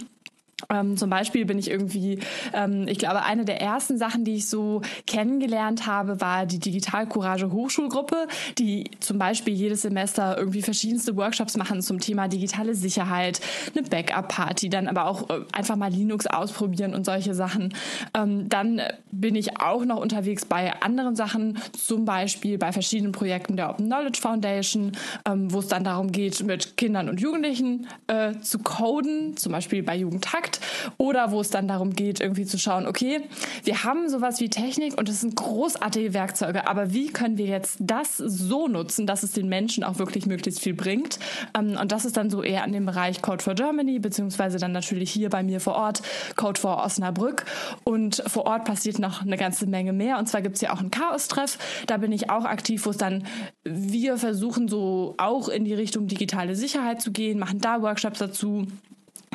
Ähm, 0.69 0.97
zum 0.97 1.11
Beispiel 1.11 1.45
bin 1.45 1.59
ich 1.59 1.71
irgendwie, 1.71 2.19
ähm, 2.53 2.87
ich 2.89 2.99
glaube, 2.99 3.23
eine 3.23 3.45
der 3.45 3.61
ersten 3.61 3.99
Sachen, 3.99 4.25
die 4.25 4.37
ich 4.37 4.49
so 4.49 4.83
kennengelernt 5.07 5.87
habe, 5.87 6.21
war 6.21 6.47
die 6.47 6.59
Digital 6.59 7.07
Courage 7.07 7.51
Hochschulgruppe, 7.51 8.27
die 8.59 8.91
zum 9.01 9.19
Beispiel 9.19 9.55
jedes 9.55 9.83
Semester 9.83 10.37
irgendwie 10.37 10.63
verschiedenste 10.63 11.17
Workshops 11.17 11.57
machen 11.57 11.83
zum 11.83 12.01
Thema 12.01 12.29
digitale 12.29 12.75
Sicherheit, 12.75 13.41
eine 13.75 13.87
Backup-Party, 13.89 14.69
dann 14.69 14.89
aber 14.89 15.07
auch 15.07 15.31
äh, 15.31 15.41
einfach 15.53 15.77
mal 15.77 15.91
Linux 15.91 16.27
ausprobieren 16.27 16.95
und 16.95 17.05
solche 17.05 17.35
Sachen. 17.35 17.75
Ähm, 18.15 18.49
dann 18.49 18.81
bin 19.11 19.35
ich 19.35 19.61
auch 19.61 19.85
noch 19.85 19.99
unterwegs 19.99 20.45
bei 20.45 20.81
anderen 20.83 21.17
Sachen, 21.17 21.59
zum 21.73 22.05
Beispiel 22.05 22.59
bei 22.59 22.73
verschiedenen 22.73 23.13
Projekten 23.13 23.57
der 23.57 23.71
Open 23.71 23.87
Knowledge 23.87 24.21
Foundation, 24.21 24.93
ähm, 25.27 25.53
wo 25.53 25.61
es 25.61 25.69
dann 25.69 25.85
darum 25.85 26.13
geht, 26.13 26.43
mit 26.45 26.77
Kindern 26.77 27.09
und 27.09 27.21
Jugendlichen 27.21 27.87
äh, 28.07 28.39
zu 28.41 28.59
coden, 28.59 29.37
zum 29.37 29.53
Beispiel 29.53 29.83
bei 29.83 29.97
Jugendtakt 29.97 30.50
Markt 30.51 30.61
oder 30.99 31.31
wo 31.31 31.41
es 31.41 31.51
dann 31.51 31.69
darum 31.69 31.95
geht, 31.95 32.21
irgendwie 32.21 32.47
zu 32.47 32.59
schauen, 32.59 32.87
okay, 32.87 33.23
wir 33.65 33.85
haben 33.85 34.09
sowas 34.09 34.41
wie 34.41 34.49
Technik 34.49 34.99
und 34.99 35.09
es 35.09 35.21
sind 35.21 35.37
großartige 35.37 36.15
Werkzeuge, 36.15 36.67
aber 36.67 36.93
wie 36.93 37.09
können 37.09 37.39
wir 37.39 37.47
jetzt 37.47 37.77
das 37.81 38.17
so 38.17 38.69
nutzen, 38.69 39.07
dass 39.07 39.23
es 39.23 39.33
den 39.33 39.49
Menschen 39.49 39.85
auch 39.85 39.99
wirklich 39.99 40.27
möglichst 40.27 40.61
viel 40.61 40.75
bringt? 40.75 41.19
Ähm, 41.57 41.77
und 41.81 41.93
das 41.93 42.05
ist 42.05 42.17
dann 42.17 42.31
so 42.31 42.43
eher 42.43 42.65
an 42.65 42.73
dem 42.73 42.87
Bereich 42.87 43.23
Code 43.23 43.43
for 43.43 43.55
Germany, 43.55 43.99
beziehungsweise 43.99 44.59
dann 44.59 44.73
natürlich 44.73 45.11
hier 45.11 45.31
bei 45.31 45.43
mir 45.43 45.61
vor 45.61 45.75
Ort 45.75 46.03
Code 46.37 46.61
for 46.61 46.83
Osnabrück. 46.83 47.45
Und 47.85 48.23
vor 48.27 48.47
Ort 48.47 48.65
passiert 48.65 48.99
noch 48.99 49.23
eine 49.23 49.37
ganze 49.37 49.67
Menge 49.67 49.93
mehr. 49.93 50.19
Und 50.19 50.29
zwar 50.29 50.43
gibt 50.43 50.57
es 50.57 50.63
ja 50.63 50.73
auch 50.73 50.81
einen 50.81 50.91
Chaos-Treff. 50.91 51.59
Da 51.87 51.99
bin 51.99 52.13
ich 52.13 52.31
auch 52.31 52.45
aktiv, 52.45 52.87
wo 52.87 52.91
es 52.91 52.97
dann, 52.97 53.25
wir 53.65 54.17
versuchen 54.17 54.69
so 54.69 55.15
auch 55.19 55.49
in 55.49 55.65
die 55.65 55.75
Richtung 55.75 56.07
digitale 56.07 56.55
Sicherheit 56.55 57.01
zu 57.01 57.13
gehen, 57.13 57.39
machen 57.39 57.61
da 57.61 57.83
Workshops 57.83 58.19
dazu 58.19 58.67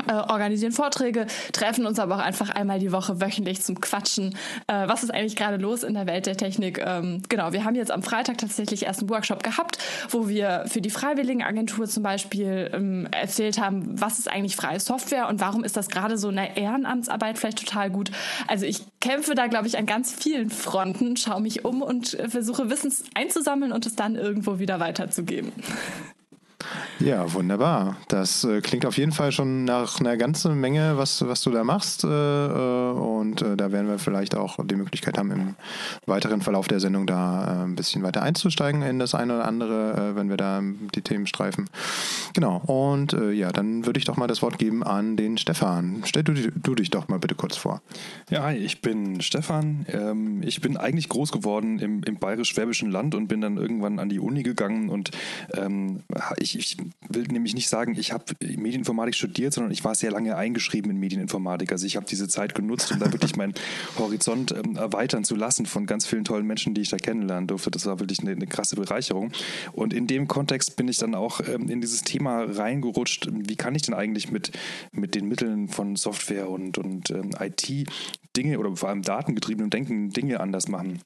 äh, 0.08 0.12
organisieren 0.12 0.74
Vorträge, 0.74 1.26
treffen 1.54 1.86
uns 1.86 2.00
aber 2.00 2.16
auch 2.16 2.20
einfach 2.20 2.50
einmal 2.50 2.80
die 2.80 2.92
Woche 2.92 3.22
wöchentlich 3.22 3.62
zum 3.62 3.80
Quatschen. 3.80 4.36
Äh, 4.68 4.88
was 4.88 5.04
ist 5.04 5.10
eigentlich 5.10 5.38
gerade 5.38 5.58
los 5.58 5.84
in 5.84 5.94
der 5.94 6.06
Welt 6.06 6.26
der 6.26 6.36
Technik? 6.36 6.80
Ähm, 6.86 7.22
genau, 7.30 7.54
wir 7.54 7.64
haben 7.64 7.76
jetzt 7.76 7.92
am 7.92 8.04
Freitag 8.04 8.38
tatsächlich 8.38 8.86
erst 8.86 9.00
einen 9.00 9.10
Workshop 9.10 9.42
gehabt, 9.42 9.78
wo 10.10 10.28
wir 10.28 10.66
für 10.68 10.82
die 10.82 10.90
Freiwilligenagentur 10.90 11.88
zum 11.88 12.04
Beispiel 12.04 12.70
ähm, 12.74 13.08
erzählt 13.12 13.60
haben, 13.60 14.00
was 14.00 14.20
ist 14.20 14.30
eigentlich 14.30 14.58
freie 14.58 14.80
Software 14.80 15.30
und 15.30 15.40
warum 15.40 15.64
ist 15.64 15.78
das 15.78 15.88
gerade 15.88 16.18
so 16.18 16.30
in 16.30 16.36
der 16.36 16.58
Ehrenamtsarbeit 16.58 17.38
vielleicht 17.38 17.60
total 17.60 17.90
gut. 17.90 18.12
Also 18.48 18.66
ich 18.66 18.82
kämpfe 19.00 19.34
da, 19.34 19.48
glaube 19.48 19.68
ich, 19.68 19.78
an 19.78 19.86
ganz 19.86 20.14
vielen 20.14 20.50
Fronten, 20.50 21.16
schaue 21.16 21.42
mich 21.42 21.64
um 21.64 21.82
und 21.82 22.20
äh, 22.20 22.28
versuche 22.28 22.70
Wissens 22.70 23.06
einzusammeln 23.14 23.72
und 23.72 23.86
es 23.86 23.96
dann 23.96 24.16
irgendwo 24.16 24.60
wieder 24.60 24.80
weiterzugeben. 24.80 25.54
Ja, 27.00 27.34
wunderbar. 27.34 27.98
Das 28.08 28.44
äh, 28.44 28.62
klingt 28.62 28.86
auf 28.86 28.98
jeden 28.98 29.12
Fall 29.12 29.32
schon 29.32 29.66
nach 29.66 30.00
einer 30.00 30.16
ganzen 30.18 30.60
Menge, 30.60 30.98
was, 30.98 31.28
was 31.28 31.42
du 31.42 31.52
da 31.52 31.64
machst. 31.64 32.04
Äh, 32.04 32.08
äh 32.08 32.92
und 32.92 33.42
äh, 33.42 33.58
da 33.58 33.72
werden 33.72 33.88
wir 33.88 34.00
vielleicht 34.00 34.36
auch 34.36 34.58
die 34.64 34.76
Möglichkeit 34.76 35.18
haben, 35.18 35.32
im 35.32 35.56
weiteren 36.06 36.42
Verlauf 36.42 36.68
der 36.68 36.80
Sendung 36.80 37.06
da 37.06 37.44
äh, 37.44 37.64
ein 37.66 37.76
bisschen 37.76 38.04
weiter 38.04 38.22
einzusteigen 38.22 38.82
in 38.82 39.00
das 39.00 39.14
eine 39.14 39.36
oder 39.36 39.46
andere, 39.46 40.12
äh, 40.12 40.16
wenn 40.16 40.30
wir 40.30 40.38
da 40.38 40.62
die 40.96 41.02
Themen 41.02 41.28
streifen. 41.28 41.70
Genau. 42.34 42.58
Und 42.66 43.16
ja, 43.34 43.52
dann 43.52 43.86
würde 43.86 43.98
ich 43.98 44.06
doch 44.06 44.18
mal 44.18 44.28
das 44.28 44.42
Wort 44.42 44.58
geben 44.58 44.84
an 44.84 45.16
den 45.16 45.38
Stefan. 45.38 46.02
Stell 46.06 46.24
du, 46.24 46.34
du 46.34 46.76
dich 46.76 46.90
doch 46.90 47.08
mal 47.08 47.20
bitte 47.20 47.36
kurz 47.36 47.56
vor. 47.56 47.82
Ja, 48.30 48.44
hi, 48.44 48.56
ich 48.56 48.82
bin 48.82 49.22
Stefan. 49.22 49.86
Ähm, 49.90 50.42
ich 50.44 50.62
bin 50.62 50.78
eigentlich 50.78 51.10
groß 51.10 51.32
geworden 51.32 51.80
im, 51.80 52.04
im 52.04 52.18
bayerisch-schwäbischen 52.18 52.92
Land 52.92 53.16
und 53.16 53.28
bin 53.28 53.42
dann 53.42 53.58
irgendwann 53.58 54.00
an 54.00 54.10
die 54.10 54.20
Uni 54.20 54.44
gegangen 54.44 54.90
und 54.90 55.12
ähm, 55.54 56.04
ich 56.38 56.56
ich, 56.58 56.78
will 57.10 57.24
nämlich 57.24 57.54
nicht 57.54 57.70
sagen, 57.70 57.96
ich 57.98 58.12
habe 58.12 58.26
Medieninformatik 58.42 59.16
studiert, 59.16 59.54
sondern 59.54 59.72
ich 59.72 59.84
war 59.84 59.96
sehr 59.96 60.12
lange 60.12 60.36
eingeschrieben 60.36 60.92
in 60.92 60.98
Medieninformatik. 60.98 61.72
Also 61.72 61.86
ich 61.86 61.96
habe 61.96 62.06
diese 62.06 62.28
Zeit 62.28 62.56
genutzt, 62.56 62.92
um 62.92 63.00
da 63.00 63.12
wirklich 63.12 63.36
meinen 63.36 63.54
Horizont 63.98 64.52
ähm, 64.52 64.76
erweitern 64.76 65.24
zu 65.24 65.36
lassen 65.36 65.66
von 65.66 65.86
ganz 65.86 66.06
vielen 66.06 66.24
tollen 66.24 66.46
Menschen, 66.46 66.74
die 66.74 66.82
ich 66.82 66.90
da 66.90 66.98
kennenlernen 66.98 67.48
durfte. 67.48 67.72
Das 67.72 67.86
war 67.86 68.00
wirklich 68.00 68.20
eine, 68.20 68.32
eine 68.32 68.48
krasse 68.48 68.76
Bereicherung. 68.76 69.32
Und 69.74 69.94
in 69.94 70.08
dem 70.08 70.28
Kontext 70.28 70.76
bin 70.76 70.88
ich 70.88 70.98
dann 70.98 71.16
auch 71.16 71.42
ähm, 71.48 71.70
in 71.70 71.82
dieses 71.82 72.02
Thema 72.02 72.44
reingerutscht. 72.44 73.30
Wie 73.32 73.56
kann 73.56 73.76
ich 73.76 73.84
denn 73.84 73.94
eigentlich 73.94 74.32
mit, 74.32 74.52
mit 74.92 75.16
den 75.16 75.28
Mitteln 75.28 75.68
von 75.68 75.96
Software 75.96 76.50
und, 76.50 76.78
und 76.78 77.10
ähm, 77.12 77.32
IT 77.40 77.88
Dinge 78.36 78.60
oder 78.60 78.76
vor 78.76 78.90
allem 78.90 79.02
datengetriebenem 79.02 79.70
Denken 79.70 80.10
Dinge 80.10 80.40
anders 80.40 80.68
machen? 80.68 81.02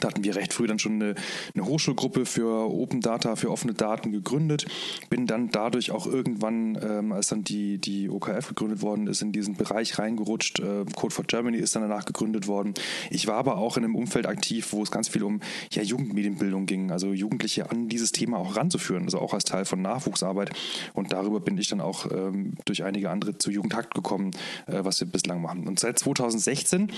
Da 0.00 0.08
hatten 0.08 0.22
wir 0.22 0.36
recht 0.36 0.52
früh 0.52 0.66
dann 0.66 0.78
schon 0.78 1.00
eine, 1.00 1.14
eine, 1.54 1.64
Hochschulgruppe 1.64 2.26
für 2.26 2.70
Open 2.70 3.00
Data, 3.00 3.36
für 3.36 3.50
offene 3.50 3.72
Daten 3.72 4.12
gegründet. 4.12 4.66
Bin 5.08 5.26
dann 5.26 5.50
dadurch 5.50 5.90
auch 5.92 6.06
irgendwann, 6.06 6.78
ähm, 6.82 7.12
als 7.12 7.28
dann 7.28 7.42
die, 7.42 7.78
die 7.78 8.10
OKF 8.10 8.48
gegründet 8.48 8.82
worden 8.82 9.06
ist, 9.06 9.22
in 9.22 9.32
diesen 9.32 9.54
Bereich 9.54 9.98
reingerutscht. 9.98 10.60
Äh, 10.60 10.84
Code 10.94 11.14
for 11.14 11.24
Germany 11.24 11.56
ist 11.56 11.74
dann 11.74 11.82
danach 11.82 12.04
gegründet 12.04 12.46
worden. 12.46 12.74
Ich 13.10 13.26
war 13.26 13.36
aber 13.36 13.56
auch 13.56 13.78
in 13.78 13.84
einem 13.84 13.94
Umfeld 13.94 14.26
aktiv, 14.26 14.72
wo 14.72 14.82
es 14.82 14.90
ganz 14.90 15.08
viel 15.08 15.22
um 15.22 15.40
ja, 15.70 15.82
Jugendmedienbildung 15.82 16.66
ging, 16.66 16.90
also 16.90 17.12
Jugendliche 17.12 17.70
an 17.70 17.88
dieses 17.88 18.12
Thema 18.12 18.38
auch 18.38 18.56
ranzuführen, 18.56 19.04
also 19.04 19.18
auch 19.18 19.32
als 19.32 19.44
Teil 19.44 19.64
von 19.64 19.80
Nachwuchsarbeit. 19.80 20.50
Und 20.92 21.12
darüber 21.12 21.40
bin 21.40 21.56
ich 21.56 21.68
dann 21.68 21.80
auch 21.80 22.10
ähm, 22.12 22.54
durch 22.66 22.84
einige 22.84 23.08
andere 23.10 23.38
zu 23.38 23.50
Jugendhakt 23.50 23.94
gekommen, 23.94 24.32
äh, 24.66 24.84
was 24.84 25.00
wir 25.00 25.08
bislang 25.08 25.40
machen. 25.40 25.66
Und 25.66 25.80
seit 25.80 25.98
2016 25.98 26.92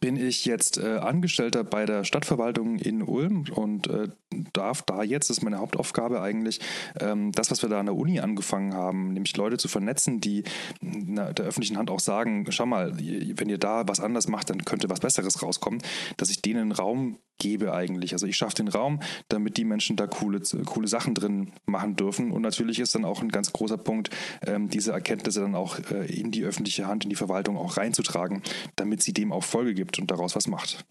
bin 0.00 0.16
ich 0.16 0.44
jetzt 0.44 0.78
äh, 0.78 0.98
Angestellter 0.98 1.64
bei 1.64 1.86
der 1.86 2.04
Stadtverwaltung 2.04 2.76
in 2.76 3.02
Ulm 3.02 3.44
und 3.52 3.88
äh, 3.88 4.08
darf 4.52 4.82
da 4.82 5.02
jetzt, 5.02 5.28
das 5.28 5.38
ist 5.38 5.44
meine 5.44 5.58
Hauptaufgabe 5.58 6.22
eigentlich, 6.22 6.60
ähm, 7.00 7.32
das, 7.32 7.50
was 7.50 7.62
wir 7.62 7.68
da 7.68 7.80
an 7.80 7.86
der 7.86 7.96
Uni 7.96 8.20
angefangen 8.20 8.74
haben, 8.74 9.12
nämlich 9.12 9.36
Leute 9.36 9.58
zu 9.58 9.68
vernetzen, 9.68 10.20
die 10.20 10.44
na, 10.80 11.32
der 11.32 11.46
öffentlichen 11.46 11.78
Hand 11.78 11.90
auch 11.90 12.00
sagen, 12.00 12.46
schau 12.50 12.66
mal, 12.66 12.96
wenn 12.96 13.48
ihr 13.48 13.58
da 13.58 13.86
was 13.86 14.00
anders 14.00 14.28
macht, 14.28 14.50
dann 14.50 14.64
könnte 14.64 14.88
was 14.88 15.00
Besseres 15.00 15.42
rauskommen, 15.42 15.82
dass 16.16 16.30
ich 16.30 16.42
denen 16.42 16.72
Raum 16.72 17.18
gebe 17.42 17.74
eigentlich. 17.74 18.12
Also 18.12 18.26
ich 18.26 18.36
schaffe 18.36 18.54
den 18.56 18.68
Raum, 18.68 19.00
damit 19.28 19.56
die 19.56 19.64
Menschen 19.64 19.96
da 19.96 20.06
coole, 20.06 20.40
coole 20.64 20.86
Sachen 20.86 21.14
drin 21.14 21.52
machen 21.66 21.96
dürfen. 21.96 22.30
Und 22.30 22.42
natürlich 22.42 22.78
ist 22.78 22.94
dann 22.94 23.04
auch 23.04 23.20
ein 23.20 23.30
ganz 23.30 23.52
großer 23.52 23.78
Punkt, 23.78 24.10
ähm, 24.46 24.68
diese 24.68 24.92
Erkenntnisse 24.92 25.40
dann 25.40 25.56
auch 25.56 25.78
äh, 25.90 26.06
in 26.06 26.30
die 26.30 26.44
öffentliche 26.44 26.86
Hand, 26.86 27.02
in 27.04 27.10
die 27.10 27.16
Verwaltung 27.16 27.56
auch 27.56 27.76
reinzutragen, 27.76 28.42
damit 28.76 29.02
sie 29.02 29.12
dem 29.12 29.32
auch 29.32 29.42
Folge 29.42 29.71
gibt 29.74 29.98
und 29.98 30.10
daraus 30.10 30.36
was 30.36 30.48
macht. 30.48 30.84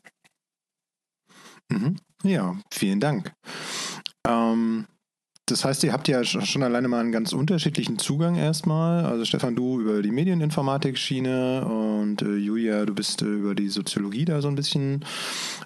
Mhm. 1.69 1.95
Ja, 2.23 2.55
vielen 2.71 2.99
Dank. 2.99 3.33
Ähm, 4.27 4.85
das 5.51 5.65
heißt, 5.65 5.83
ihr 5.83 5.91
habt 5.91 6.07
ja 6.07 6.23
schon 6.23 6.63
alleine 6.63 6.87
mal 6.87 7.01
einen 7.01 7.11
ganz 7.11 7.33
unterschiedlichen 7.33 7.99
Zugang 7.99 8.35
erstmal. 8.35 9.05
Also 9.05 9.25
Stefan, 9.25 9.55
du 9.55 9.81
über 9.81 10.01
die 10.01 10.11
Medieninformatik-Schiene 10.11 11.65
und 11.65 12.21
äh, 12.21 12.35
Julia, 12.35 12.85
du 12.85 12.93
bist 12.93 13.21
äh, 13.21 13.25
über 13.25 13.53
die 13.53 13.67
Soziologie 13.67 14.23
da 14.23 14.41
so 14.41 14.47
ein 14.47 14.55
bisschen 14.55 15.03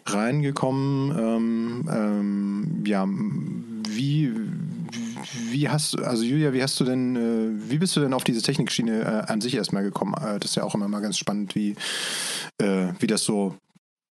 reingekommen. 0.07 1.11
Ähm, 1.17 1.89
ähm, 1.91 2.83
ja, 2.85 3.07
wie, 3.87 4.33
wie 5.33 5.69
hast 5.69 5.99
also 5.99 6.23
Julia, 6.23 6.53
wie 6.53 6.63
hast 6.63 6.79
du 6.79 6.83
denn, 6.83 7.15
äh, 7.15 7.69
wie 7.69 7.77
bist 7.77 7.95
du 7.95 7.99
denn 7.99 8.13
auf 8.13 8.23
diese 8.23 8.41
Technikschiene 8.41 9.01
äh, 9.01 9.31
an 9.31 9.41
sich 9.41 9.55
erstmal 9.55 9.83
gekommen? 9.83 10.13
Äh, 10.13 10.39
das 10.39 10.51
ist 10.51 10.55
ja 10.55 10.63
auch 10.63 10.75
immer 10.75 10.87
mal 10.87 11.01
ganz 11.01 11.17
spannend, 11.17 11.55
wie, 11.55 11.75
wie 12.57 13.07
das 13.07 13.23
so 13.23 13.55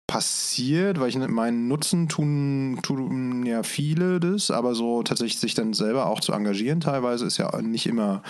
passiert, 0.08 1.00
weil 1.00 1.10
ich 1.10 1.16
meinen 1.16 1.68
Nutzen 1.68 2.10
tun, 2.10 2.80
tun 2.82 3.46
ja 3.46 3.64
viele 3.64 4.20
das, 4.20 4.52
aber 4.52 4.76
so 4.76 5.04
tatsächlich 5.04 5.40
sich 5.40 5.54
dann 5.54 5.74
selber 5.74 6.08
auch 6.08 6.20
zu 6.20 6.34
engagieren 6.34 6.82
teilweise 6.82 7.26
ist 7.26 7.38
ja 7.38 7.62
nicht 7.62 7.86
immer 7.86 8.22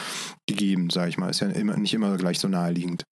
gegeben, 0.47 0.91
sage 0.91 1.09
ich 1.09 1.17
mal, 1.17 1.29
ist 1.29 1.39
ja 1.39 1.47
immer, 1.47 1.77
nicht 1.77 1.93
immer 1.93 2.17
gleich 2.17 2.39
so 2.39 2.47
naheliegend. 2.47 3.03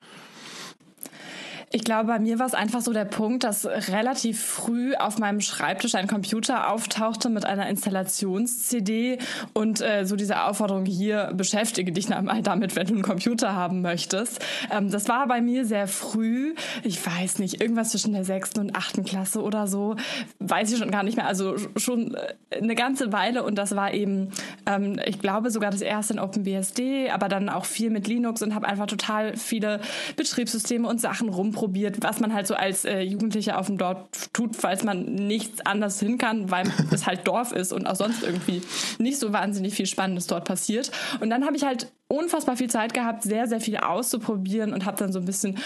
Ich 1.72 1.84
glaube, 1.84 2.08
bei 2.08 2.18
mir 2.18 2.40
war 2.40 2.48
es 2.48 2.56
einfach 2.56 2.82
so 2.82 2.94
der 2.94 3.06
Punkt, 3.06 3.44
dass 3.44 3.68
relativ 3.68 4.44
früh 4.44 4.96
auf 4.96 5.20
meinem 5.20 5.40
Schreibtisch 5.40 5.94
ein 5.94 6.08
Computer 6.08 6.72
auftauchte 6.72 7.30
mit 7.30 7.46
einer 7.46 7.70
Installations-CD 7.70 9.20
und 9.54 9.80
äh, 9.80 10.04
so 10.06 10.16
diese 10.16 10.42
Aufforderung 10.42 10.86
hier, 10.86 11.32
beschäftige 11.36 11.92
dich 11.92 12.12
einmal 12.12 12.42
damit, 12.42 12.76
wenn 12.76 12.88
du 12.88 12.94
einen 12.96 13.04
Computer 13.04 13.54
haben 13.54 13.84
möchtest. 13.84 14.44
Ähm, 14.72 14.90
das 14.90 15.08
war 15.10 15.28
bei 15.28 15.42
mir 15.42 15.64
sehr 15.64 15.88
früh, 15.88 16.56
ich 16.82 17.06
weiß 17.06 17.38
nicht, 17.38 17.62
irgendwas 17.62 17.92
zwischen 17.92 18.14
der 18.14 18.26
sechsten 18.26 18.62
und 18.62 18.76
achten 18.76 19.06
Klasse 19.06 19.44
oder 19.44 19.68
so, 19.68 19.96
weiß 20.40 20.72
ich 20.72 20.80
schon 20.80 20.90
gar 20.90 21.04
nicht 21.04 21.18
mehr, 21.18 21.28
also 21.28 21.56
schon 21.78 22.16
äh, 22.16 22.58
eine 22.58 22.74
ganze 22.74 23.14
Weile. 23.14 23.44
Und 23.44 23.60
das 23.60 23.76
war 23.76 23.94
eben, 23.94 24.32
ähm, 24.66 25.00
ich 25.06 25.20
glaube 25.20 25.52
sogar 25.52 25.70
das 25.70 25.82
erste 25.82 26.14
in 26.14 26.20
OpenBSD, 26.20 27.12
aber 27.12 27.30
dann 27.30 27.48
auch 27.48 27.66
viel 27.66 27.92
mit 27.92 28.08
Linux 28.08 28.42
und 28.42 28.56
habe 28.56 28.68
einfach 28.68 28.88
total 28.88 29.38
viele 29.38 29.82
Betriebssysteme 30.16 30.88
und 30.88 31.00
Sachen 31.00 31.30
rumprobiert 31.30 31.59
probiert, 31.60 32.02
was 32.02 32.22
man 32.22 32.34
halt 32.34 32.48
so 32.48 32.56
als 32.56 32.86
äh, 32.86 33.02
Jugendlicher 33.02 33.60
auf 33.60 33.68
dem 33.68 33.78
Dorf 33.78 34.30
tut, 34.32 34.56
falls 34.56 34.86
man 34.86 35.04
nichts 35.04 35.60
anders 35.66 36.00
hin 36.00 36.18
kann, 36.18 36.50
weil 36.50 36.72
es 36.92 37.06
halt 37.06 37.28
Dorf 37.28 37.52
ist 37.52 37.74
und 37.74 37.86
auch 37.86 37.96
sonst 37.96 38.24
irgendwie 38.24 38.62
nicht 38.98 39.20
so 39.20 39.34
wahnsinnig 39.34 39.74
viel 39.74 39.86
Spannendes 39.86 40.28
dort 40.28 40.46
passiert. 40.46 40.90
Und 41.20 41.30
dann 41.30 41.46
habe 41.46 41.58
ich 41.58 41.66
halt 41.66 41.92
unfassbar 42.08 42.56
viel 42.56 42.70
Zeit 42.70 42.94
gehabt, 42.94 43.24
sehr, 43.24 43.46
sehr 43.48 43.60
viel 43.60 43.76
auszuprobieren 43.76 44.72
und 44.72 44.86
habe 44.86 44.98
dann 44.98 45.12
so 45.12 45.20
ein 45.20 45.26
bisschen 45.26 45.58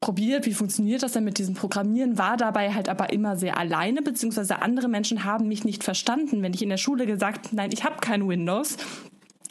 probiert, 0.00 0.46
wie 0.46 0.54
funktioniert 0.54 1.02
das 1.02 1.12
denn 1.12 1.24
mit 1.24 1.38
diesem 1.38 1.56
Programmieren, 1.56 2.18
war 2.18 2.36
dabei 2.36 2.72
halt 2.72 2.88
aber 2.88 3.12
immer 3.12 3.36
sehr 3.36 3.58
alleine, 3.58 4.00
beziehungsweise 4.00 4.62
andere 4.62 4.86
Menschen 4.86 5.24
haben 5.24 5.48
mich 5.48 5.64
nicht 5.64 5.82
verstanden, 5.82 6.42
wenn 6.42 6.54
ich 6.54 6.62
in 6.62 6.68
der 6.68 6.76
Schule 6.76 7.04
gesagt, 7.04 7.52
nein, 7.52 7.70
ich 7.72 7.82
habe 7.82 7.96
kein 8.00 8.28
Windows, 8.28 8.76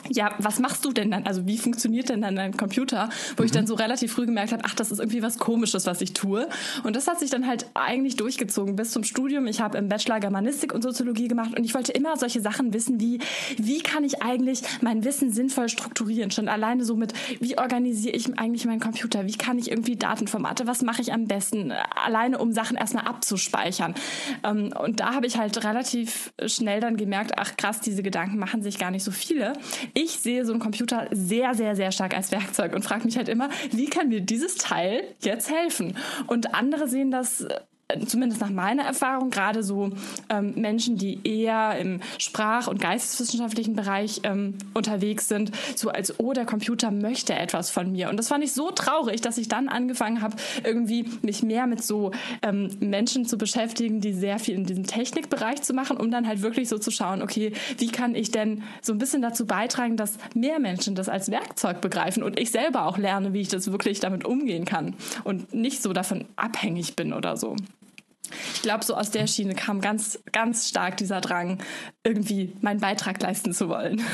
ja, 0.10 0.34
was 0.40 0.60
machst 0.60 0.84
du 0.86 0.92
denn 0.92 1.12
dann? 1.12 1.26
Also 1.26 1.46
wie 1.46 1.58
funktioniert 1.58 2.10
denn 2.10 2.22
dann 2.22 2.36
dein 2.36 2.56
Computer? 2.58 3.10
Wo 3.36 3.44
mhm. 3.44 3.46
ich 3.46 3.52
dann 3.52 3.68
so 3.68 3.76
relativ 3.76 4.14
früh 4.14 4.26
gemerkt 4.26 4.52
habe, 4.52 4.64
ach, 4.66 4.76
das 4.76 4.92
ist 4.92 5.00
irgendwie 5.00 5.22
was 5.22 5.38
Komisches, 5.38 5.86
was 5.86 6.02
ich 6.02 6.14
tue. 6.14 6.48
Und 6.84 6.96
das 6.96 7.08
hat 7.08 7.20
sich 7.20 7.30
dann 7.30 7.48
halt 7.48 7.66
eigentlich 7.74 8.16
durchgezogen 8.16 8.76
bis 8.76 8.92
zum 8.92 9.04
Studium. 9.04 9.48
Ich 9.48 9.62
habe 9.62 9.78
im 9.78 9.90
Bachelor 9.90 10.20
Germanistik 10.20 10.74
und 10.74 10.82
Soziologie 10.82 11.28
gemacht 11.28 11.58
und 11.58 11.64
ich 11.64 11.74
wollte 11.74 11.92
immer 11.92 12.18
solche 12.18 12.42
Sachen 12.42 12.74
wissen 12.74 13.00
wie, 13.00 13.20
wie 13.58 13.80
kann 13.80 14.04
ich 14.04 14.22
eigentlich 14.22 14.62
mein 14.82 15.04
Wissen 15.04 15.32
sinnvoll 15.32 15.70
strukturieren? 15.70 16.32
Schon 16.32 16.48
alleine 16.48 16.84
so 16.84 16.96
mit, 16.96 17.14
wie 17.40 17.58
organisiere 17.58 18.16
ich 18.16 18.38
eigentlich 18.38 18.66
meinen 18.66 18.80
Computer? 18.80 19.26
Wie 19.26 19.36
kann 19.36 19.58
ich 19.58 19.70
irgendwie 19.70 19.96
Datenformate? 19.96 20.68
Was 20.68 20.82
mache 20.82 21.02
ich 21.02 21.14
am 21.14 21.28
besten? 21.28 21.72
Alleine, 21.72 22.38
um 22.38 22.52
Sachen 22.52 22.78
erstmal 22.78 23.06
abzuspeichern. 23.06 23.96
Ähm, 24.44 24.74
und 24.80 25.00
da 25.00 25.14
habe 25.14 25.28
ich 25.28 25.38
halt 25.38 25.64
relativ 25.64 26.34
schnell 26.46 26.80
dann 26.80 26.98
gemerkt, 26.98 27.34
ach 27.38 27.58
krass, 27.58 27.82
diese 27.82 28.04
Gedanken 28.04 28.38
machen 28.38 28.62
sich 28.64 28.78
gar 28.78 28.92
nicht 28.92 29.04
so 29.04 29.12
viele 29.12 29.54
ich 29.94 30.12
sehe 30.12 30.46
so 30.46 30.54
einen 30.54 30.62
Computer 30.62 31.08
sehr, 31.12 31.54
sehr, 31.56 31.76
sehr 31.76 31.92
stark 31.92 32.16
als 32.16 32.32
Werkzeug 32.32 32.74
und 32.74 32.84
frage 32.84 33.06
mich 33.06 33.18
halt 33.18 33.30
immer, 33.30 33.50
wie 33.72 33.86
kann 33.86 34.10
mir 34.10 34.22
dieses 34.22 34.56
Teil 34.56 35.04
jetzt 35.22 35.52
helfen? 35.52 35.98
Und 36.28 36.54
andere 36.54 36.88
sehen 36.88 37.12
das 37.12 37.46
zumindest 38.06 38.42
nach 38.42 38.50
meiner 38.50 38.84
Erfahrung, 38.84 39.30
gerade 39.30 39.64
so 39.64 39.92
ähm, 40.30 40.54
Menschen, 40.56 40.98
die 40.98 41.20
eher 41.24 41.78
im 41.80 42.02
sprach- 42.18 42.68
und 42.68 42.80
geisteswissenschaftlichen 42.80 43.76
Bereich 43.76 44.22
ähm, 44.24 44.56
unterwegs 44.74 45.28
sind, 45.28 45.52
so 45.76 45.90
als, 45.90 46.20
oh, 46.20 46.34
der 46.34 46.46
Computer 46.46 46.92
möchte 46.92 47.34
etwas 47.34 47.70
von 47.70 47.92
mir. 47.92 48.10
Und 48.10 48.18
das 48.18 48.28
fand 48.28 48.44
ich 48.44 48.54
so 48.54 48.72
traurig, 48.72 49.22
dass 49.22 49.38
ich 49.38 49.48
dann 49.48 49.70
angefangen 49.70 50.22
habe, 50.22 50.36
irgendwie 50.64 51.06
mich 51.22 51.44
mehr 51.44 51.68
mit 51.68 51.84
so 51.84 52.12
ähm, 52.42 52.70
Menschen 52.80 53.26
zu 53.26 53.38
beschäftigen, 53.38 54.02
die 54.02 54.14
sehr 54.14 54.40
viel 54.40 54.56
in 54.56 54.66
diesem 54.66 54.86
Technikbereich 54.86 55.62
zu 55.62 55.74
machen, 55.74 55.98
um 55.98 56.12
dann 56.12 56.28
halt 56.28 56.42
wirklich 56.42 56.70
so 56.70 56.78
zu 56.78 56.92
schauen, 56.92 57.22
okay, 57.22 57.54
wie 57.78 57.88
kann 57.88 58.16
ich 58.16 58.32
denn 58.32 58.64
so 58.82 58.94
ein 58.94 58.98
bisschen 58.98 59.22
dazu 59.22 59.46
beitragen, 59.46 59.98
dass 59.98 60.18
mehr 60.34 60.60
Menschen 60.60 60.96
das 60.96 61.10
als 61.10 61.32
Werkzeug 61.32 61.82
begreifen 61.82 62.24
und 62.24 62.40
ich 62.40 62.52
selber 62.52 62.86
auch 62.86 62.98
lerne, 62.98 63.34
wie 63.34 63.42
ich 63.42 63.50
das 63.50 63.72
wirklich 63.72 64.00
damit 64.00 64.26
umgehen 64.26 64.66
kann 64.66 64.96
und 65.24 65.54
nicht 65.54 65.82
so 65.82 65.94
davon 65.94 66.26
abhängig 66.36 66.96
bin 66.96 67.14
oder 67.14 67.38
so. 67.38 67.56
Ich 68.54 68.62
glaube, 68.62 68.84
so 68.84 68.96
aus 68.96 69.12
der 69.12 69.28
Schiene 69.28 69.56
kam 69.56 69.82
ganz, 69.82 70.20
ganz 70.32 70.70
stark 70.70 70.98
dieser 70.98 71.22
Drang, 71.22 71.60
irgendwie 72.04 72.54
meinen 72.62 72.80
Beitrag 72.80 73.22
leisten 73.22 73.54
zu 73.54 73.70
wollen. 73.70 74.02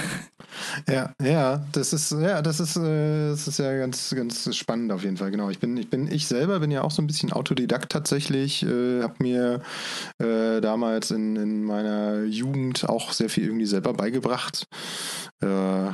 Ja, 0.88 1.14
ja, 1.22 1.66
das 1.74 1.94
ist, 1.94 2.12
ja, 2.12 2.42
das 2.42 2.60
ist, 2.60 2.78
äh, 2.78 3.30
das 3.30 3.48
ist 3.48 3.60
ja 3.60 3.78
ganz, 3.78 4.14
ganz 4.16 4.56
spannend 4.56 4.92
auf 4.92 5.04
jeden 5.04 5.18
Fall. 5.18 5.30
Genau. 5.30 5.50
Ich 5.50 5.60
bin, 5.60 5.76
ich 5.78 5.90
bin, 5.90 6.10
ich 6.12 6.28
selber 6.28 6.60
bin 6.60 6.72
ja 6.72 6.84
auch 6.84 6.92
so 6.92 7.02
ein 7.02 7.08
bisschen 7.08 7.34
Autodidakt 7.34 7.92
tatsächlich. 7.92 8.64
Äh, 8.64 9.04
habe 9.04 9.16
mir 9.20 9.62
äh, 10.20 10.62
damals 10.62 11.12
in, 11.12 11.36
in 11.36 11.64
meiner 11.64 12.24
Jugend 12.24 12.88
auch 12.88 13.12
sehr 13.12 13.30
viel 13.30 13.46
irgendwie 13.46 13.66
selber 13.66 13.94
beigebracht. 13.94 14.68
Äh, 15.42 15.90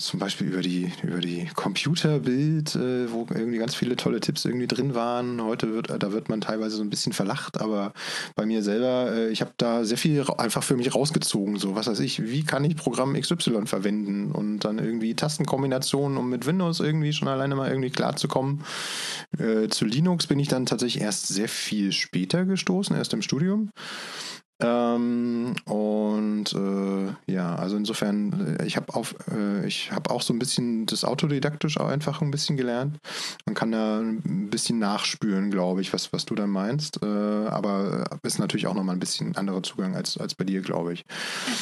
zum 0.00 0.18
Beispiel 0.18 0.46
über 0.46 0.62
die, 0.62 0.90
über 1.02 1.20
die 1.20 1.46
Computerbild, 1.54 2.74
äh, 2.74 3.12
wo 3.12 3.26
irgendwie 3.30 3.58
ganz 3.58 3.74
viele 3.74 3.96
tolle 3.96 4.20
Tipps 4.20 4.44
irgendwie 4.46 4.66
drin 4.66 4.94
waren. 4.94 5.42
Heute 5.42 5.74
wird, 5.74 5.90
da 5.90 6.12
wird 6.12 6.28
man 6.30 6.40
teilweise 6.40 6.76
so 6.76 6.82
ein 6.82 6.90
bisschen 6.90 7.12
verlacht, 7.12 7.60
aber 7.60 7.92
bei 8.34 8.46
mir 8.46 8.62
selber, 8.62 9.12
äh, 9.12 9.28
ich 9.28 9.42
habe 9.42 9.52
da 9.58 9.84
sehr 9.84 9.98
viel 9.98 10.24
einfach 10.38 10.62
für 10.62 10.76
mich 10.76 10.94
rausgezogen. 10.94 11.58
So, 11.58 11.74
was 11.74 11.86
weiß 11.86 12.00
ich, 12.00 12.22
wie 12.22 12.44
kann 12.44 12.64
ich 12.64 12.76
Programm 12.76 13.12
XY 13.12 13.66
verwenden 13.66 14.32
und 14.32 14.60
dann 14.60 14.78
irgendwie 14.78 15.14
Tastenkombinationen, 15.14 16.16
um 16.16 16.30
mit 16.30 16.46
Windows 16.46 16.80
irgendwie 16.80 17.12
schon 17.12 17.28
alleine 17.28 17.54
mal 17.54 17.68
irgendwie 17.68 17.90
klarzukommen. 17.90 18.64
Äh, 19.38 19.68
zu 19.68 19.84
Linux 19.84 20.26
bin 20.26 20.38
ich 20.38 20.48
dann 20.48 20.64
tatsächlich 20.64 21.02
erst 21.02 21.28
sehr 21.28 21.48
viel 21.48 21.92
später 21.92 22.46
gestoßen, 22.46 22.96
erst 22.96 23.12
im 23.12 23.22
Studium. 23.22 23.70
Ähm, 24.62 25.54
und 25.64 26.52
äh, 26.52 27.32
ja, 27.32 27.54
also 27.56 27.76
insofern, 27.76 28.56
äh, 28.58 28.66
ich 28.66 28.76
habe 28.76 28.86
äh, 29.30 29.66
ich 29.66 29.92
habe 29.92 30.10
auch 30.10 30.22
so 30.22 30.32
ein 30.32 30.38
bisschen 30.38 30.86
das 30.86 31.04
autodidaktisch 31.04 31.78
auch 31.78 31.88
einfach 31.88 32.20
ein 32.20 32.30
bisschen 32.30 32.56
gelernt. 32.56 32.98
Man 33.46 33.54
kann 33.54 33.72
da 33.72 34.00
ein 34.00 34.50
bisschen 34.50 34.78
nachspüren, 34.78 35.50
glaube 35.50 35.80
ich, 35.80 35.92
was, 35.92 36.12
was 36.12 36.26
du 36.26 36.34
da 36.34 36.46
meinst. 36.46 37.02
Äh, 37.02 37.06
aber 37.06 38.04
ist 38.22 38.38
natürlich 38.38 38.66
auch 38.66 38.74
nochmal 38.74 38.96
ein 38.96 39.00
bisschen 39.00 39.36
anderer 39.36 39.62
Zugang 39.62 39.94
als, 39.94 40.18
als 40.18 40.34
bei 40.34 40.44
dir, 40.44 40.60
glaube 40.60 40.92
ich. 40.92 41.04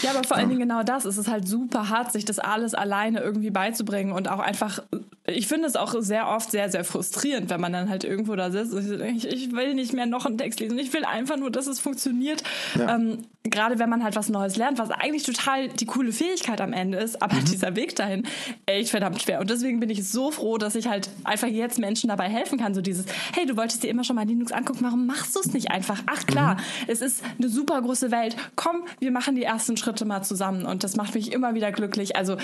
Ja, 0.02 0.10
aber 0.10 0.24
vor 0.24 0.36
allen 0.36 0.48
Dingen 0.48 0.60
genau 0.60 0.82
das. 0.82 1.04
Es 1.04 1.18
ist 1.18 1.28
halt 1.28 1.46
super 1.46 1.88
hart, 1.88 2.12
sich 2.12 2.24
das 2.24 2.38
alles 2.38 2.74
alleine 2.74 3.20
irgendwie 3.20 3.50
beizubringen 3.50 4.12
und 4.12 4.28
auch 4.28 4.40
einfach, 4.40 4.82
ich 5.26 5.46
finde 5.46 5.68
es 5.68 5.76
auch 5.76 5.94
sehr 5.98 6.28
oft 6.28 6.50
sehr, 6.50 6.70
sehr 6.70 6.84
frustrierend, 6.84 7.50
wenn 7.50 7.60
man 7.60 7.72
dann 7.72 7.88
halt 7.88 8.04
irgendwo 8.04 8.34
da 8.36 8.50
sitzt 8.50 8.72
und 8.72 9.00
ich, 9.00 9.26
ich 9.26 9.52
will 9.52 9.74
nicht 9.74 9.92
mehr 9.92 10.06
noch 10.06 10.26
einen 10.26 10.38
Text 10.38 10.60
lesen. 10.60 10.78
Ich 10.78 10.92
will 10.92 11.04
einfach 11.04 11.36
nur, 11.36 11.50
dass 11.50 11.66
es 11.66 11.80
funktioniert. 11.80 12.42
Ja. 12.74 12.87
Ähm, 12.88 13.24
Gerade 13.50 13.78
wenn 13.78 13.88
man 13.88 14.04
halt 14.04 14.14
was 14.14 14.28
Neues 14.28 14.56
lernt, 14.56 14.78
was 14.78 14.90
eigentlich 14.90 15.22
total 15.22 15.68
die 15.68 15.86
coole 15.86 16.12
Fähigkeit 16.12 16.60
am 16.60 16.72
Ende 16.72 16.98
ist, 16.98 17.22
aber 17.22 17.36
mhm. 17.36 17.44
dieser 17.46 17.76
Weg 17.76 17.96
dahin 17.96 18.24
echt 18.66 18.90
verdammt 18.90 19.22
schwer. 19.22 19.40
Und 19.40 19.48
deswegen 19.48 19.80
bin 19.80 19.88
ich 19.88 20.06
so 20.06 20.30
froh, 20.30 20.58
dass 20.58 20.74
ich 20.74 20.86
halt 20.86 21.08
einfach 21.24 21.48
jetzt 21.48 21.78
Menschen 21.78 22.08
dabei 22.08 22.28
helfen 22.28 22.58
kann. 22.58 22.74
So 22.74 22.82
dieses, 22.82 23.06
hey, 23.34 23.46
du 23.46 23.56
wolltest 23.56 23.82
dir 23.82 23.88
immer 23.88 24.04
schon 24.04 24.16
mal 24.16 24.26
Linux 24.26 24.52
angucken, 24.52 24.80
warum 24.82 25.06
machst 25.06 25.34
du 25.34 25.40
es 25.40 25.54
nicht 25.54 25.70
einfach? 25.70 26.02
Ach 26.06 26.26
klar, 26.26 26.56
mhm. 26.56 26.60
es 26.88 27.00
ist 27.00 27.22
eine 27.38 27.48
super 27.48 27.80
große 27.80 28.10
Welt. 28.10 28.36
Komm, 28.56 28.82
wir 28.98 29.12
machen 29.12 29.34
die 29.34 29.44
ersten 29.44 29.76
Schritte 29.76 30.04
mal 30.04 30.22
zusammen. 30.22 30.66
Und 30.66 30.84
das 30.84 30.96
macht 30.96 31.14
mich 31.14 31.32
immer 31.32 31.54
wieder 31.54 31.72
glücklich. 31.72 32.16
Also 32.16 32.36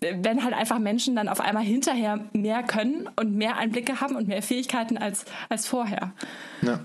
wenn 0.00 0.42
halt 0.42 0.54
einfach 0.54 0.78
Menschen 0.78 1.16
dann 1.16 1.28
auf 1.28 1.40
einmal 1.40 1.64
hinterher 1.64 2.20
mehr 2.32 2.62
können 2.62 3.10
und 3.16 3.34
mehr 3.34 3.56
Einblicke 3.56 4.00
haben 4.00 4.16
und 4.16 4.28
mehr 4.28 4.42
Fähigkeiten 4.42 4.96
als, 4.96 5.26
als 5.50 5.66
vorher. 5.66 6.12
Ja. 6.62 6.80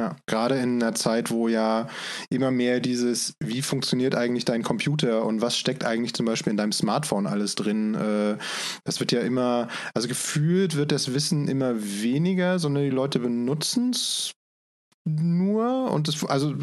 Ja, 0.00 0.14
gerade 0.26 0.56
in 0.60 0.80
einer 0.80 0.94
Zeit, 0.94 1.32
wo 1.32 1.48
ja 1.48 1.88
immer 2.30 2.52
mehr 2.52 2.78
dieses, 2.78 3.34
wie 3.40 3.62
funktioniert 3.62 4.14
eigentlich 4.14 4.44
dein 4.44 4.62
Computer 4.62 5.24
und 5.24 5.40
was 5.40 5.56
steckt 5.56 5.84
eigentlich 5.84 6.14
zum 6.14 6.24
Beispiel 6.24 6.52
in 6.52 6.56
deinem 6.56 6.70
Smartphone 6.70 7.26
alles 7.26 7.56
drin, 7.56 7.94
äh, 7.96 8.36
das 8.84 9.00
wird 9.00 9.10
ja 9.10 9.20
immer, 9.22 9.66
also 9.94 10.06
gefühlt 10.06 10.76
wird 10.76 10.92
das 10.92 11.14
Wissen 11.14 11.48
immer 11.48 11.74
weniger, 11.76 12.60
sondern 12.60 12.84
die 12.84 12.90
Leute 12.90 13.18
benutzen 13.18 13.90
es 13.90 14.37
nur 15.08 15.90
und 15.90 16.08
das, 16.08 16.24
also 16.24 16.54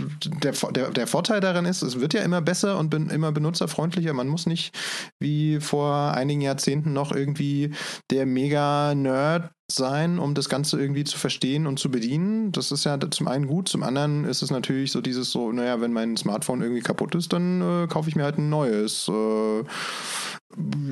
der, 0.41 0.53
der, 0.71 0.91
der 0.91 1.07
Vorteil 1.07 1.41
daran 1.41 1.65
ist, 1.65 1.81
es 1.81 1.99
wird 1.99 2.13
ja 2.13 2.21
immer 2.21 2.41
besser 2.41 2.77
und 2.77 2.89
bin 2.89 3.09
immer 3.09 3.31
benutzerfreundlicher. 3.31 4.13
Man 4.13 4.27
muss 4.27 4.45
nicht 4.45 4.75
wie 5.19 5.59
vor 5.59 6.13
einigen 6.13 6.41
Jahrzehnten 6.41 6.93
noch 6.93 7.11
irgendwie 7.11 7.71
der 8.11 8.25
Mega-Nerd 8.25 9.51
sein, 9.71 10.19
um 10.19 10.35
das 10.35 10.47
Ganze 10.47 10.79
irgendwie 10.79 11.03
zu 11.03 11.17
verstehen 11.17 11.65
und 11.65 11.79
zu 11.79 11.89
bedienen. 11.89 12.51
Das 12.51 12.71
ist 12.71 12.83
ja 12.83 12.99
zum 12.99 13.27
einen 13.27 13.47
gut, 13.47 13.67
zum 13.67 13.83
anderen 13.83 14.25
ist 14.25 14.43
es 14.43 14.51
natürlich 14.51 14.91
so 14.91 15.01
dieses 15.01 15.31
so, 15.31 15.51
naja, 15.51 15.81
wenn 15.81 15.91
mein 15.91 16.17
Smartphone 16.17 16.61
irgendwie 16.61 16.81
kaputt 16.81 17.15
ist, 17.15 17.33
dann 17.33 17.61
äh, 17.61 17.87
kaufe 17.87 18.09
ich 18.09 18.15
mir 18.15 18.23
halt 18.23 18.37
ein 18.37 18.49
neues. 18.49 19.07
Äh, 19.07 19.63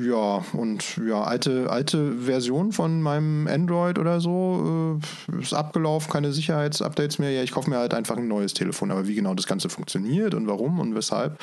ja, 0.00 0.44
und 0.52 0.98
ja, 0.98 1.22
alte, 1.22 1.70
alte 1.70 2.18
Version 2.18 2.72
von 2.72 3.00
meinem 3.00 3.46
Android 3.46 3.98
oder 3.98 4.20
so 4.20 5.00
äh, 5.32 5.40
ist 5.40 5.54
abgelaufen, 5.54 6.12
keine 6.12 6.32
Sicherheitsupdates 6.32 7.18
mehr. 7.18 7.30
Ja, 7.30 7.42
ich 7.42 7.52
kaufe 7.52 7.70
mir 7.70 7.78
halt 7.78 7.94
einfach 7.94 8.16
ein 8.16 8.28
neues 8.28 8.52
Telefon. 8.52 8.90
Aber 8.90 9.08
wie 9.08 9.14
genau 9.14 9.34
das 9.34 9.46
Ganze 9.46 9.68
funktioniert 9.70 10.34
und 10.34 10.46
warum 10.48 10.80
und 10.80 10.94
weshalb, 10.94 11.40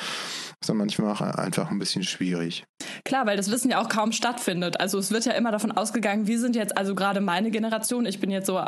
ist 0.60 0.68
dann 0.68 0.76
manchmal 0.76 1.20
einfach 1.32 1.70
ein 1.70 1.78
bisschen 1.78 2.04
schwierig. 2.04 2.64
Klar, 3.04 3.26
weil 3.26 3.36
das 3.36 3.50
Wissen 3.50 3.70
ja 3.70 3.82
auch 3.82 3.88
kaum 3.88 4.12
stattfindet. 4.12 4.78
Also 4.78 4.98
es 4.98 5.10
wird 5.10 5.24
ja 5.24 5.32
immer 5.32 5.50
davon 5.50 5.72
ausgegangen, 5.72 6.26
wir 6.26 6.38
sind 6.38 6.54
jetzt, 6.54 6.76
also 6.76 6.94
gerade 6.94 7.20
meine 7.20 7.50
Generation, 7.50 8.06
ich 8.06 8.20
bin 8.20 8.30
jetzt 8.30 8.46
so 8.46 8.62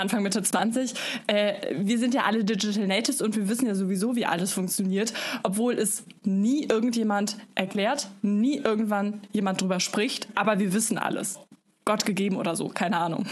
Anfang 0.00 0.22
Mitte 0.22 0.42
20, 0.42 0.94
äh, 1.26 1.74
wir 1.76 1.98
sind 1.98 2.14
ja 2.14 2.24
alle 2.24 2.44
Digital 2.44 2.86
Natives 2.86 3.22
und 3.22 3.36
wir 3.36 3.48
wissen 3.48 3.66
ja 3.66 3.74
sowieso, 3.74 4.16
wie 4.16 4.26
alles 4.26 4.52
funktioniert, 4.52 5.12
obwohl 5.42 5.74
es 5.74 6.04
nie 6.24 6.64
irgendjemand 6.64 7.36
erklärt, 7.54 8.08
nie 8.22 8.56
irgendwann 8.56 9.20
jemand 9.32 9.60
drüber 9.60 9.80
spricht, 9.80 10.28
aber 10.34 10.58
wir 10.58 10.72
wissen 10.72 10.98
alles. 10.98 11.38
Gott 11.84 12.04
gegeben 12.04 12.36
oder 12.36 12.56
so, 12.56 12.68
keine 12.68 12.98
Ahnung. 12.98 13.26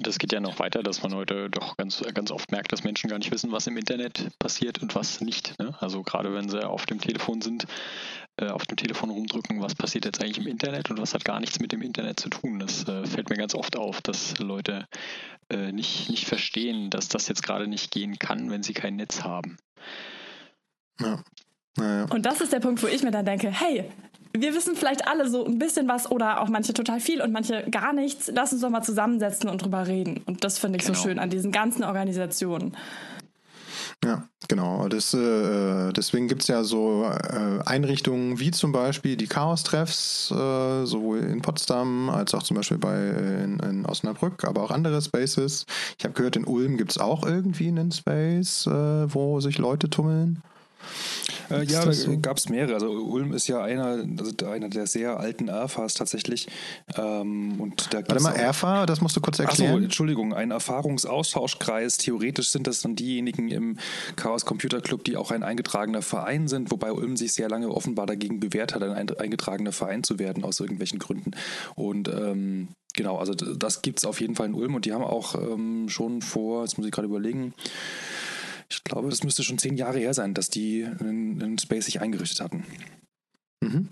Das 0.00 0.18
geht 0.18 0.32
ja 0.32 0.40
noch 0.40 0.58
weiter, 0.60 0.82
dass 0.82 1.02
man 1.02 1.14
heute 1.14 1.50
doch 1.50 1.76
ganz, 1.76 2.02
ganz 2.14 2.30
oft 2.30 2.52
merkt, 2.52 2.72
dass 2.72 2.84
Menschen 2.84 3.10
gar 3.10 3.18
nicht 3.18 3.32
wissen, 3.32 3.50
was 3.50 3.66
im 3.66 3.76
Internet 3.76 4.28
passiert 4.38 4.80
und 4.80 4.94
was 4.94 5.20
nicht. 5.20 5.58
Ne? 5.58 5.74
Also 5.80 6.02
gerade 6.02 6.32
wenn 6.34 6.48
sie 6.48 6.64
auf 6.64 6.86
dem 6.86 7.00
Telefon 7.00 7.40
sind, 7.40 7.66
auf 8.46 8.66
dem 8.66 8.76
Telefon 8.76 9.10
rumdrücken, 9.10 9.60
was 9.60 9.74
passiert 9.74 10.04
jetzt 10.04 10.22
eigentlich 10.22 10.38
im 10.38 10.46
Internet 10.46 10.90
und 10.90 11.00
was 11.00 11.14
hat 11.14 11.24
gar 11.24 11.40
nichts 11.40 11.60
mit 11.60 11.72
dem 11.72 11.82
Internet 11.82 12.20
zu 12.20 12.28
tun. 12.28 12.58
Das 12.58 12.86
äh, 12.88 13.06
fällt 13.06 13.30
mir 13.30 13.36
ganz 13.36 13.54
oft 13.54 13.76
auf, 13.76 14.00
dass 14.00 14.38
Leute 14.38 14.86
äh, 15.50 15.72
nicht, 15.72 16.08
nicht 16.10 16.26
verstehen, 16.26 16.90
dass 16.90 17.08
das 17.08 17.28
jetzt 17.28 17.42
gerade 17.42 17.66
nicht 17.66 17.90
gehen 17.90 18.18
kann, 18.18 18.50
wenn 18.50 18.62
sie 18.62 18.74
kein 18.74 18.96
Netz 18.96 19.22
haben. 19.22 19.56
Ja. 21.00 21.22
Naja. 21.76 22.06
Und 22.10 22.26
das 22.26 22.40
ist 22.40 22.52
der 22.52 22.60
Punkt, 22.60 22.82
wo 22.82 22.86
ich 22.86 23.02
mir 23.02 23.10
dann 23.10 23.24
denke, 23.24 23.50
hey, 23.50 23.84
wir 24.36 24.54
wissen 24.54 24.76
vielleicht 24.76 25.06
alle 25.06 25.28
so 25.28 25.44
ein 25.44 25.58
bisschen 25.58 25.88
was 25.88 26.10
oder 26.10 26.40
auch 26.40 26.48
manche 26.48 26.74
total 26.74 27.00
viel 27.00 27.22
und 27.22 27.32
manche 27.32 27.64
gar 27.70 27.92
nichts. 27.92 28.30
Lass 28.34 28.52
uns 28.52 28.62
doch 28.62 28.70
mal 28.70 28.82
zusammensetzen 28.82 29.48
und 29.48 29.62
drüber 29.62 29.86
reden. 29.86 30.22
Und 30.26 30.44
das 30.44 30.58
finde 30.58 30.78
ich 30.78 30.84
genau. 30.84 30.98
so 30.98 31.02
schön 31.02 31.18
an 31.18 31.30
diesen 31.30 31.52
ganzen 31.52 31.84
Organisationen. 31.84 32.76
Ja, 34.04 34.28
genau. 34.46 34.88
Das, 34.88 35.12
äh, 35.12 35.92
deswegen 35.92 36.28
gibt 36.28 36.42
es 36.42 36.48
ja 36.48 36.62
so 36.62 37.04
äh, 37.04 37.60
Einrichtungen 37.66 38.38
wie 38.38 38.52
zum 38.52 38.70
Beispiel 38.70 39.16
die 39.16 39.26
Chaos-Treffs, 39.26 40.30
äh, 40.30 40.86
sowohl 40.86 41.18
in 41.18 41.42
Potsdam 41.42 42.08
als 42.08 42.32
auch 42.32 42.44
zum 42.44 42.56
Beispiel 42.56 42.78
bei 42.78 42.96
in, 42.96 43.58
in 43.58 43.86
Osnabrück, 43.86 44.44
aber 44.44 44.62
auch 44.62 44.70
andere 44.70 45.02
Spaces. 45.02 45.66
Ich 45.98 46.04
habe 46.04 46.14
gehört, 46.14 46.36
in 46.36 46.44
Ulm 46.44 46.76
gibt 46.76 46.92
es 46.92 46.98
auch 46.98 47.26
irgendwie 47.26 47.68
einen 47.68 47.90
Space, 47.90 48.66
äh, 48.68 49.12
wo 49.12 49.40
sich 49.40 49.58
Leute 49.58 49.90
tummeln. 49.90 50.42
Äh, 51.50 51.64
ja, 51.64 51.90
so? 51.92 52.18
gab 52.20 52.36
es 52.36 52.48
mehrere. 52.48 52.74
Also 52.74 52.90
Ulm 52.90 53.32
ist 53.32 53.48
ja 53.48 53.62
einer, 53.62 54.04
also 54.18 54.32
einer 54.46 54.68
der 54.68 54.86
sehr 54.86 55.18
alten 55.18 55.48
RFAs 55.48 55.94
tatsächlich. 55.94 56.48
Ähm, 56.96 57.60
und 57.60 57.92
da 57.92 57.98
Warte 57.98 58.22
mal, 58.22 58.34
RFA, 58.34 58.86
das 58.86 59.00
musst 59.00 59.16
du 59.16 59.20
kurz 59.20 59.38
erklären. 59.38 59.74
Achso, 59.74 59.84
Entschuldigung, 59.84 60.34
ein 60.34 60.50
Erfahrungsaustauschkreis. 60.50 61.98
Theoretisch 61.98 62.48
sind 62.48 62.66
das 62.66 62.82
dann 62.82 62.96
diejenigen 62.96 63.48
im 63.48 63.78
Chaos 64.16 64.44
Computer 64.44 64.80
Club, 64.80 65.04
die 65.04 65.16
auch 65.16 65.30
ein 65.30 65.42
eingetragener 65.42 66.02
Verein 66.02 66.48
sind, 66.48 66.70
wobei 66.70 66.92
Ulm 66.92 67.16
sich 67.16 67.32
sehr 67.32 67.48
lange 67.48 67.70
offenbar 67.70 68.06
dagegen 68.06 68.40
bewährt 68.40 68.74
hat, 68.74 68.82
ein 68.82 69.10
eingetragener 69.10 69.72
Verein 69.72 70.02
zu 70.02 70.18
werden, 70.18 70.44
aus 70.44 70.60
irgendwelchen 70.60 70.98
Gründen. 70.98 71.32
Und 71.74 72.08
ähm, 72.08 72.68
Genau, 72.98 73.16
also 73.16 73.32
das 73.32 73.82
gibt 73.82 74.00
es 74.00 74.04
auf 74.04 74.20
jeden 74.20 74.34
Fall 74.34 74.46
in 74.46 74.54
Ulm 74.54 74.74
und 74.74 74.84
die 74.84 74.92
haben 74.92 75.04
auch 75.04 75.36
ähm, 75.36 75.88
schon 75.88 76.20
vor, 76.20 76.62
jetzt 76.62 76.78
muss 76.78 76.86
ich 76.86 76.90
gerade 76.90 77.06
überlegen, 77.06 77.54
ich 78.70 78.84
glaube, 78.84 79.08
das 79.08 79.24
müsste 79.24 79.42
schon 79.42 79.58
zehn 79.58 79.76
Jahre 79.76 79.98
her 79.98 80.14
sein, 80.14 80.34
dass 80.34 80.50
die 80.50 80.84
einen, 80.84 81.42
einen 81.42 81.58
Space 81.58 81.86
sich 81.86 82.00
eingerichtet 82.00 82.40
hatten. 82.40 82.64
Mhm. 83.62 83.90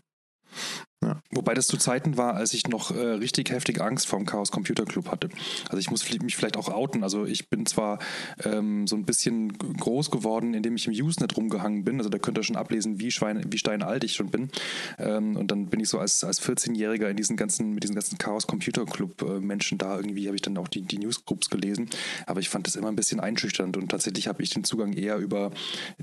Ja. 1.04 1.20
Wobei 1.30 1.52
das 1.52 1.66
zu 1.66 1.76
Zeiten 1.76 2.16
war, 2.16 2.34
als 2.34 2.54
ich 2.54 2.68
noch 2.68 2.90
äh, 2.90 2.98
richtig 2.98 3.50
heftig 3.50 3.82
Angst 3.82 4.06
vor 4.06 4.18
dem 4.18 4.24
Chaos 4.24 4.50
Computer 4.50 4.86
Club 4.86 5.10
hatte. 5.10 5.28
Also 5.68 5.76
ich 5.76 5.90
muss 5.90 6.10
mich 6.22 6.36
vielleicht 6.36 6.56
auch 6.56 6.68
outen. 6.68 7.02
Also 7.02 7.26
ich 7.26 7.50
bin 7.50 7.66
zwar 7.66 7.98
ähm, 8.42 8.86
so 8.86 8.96
ein 8.96 9.04
bisschen 9.04 9.56
groß 9.58 10.10
geworden, 10.10 10.54
indem 10.54 10.74
ich 10.76 10.86
im 10.86 10.94
Usenet 10.94 11.36
rumgehangen 11.36 11.84
bin. 11.84 11.98
Also 11.98 12.08
da 12.08 12.18
könnt 12.18 12.38
ihr 12.38 12.44
schon 12.44 12.56
ablesen, 12.56 12.98
wie, 12.98 13.10
Schwein, 13.10 13.44
wie 13.52 13.58
steinalt 13.58 14.04
ich 14.04 14.14
schon 14.14 14.30
bin. 14.30 14.50
Ähm, 14.98 15.36
und 15.36 15.50
dann 15.50 15.66
bin 15.66 15.80
ich 15.80 15.90
so 15.90 15.98
als, 15.98 16.24
als 16.24 16.40
14-Jähriger 16.40 17.08
in 17.10 17.16
diesen 17.16 17.36
ganzen, 17.36 17.72
mit 17.72 17.82
diesen 17.82 17.94
ganzen 17.94 18.16
Chaos 18.16 18.46
Computer 18.46 18.86
Club 18.86 19.20
äh, 19.20 19.40
Menschen 19.40 19.76
da. 19.76 19.96
Irgendwie 19.96 20.26
habe 20.26 20.36
ich 20.36 20.42
dann 20.42 20.56
auch 20.56 20.68
die, 20.68 20.82
die 20.82 20.98
Newsgroups 20.98 21.50
gelesen. 21.50 21.90
Aber 22.24 22.40
ich 22.40 22.48
fand 22.48 22.66
das 22.66 22.74
immer 22.74 22.88
ein 22.88 22.96
bisschen 22.96 23.20
einschüchternd 23.20 23.76
und 23.76 23.90
tatsächlich 23.90 24.28
habe 24.28 24.42
ich 24.42 24.50
den 24.50 24.64
Zugang 24.64 24.94
eher 24.94 25.18
über 25.18 25.50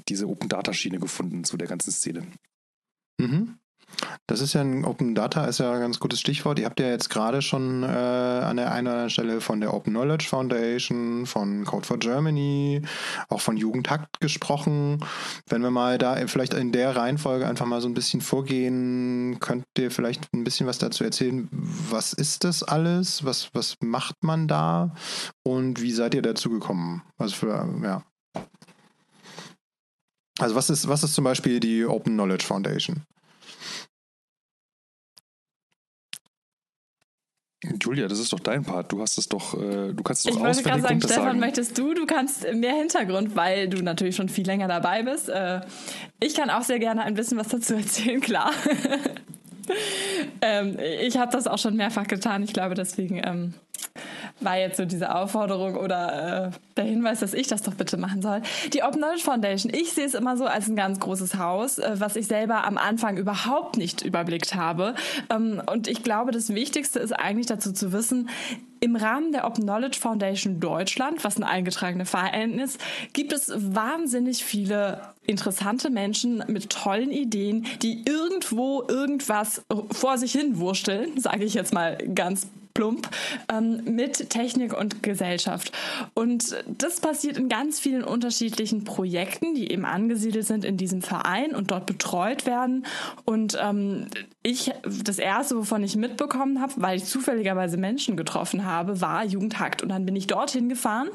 diese 0.07 0.27
Open 0.27 0.49
Data 0.49 0.71
Schiene 0.71 0.99
gefunden 0.99 1.43
zu 1.43 1.57
der 1.57 1.67
ganzen 1.67 1.91
Szene. 1.91 2.27
Mhm. 3.19 3.57
Das 4.27 4.39
ist 4.39 4.53
ja 4.53 4.61
ein 4.61 4.85
Open 4.85 5.15
Data, 5.15 5.45
ist 5.45 5.59
ja 5.59 5.73
ein 5.73 5.81
ganz 5.81 5.99
gutes 5.99 6.19
Stichwort. 6.19 6.57
Ihr 6.57 6.65
habt 6.65 6.79
ja 6.79 6.87
jetzt 6.87 7.09
gerade 7.09 7.41
schon 7.41 7.83
äh, 7.83 7.87
an 7.87 8.57
der 8.57 8.71
einen 8.71 8.87
oder 8.87 8.95
anderen 8.95 9.09
Stelle 9.09 9.41
von 9.41 9.59
der 9.59 9.73
Open 9.73 9.93
Knowledge 9.93 10.27
Foundation, 10.29 11.25
von 11.25 11.65
Code 11.65 11.85
for 11.85 11.97
Germany, 11.97 12.81
auch 13.29 13.41
von 13.41 13.57
Jugendhakt 13.57 14.21
gesprochen. 14.21 15.03
Wenn 15.49 15.61
wir 15.61 15.71
mal 15.71 15.97
da 15.97 16.15
vielleicht 16.27 16.53
in 16.53 16.71
der 16.71 16.95
Reihenfolge 16.95 17.45
einfach 17.45 17.65
mal 17.65 17.81
so 17.81 17.89
ein 17.89 17.93
bisschen 17.93 18.21
vorgehen, 18.21 19.37
könnt 19.39 19.65
ihr 19.77 19.91
vielleicht 19.91 20.33
ein 20.33 20.43
bisschen 20.43 20.67
was 20.67 20.77
dazu 20.77 21.03
erzählen. 21.03 21.49
Was 21.51 22.13
ist 22.13 22.43
das 22.45 22.63
alles? 22.63 23.25
Was, 23.25 23.49
was 23.53 23.75
macht 23.81 24.23
man 24.23 24.47
da? 24.47 24.95
Und 25.43 25.81
wie 25.81 25.91
seid 25.91 26.15
ihr 26.15 26.21
dazu 26.21 26.49
gekommen? 26.49 27.03
Also 27.17 27.35
für, 27.35 27.67
ja. 27.83 28.03
Also 30.39 30.55
was 30.55 30.69
ist, 30.69 30.87
was 30.87 31.03
ist 31.03 31.13
zum 31.13 31.25
Beispiel 31.25 31.59
die 31.59 31.85
Open 31.85 32.13
Knowledge 32.13 32.45
Foundation? 32.45 33.03
Julia, 37.81 38.07
das 38.07 38.19
ist 38.19 38.33
doch 38.33 38.39
dein 38.39 38.63
Part. 38.63 38.91
Du 38.91 39.01
hast 39.01 39.17
es 39.17 39.27
doch, 39.27 39.53
äh, 39.53 39.93
du 39.93 40.03
kannst 40.03 40.25
es 40.25 40.31
doch 40.31 40.37
Ich 40.37 40.43
wollte 40.43 40.63
gerade 40.63 40.81
sagen, 40.81 41.01
Stefan, 41.01 41.23
sagen. 41.23 41.39
möchtest 41.39 41.77
du? 41.77 41.93
Du 41.93 42.05
kannst 42.05 42.45
mehr 42.53 42.75
Hintergrund, 42.75 43.35
weil 43.35 43.69
du 43.69 43.81
natürlich 43.81 44.15
schon 44.15 44.29
viel 44.29 44.45
länger 44.45 44.67
dabei 44.67 45.03
bist. 45.03 45.29
Äh, 45.29 45.61
ich 46.19 46.35
kann 46.35 46.49
auch 46.49 46.63
sehr 46.63 46.79
gerne 46.79 47.03
ein 47.03 47.13
bisschen 47.13 47.37
was 47.37 47.47
dazu 47.47 47.75
erzählen, 47.75 48.21
klar. 48.21 48.51
ähm, 50.41 50.77
ich 51.01 51.17
habe 51.17 51.31
das 51.31 51.47
auch 51.47 51.57
schon 51.57 51.75
mehrfach 51.75 52.07
getan. 52.07 52.43
Ich 52.43 52.53
glaube, 52.53 52.75
deswegen 52.75 53.21
ähm, 53.23 53.53
war 54.39 54.57
jetzt 54.57 54.77
so 54.77 54.85
diese 54.85 55.13
Aufforderung 55.15 55.75
oder 55.75 56.47
äh, 56.47 56.51
der 56.77 56.85
Hinweis, 56.85 57.19
dass 57.19 57.33
ich 57.33 57.47
das 57.47 57.61
doch 57.61 57.73
bitte 57.75 57.97
machen 57.97 58.21
soll. 58.21 58.41
Die 58.73 58.83
Open 58.83 58.99
Knowledge 58.99 59.23
Foundation, 59.23 59.73
ich 59.73 59.93
sehe 59.93 60.05
es 60.05 60.13
immer 60.13 60.37
so 60.37 60.45
als 60.45 60.67
ein 60.67 60.75
ganz 60.75 60.99
großes 60.99 61.37
Haus, 61.37 61.79
äh, 61.79 61.95
was 61.95 62.15
ich 62.15 62.27
selber 62.27 62.65
am 62.65 62.77
Anfang 62.77 63.17
überhaupt 63.17 63.77
nicht 63.77 64.01
überblickt 64.01 64.55
habe. 64.55 64.95
Ähm, 65.29 65.61
und 65.71 65.87
ich 65.87 66.03
glaube, 66.03 66.31
das 66.31 66.49
Wichtigste 66.53 66.99
ist 66.99 67.13
eigentlich 67.13 67.47
dazu 67.47 67.71
zu 67.71 67.93
wissen, 67.93 68.29
im 68.79 68.97
Rahmen 68.97 69.31
der 69.31 69.45
Open 69.45 69.63
Knowledge 69.63 69.99
Foundation 69.99 70.59
Deutschland, 70.59 71.23
was 71.23 71.37
ein 71.37 71.43
eingetragener 71.43 72.05
Verein 72.05 72.59
ist, 72.59 72.81
gibt 73.13 73.31
es 73.31 73.49
wahnsinnig 73.55 74.43
viele 74.43 74.99
interessante 75.25 75.89
Menschen 75.89 76.43
mit 76.47 76.69
tollen 76.69 77.11
Ideen, 77.11 77.65
die 77.81 78.03
irgendwo 78.05 78.83
irgendwas 78.87 79.63
vor 79.91 80.17
sich 80.17 80.31
hin 80.31 80.59
wursteln, 80.59 81.19
sage 81.19 81.45
ich 81.45 81.53
jetzt 81.53 81.73
mal 81.73 81.97
ganz 82.13 82.47
plump, 82.73 83.09
ähm, 83.51 83.81
mit 83.85 84.29
Technik 84.29 84.77
und 84.77 85.03
Gesellschaft. 85.03 85.71
Und 86.13 86.55
das 86.67 86.99
passiert 86.99 87.37
in 87.37 87.49
ganz 87.49 87.79
vielen 87.79 88.03
unterschiedlichen 88.03 88.83
Projekten, 88.83 89.53
die 89.53 89.71
eben 89.71 89.85
angesiedelt 89.85 90.45
sind 90.45 90.65
in 90.65 90.77
diesem 90.77 91.01
Verein 91.01 91.55
und 91.55 91.71
dort 91.71 91.85
betreut 91.85 92.45
werden. 92.45 92.85
Und 93.25 93.57
ähm, 93.61 94.07
ich, 94.41 94.71
das 95.03 95.19
erste, 95.19 95.57
wovon 95.57 95.83
ich 95.83 95.95
mitbekommen 95.95 96.61
habe, 96.61 96.73
weil 96.77 96.97
ich 96.97 97.05
zufälligerweise 97.05 97.77
Menschen 97.77 98.17
getroffen 98.17 98.65
habe, 98.65 99.01
war 99.01 99.23
Jugendhakt. 99.23 99.83
Und 99.83 99.89
dann 99.89 100.05
bin 100.05 100.15
ich 100.15 100.27
dorthin 100.27 100.69
gefahren 100.69 101.09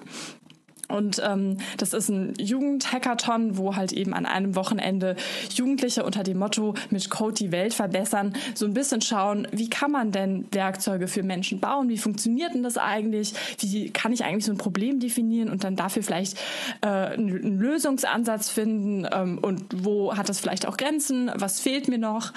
und 0.89 1.21
ähm, 1.25 1.59
das 1.77 1.93
ist 1.93 2.09
ein 2.09 2.35
Jugendhackathon, 2.39 3.59
wo 3.59 3.77
halt 3.77 3.93
eben 3.93 4.15
an 4.15 4.27
einem 4.27 4.55
Wochenende 4.57 5.17
Jugendliche 5.55 6.05
unter 6.05 6.23
dem 6.23 6.39
Motto 6.39 6.75
mit 6.91 7.11
Code 7.11 7.35
die 7.35 7.53
Welt 7.53 7.75
verbessern, 7.75 8.35
so 8.55 8.65
ein 8.65 8.75
bisschen 8.75 9.03
schauen, 9.03 9.47
wie 9.53 9.69
kann 9.69 9.91
man 9.91 10.13
denn 10.13 10.47
Werkzeuge 10.51 11.07
für 11.09 11.23
Menschen 11.23 11.61
bauen, 11.61 11.89
wie 11.89 11.99
funktioniert 11.99 12.55
denn 12.55 12.63
das 12.63 12.79
eigentlich, 12.79 13.35
wie 13.61 13.91
kann 13.91 14.13
ich 14.13 14.25
eigentlich 14.25 14.47
so 14.47 14.53
ein 14.53 14.59
Problem 14.59 14.99
definieren 15.01 15.51
und 15.51 15.63
dann 15.65 15.77
dafür 15.77 16.03
vielleicht 16.03 16.39
äh, 16.81 16.87
einen 16.87 17.59
Lösungsansatz 17.59 18.49
finden? 18.49 19.07
Ähm, 19.13 19.39
und 19.39 19.65
wo 19.85 20.17
hat 20.17 20.29
das 20.29 20.41
vielleicht 20.41 20.67
auch 20.67 20.77
Grenzen, 20.77 21.31
was 21.35 21.61
fehlt 21.61 21.89
mir 21.89 21.99
noch? 21.99 22.33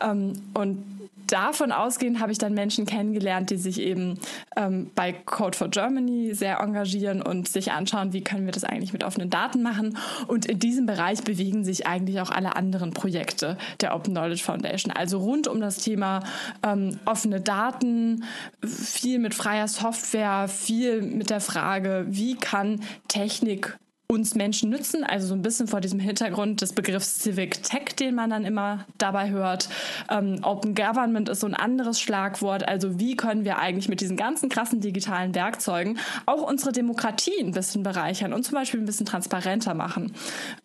Ähm, 0.00 0.34
und 0.54 0.95
davon 1.26 1.72
ausgehend 1.72 2.20
habe 2.20 2.32
ich 2.32 2.38
dann 2.38 2.54
Menschen 2.54 2.86
kennengelernt, 2.86 3.50
die 3.50 3.56
sich 3.56 3.80
eben 3.80 4.18
ähm, 4.56 4.90
bei 4.94 5.12
Code 5.12 5.56
for 5.56 5.68
Germany 5.68 6.34
sehr 6.34 6.60
engagieren 6.60 7.22
und 7.22 7.48
sich 7.48 7.72
anschauen, 7.72 8.12
wie 8.12 8.22
können 8.22 8.46
wir 8.46 8.52
das 8.52 8.64
eigentlich 8.64 8.92
mit 8.92 9.04
offenen 9.04 9.30
Daten 9.30 9.62
machen. 9.62 9.98
Und 10.26 10.46
in 10.46 10.58
diesem 10.58 10.86
Bereich 10.86 11.22
bewegen 11.22 11.64
sich 11.64 11.86
eigentlich 11.86 12.20
auch 12.20 12.30
alle 12.30 12.56
anderen 12.56 12.92
Projekte 12.92 13.56
der 13.80 13.94
Open 13.94 14.14
Knowledge 14.14 14.42
Foundation. 14.42 14.92
Also 14.92 15.18
rund 15.18 15.48
um 15.48 15.60
das 15.60 15.78
Thema 15.78 16.20
ähm, 16.62 16.98
offene 17.04 17.40
Daten, 17.40 18.24
viel 18.64 19.18
mit 19.18 19.34
freier 19.34 19.68
Software, 19.68 20.48
viel 20.48 21.02
mit 21.02 21.30
der 21.30 21.40
Frage, 21.40 22.06
wie 22.08 22.36
kann 22.36 22.80
Technik 23.08 23.78
uns 24.08 24.34
Menschen 24.34 24.70
nützen, 24.70 25.02
also 25.02 25.26
so 25.26 25.34
ein 25.34 25.42
bisschen 25.42 25.66
vor 25.66 25.80
diesem 25.80 25.98
Hintergrund 25.98 26.60
des 26.60 26.72
Begriffs 26.72 27.18
Civic 27.18 27.62
Tech, 27.62 27.96
den 27.98 28.14
man 28.14 28.30
dann 28.30 28.44
immer 28.44 28.84
dabei 28.98 29.30
hört. 29.30 29.68
Ähm, 30.08 30.40
Open 30.42 30.74
Government 30.74 31.28
ist 31.28 31.40
so 31.40 31.46
ein 31.46 31.54
anderes 31.54 32.00
Schlagwort. 32.00 32.66
Also 32.68 33.00
wie 33.00 33.16
können 33.16 33.44
wir 33.44 33.58
eigentlich 33.58 33.88
mit 33.88 34.00
diesen 34.00 34.16
ganzen 34.16 34.48
krassen 34.48 34.80
digitalen 34.80 35.34
Werkzeugen 35.34 35.98
auch 36.24 36.42
unsere 36.42 36.72
Demokratie 36.72 37.40
ein 37.40 37.52
bisschen 37.52 37.82
bereichern 37.82 38.32
und 38.32 38.44
zum 38.44 38.54
Beispiel 38.54 38.80
ein 38.80 38.86
bisschen 38.86 39.06
transparenter 39.06 39.74
machen. 39.74 40.12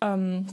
Ähm, 0.00 0.46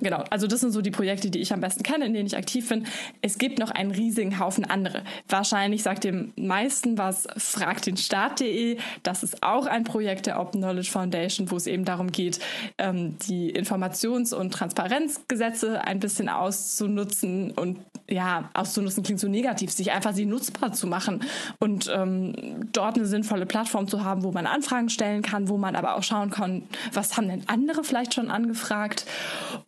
Genau, 0.00 0.24
also 0.30 0.46
das 0.46 0.60
sind 0.60 0.72
so 0.72 0.82
die 0.82 0.90
Projekte, 0.90 1.30
die 1.30 1.40
ich 1.40 1.52
am 1.52 1.60
besten 1.60 1.82
kenne, 1.82 2.06
in 2.06 2.12
denen 2.12 2.26
ich 2.26 2.36
aktiv 2.36 2.68
bin. 2.68 2.86
Es 3.22 3.38
gibt 3.38 3.58
noch 3.58 3.70
einen 3.70 3.90
riesigen 3.90 4.38
Haufen 4.38 4.64
andere. 4.64 5.02
Wahrscheinlich 5.28 5.82
sagt 5.82 6.04
dem 6.04 6.32
meisten 6.36 6.98
was 6.98 7.26
fragt 7.36 7.86
den 7.86 7.96
Staat.de. 7.96 8.78
Das 9.02 9.22
ist 9.22 9.42
auch 9.42 9.66
ein 9.66 9.84
Projekt 9.84 10.26
der 10.26 10.38
Open 10.38 10.60
Knowledge 10.60 10.90
Foundation, 10.90 11.50
wo 11.50 11.56
es 11.56 11.66
eben 11.66 11.84
darum 11.84 12.12
geht, 12.12 12.40
ähm, 12.78 13.16
die 13.26 13.54
Informations- 13.54 14.34
und 14.34 14.52
Transparenzgesetze 14.52 15.82
ein 15.82 15.98
bisschen 15.98 16.28
auszunutzen 16.28 17.52
und 17.52 17.78
ja, 18.08 18.50
auszunutzen 18.54 19.02
klingt 19.02 19.20
so 19.20 19.28
negativ, 19.28 19.72
sich 19.72 19.90
einfach 19.90 20.14
sie 20.14 20.26
nutzbar 20.26 20.72
zu 20.72 20.86
machen 20.86 21.24
und 21.58 21.90
ähm, 21.92 22.68
dort 22.72 22.96
eine 22.96 23.06
sinnvolle 23.06 23.46
Plattform 23.46 23.88
zu 23.88 24.04
haben, 24.04 24.22
wo 24.22 24.30
man 24.30 24.46
Anfragen 24.46 24.90
stellen 24.90 25.22
kann, 25.22 25.48
wo 25.48 25.56
man 25.56 25.74
aber 25.74 25.96
auch 25.96 26.02
schauen 26.02 26.30
kann, 26.30 26.62
was 26.92 27.16
haben 27.16 27.28
denn 27.28 27.42
andere 27.48 27.82
vielleicht 27.82 28.14
schon 28.14 28.30
angefragt 28.30 29.06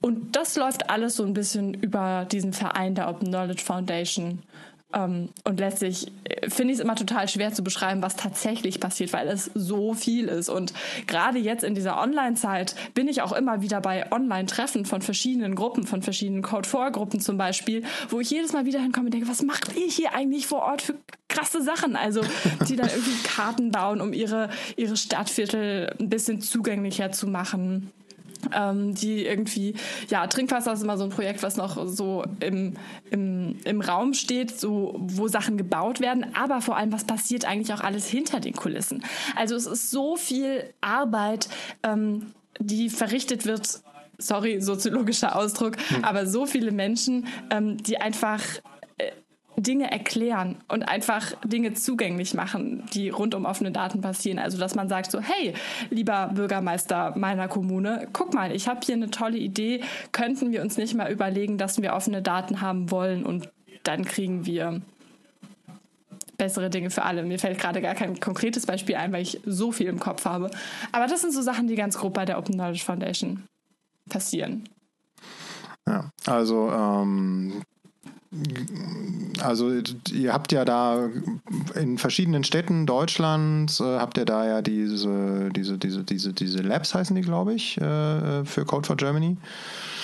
und 0.01 0.18
und 0.19 0.35
das 0.35 0.57
läuft 0.57 0.91
alles 0.91 1.14
so 1.14 1.25
ein 1.25 1.33
bisschen 1.33 1.75
über 1.75 2.27
diesen 2.31 2.53
Verein 2.53 2.97
der 2.97 3.09
Open 3.09 3.29
Knowledge 3.29 3.62
Foundation. 3.62 4.41
Ähm, 4.93 5.29
und 5.45 5.61
letztlich 5.61 6.11
äh, 6.25 6.51
finde 6.51 6.73
ich 6.73 6.81
es 6.81 6.85
immer 6.85 6.97
total 6.97 7.29
schwer 7.29 7.53
zu 7.53 7.62
beschreiben, 7.62 8.03
was 8.03 8.16
tatsächlich 8.16 8.81
passiert, 8.81 9.12
weil 9.12 9.29
es 9.29 9.49
so 9.55 9.95
viel 9.95 10.27
ist. 10.27 10.49
Und 10.49 10.73
gerade 11.07 11.39
jetzt 11.39 11.62
in 11.62 11.77
dieser 11.77 12.01
Online-Zeit 12.01 12.75
bin 12.95 13.07
ich 13.07 13.23
auch 13.23 13.31
immer 13.31 13.62
wieder 13.62 13.81
bei 13.81 14.11
Online-Treffen 14.11 14.87
von 14.87 15.01
verschiedenen 15.01 15.55
Gruppen, 15.55 15.87
von 15.87 16.03
verschiedenen 16.03 16.43
Code-4-Gruppen 16.43 17.21
zum 17.21 17.39
Beispiel, 17.39 17.85
wo 18.09 18.19
ich 18.19 18.31
jedes 18.31 18.53
Mal 18.53 18.64
wieder 18.64 18.81
hinkomme 18.81 19.07
und 19.07 19.14
denke, 19.14 19.29
was 19.29 19.43
macht 19.43 19.77
ihr 19.77 19.87
hier 19.87 20.14
eigentlich 20.14 20.49
vor 20.49 20.62
Ort 20.62 20.83
für 20.83 20.97
krasse 21.29 21.62
Sachen? 21.62 21.95
Also, 21.95 22.23
die 22.69 22.75
dann 22.75 22.89
irgendwie 22.89 23.23
Karten 23.23 23.71
bauen, 23.71 24.01
um 24.01 24.12
ihre, 24.12 24.49
ihre 24.75 24.97
Stadtviertel 24.97 25.95
ein 26.01 26.09
bisschen 26.09 26.41
zugänglicher 26.41 27.12
zu 27.12 27.29
machen 27.29 27.93
ähm, 28.55 28.95
die 28.95 29.24
irgendwie, 29.24 29.74
ja, 30.09 30.26
Trinkwasser 30.26 30.72
ist 30.72 30.82
immer 30.82 30.97
so 30.97 31.05
ein 31.05 31.11
Projekt, 31.11 31.43
was 31.43 31.57
noch 31.57 31.86
so 31.86 32.24
im, 32.41 32.74
im, 33.11 33.57
im 33.64 33.80
Raum 33.80 34.14
steht, 34.14 34.59
so, 34.59 34.95
wo 34.99 35.28
Sachen 35.28 35.57
gebaut 35.57 36.01
werden, 36.01 36.26
aber 36.34 36.61
vor 36.61 36.76
allem, 36.76 36.93
was 36.93 37.05
passiert 37.05 37.45
eigentlich 37.45 37.72
auch 37.72 37.82
alles 37.82 38.07
hinter 38.09 38.41
den 38.41 38.55
Kulissen. 38.55 39.03
Also 39.36 39.57
es 39.57 39.66
ist 39.66 39.91
so 39.91 40.16
viel 40.16 40.72
Arbeit, 40.80 41.49
ähm, 41.82 42.32
die 42.59 42.91
verrichtet 42.91 43.47
wird, 43.47 43.80
sorry, 44.18 44.61
soziologischer 44.61 45.36
Ausdruck, 45.36 45.76
hm. 45.89 46.05
aber 46.05 46.26
so 46.26 46.47
viele 46.47 46.72
Menschen, 46.72 47.26
ähm, 47.51 47.76
die 47.82 48.01
einfach 48.01 48.41
Dinge 49.59 49.91
erklären 49.91 50.57
und 50.69 50.85
einfach 50.85 51.33
Dinge 51.45 51.75
zugänglich 51.75 52.35
machen, 52.35 52.85
die 52.95 53.11
rund 53.11 53.35
um 53.35 53.45
offene 53.45 53.73
Daten 53.73 54.01
passieren. 54.01 54.39
Also 54.39 54.59
dass 54.59 54.75
man 54.75 54.89
sagt 54.89 55.11
so, 55.11 55.21
hey, 55.21 55.55
lieber 55.91 56.31
Bürgermeister 56.35 57.15
meiner 57.17 57.49
Kommune, 57.49 58.09
guck 58.13 58.35
mal, 58.35 58.55
ich 58.55 58.69
habe 58.69 58.81
hier 58.85 58.95
eine 58.95 59.11
tolle 59.11 59.39
Idee, 59.39 59.83
könnten 60.13 60.53
wir 60.53 60.63
uns 60.63 60.77
nicht 60.77 60.95
mal 60.95 61.11
überlegen, 61.11 61.59
dass 61.59 61.81
wir 61.83 61.93
offene 61.93 62.23
Daten 62.23 62.61
haben 62.61 62.91
wollen 62.91 63.25
und 63.25 63.51
dann 63.83 64.05
kriegen 64.05 64.47
wir 64.47 64.81
bessere 66.37 66.71
Dinge 66.71 66.91
für 66.91 67.03
alle. 67.03 67.25
Mir 67.25 67.39
fällt 67.39 67.59
gerade 67.59 67.83
gar 67.83 67.95
kein 67.95 68.21
konkretes 68.21 68.65
Beispiel 68.65 68.95
ein, 68.95 69.13
weil 69.13 69.23
ich 69.23 69.41
so 69.45 69.73
viel 69.73 69.89
im 69.89 69.99
Kopf 69.99 70.25
habe. 70.25 70.51
Aber 70.93 71.07
das 71.07 71.23
sind 71.23 71.33
so 71.33 71.43
Sachen, 71.43 71.67
die 71.67 71.75
ganz 71.75 71.99
grob 71.99 72.15
bei 72.15 72.25
der 72.25 72.39
Open 72.39 72.55
Knowledge 72.55 72.85
Foundation 72.85 73.43
passieren. 74.09 74.69
Ja, 75.87 76.11
also 76.27 76.71
ähm, 76.71 77.63
also 79.41 79.72
ihr 80.12 80.35
habt 80.35 80.53
ja 80.53 80.64
da 80.64 81.09
in 81.74 81.97
verschiedenen 81.97 82.45
Städten 82.45 82.85
Deutschlands 82.85 83.81
äh, 83.81 83.99
habt 83.99 84.18
ihr 84.18 84.26
da 84.26 84.47
ja 84.47 84.62
diese 84.62 85.49
diese 85.55 85.79
diese 85.79 86.05
diese 86.05 86.33
diese 86.35 86.59
Labs 86.59 86.95
heißen 86.95 87.16
die 87.16 87.22
glaube 87.22 87.55
ich 87.55 87.79
äh, 87.79 88.45
für 88.45 88.64
Code 88.66 88.87
for 88.87 88.97
Germany. 88.97 89.39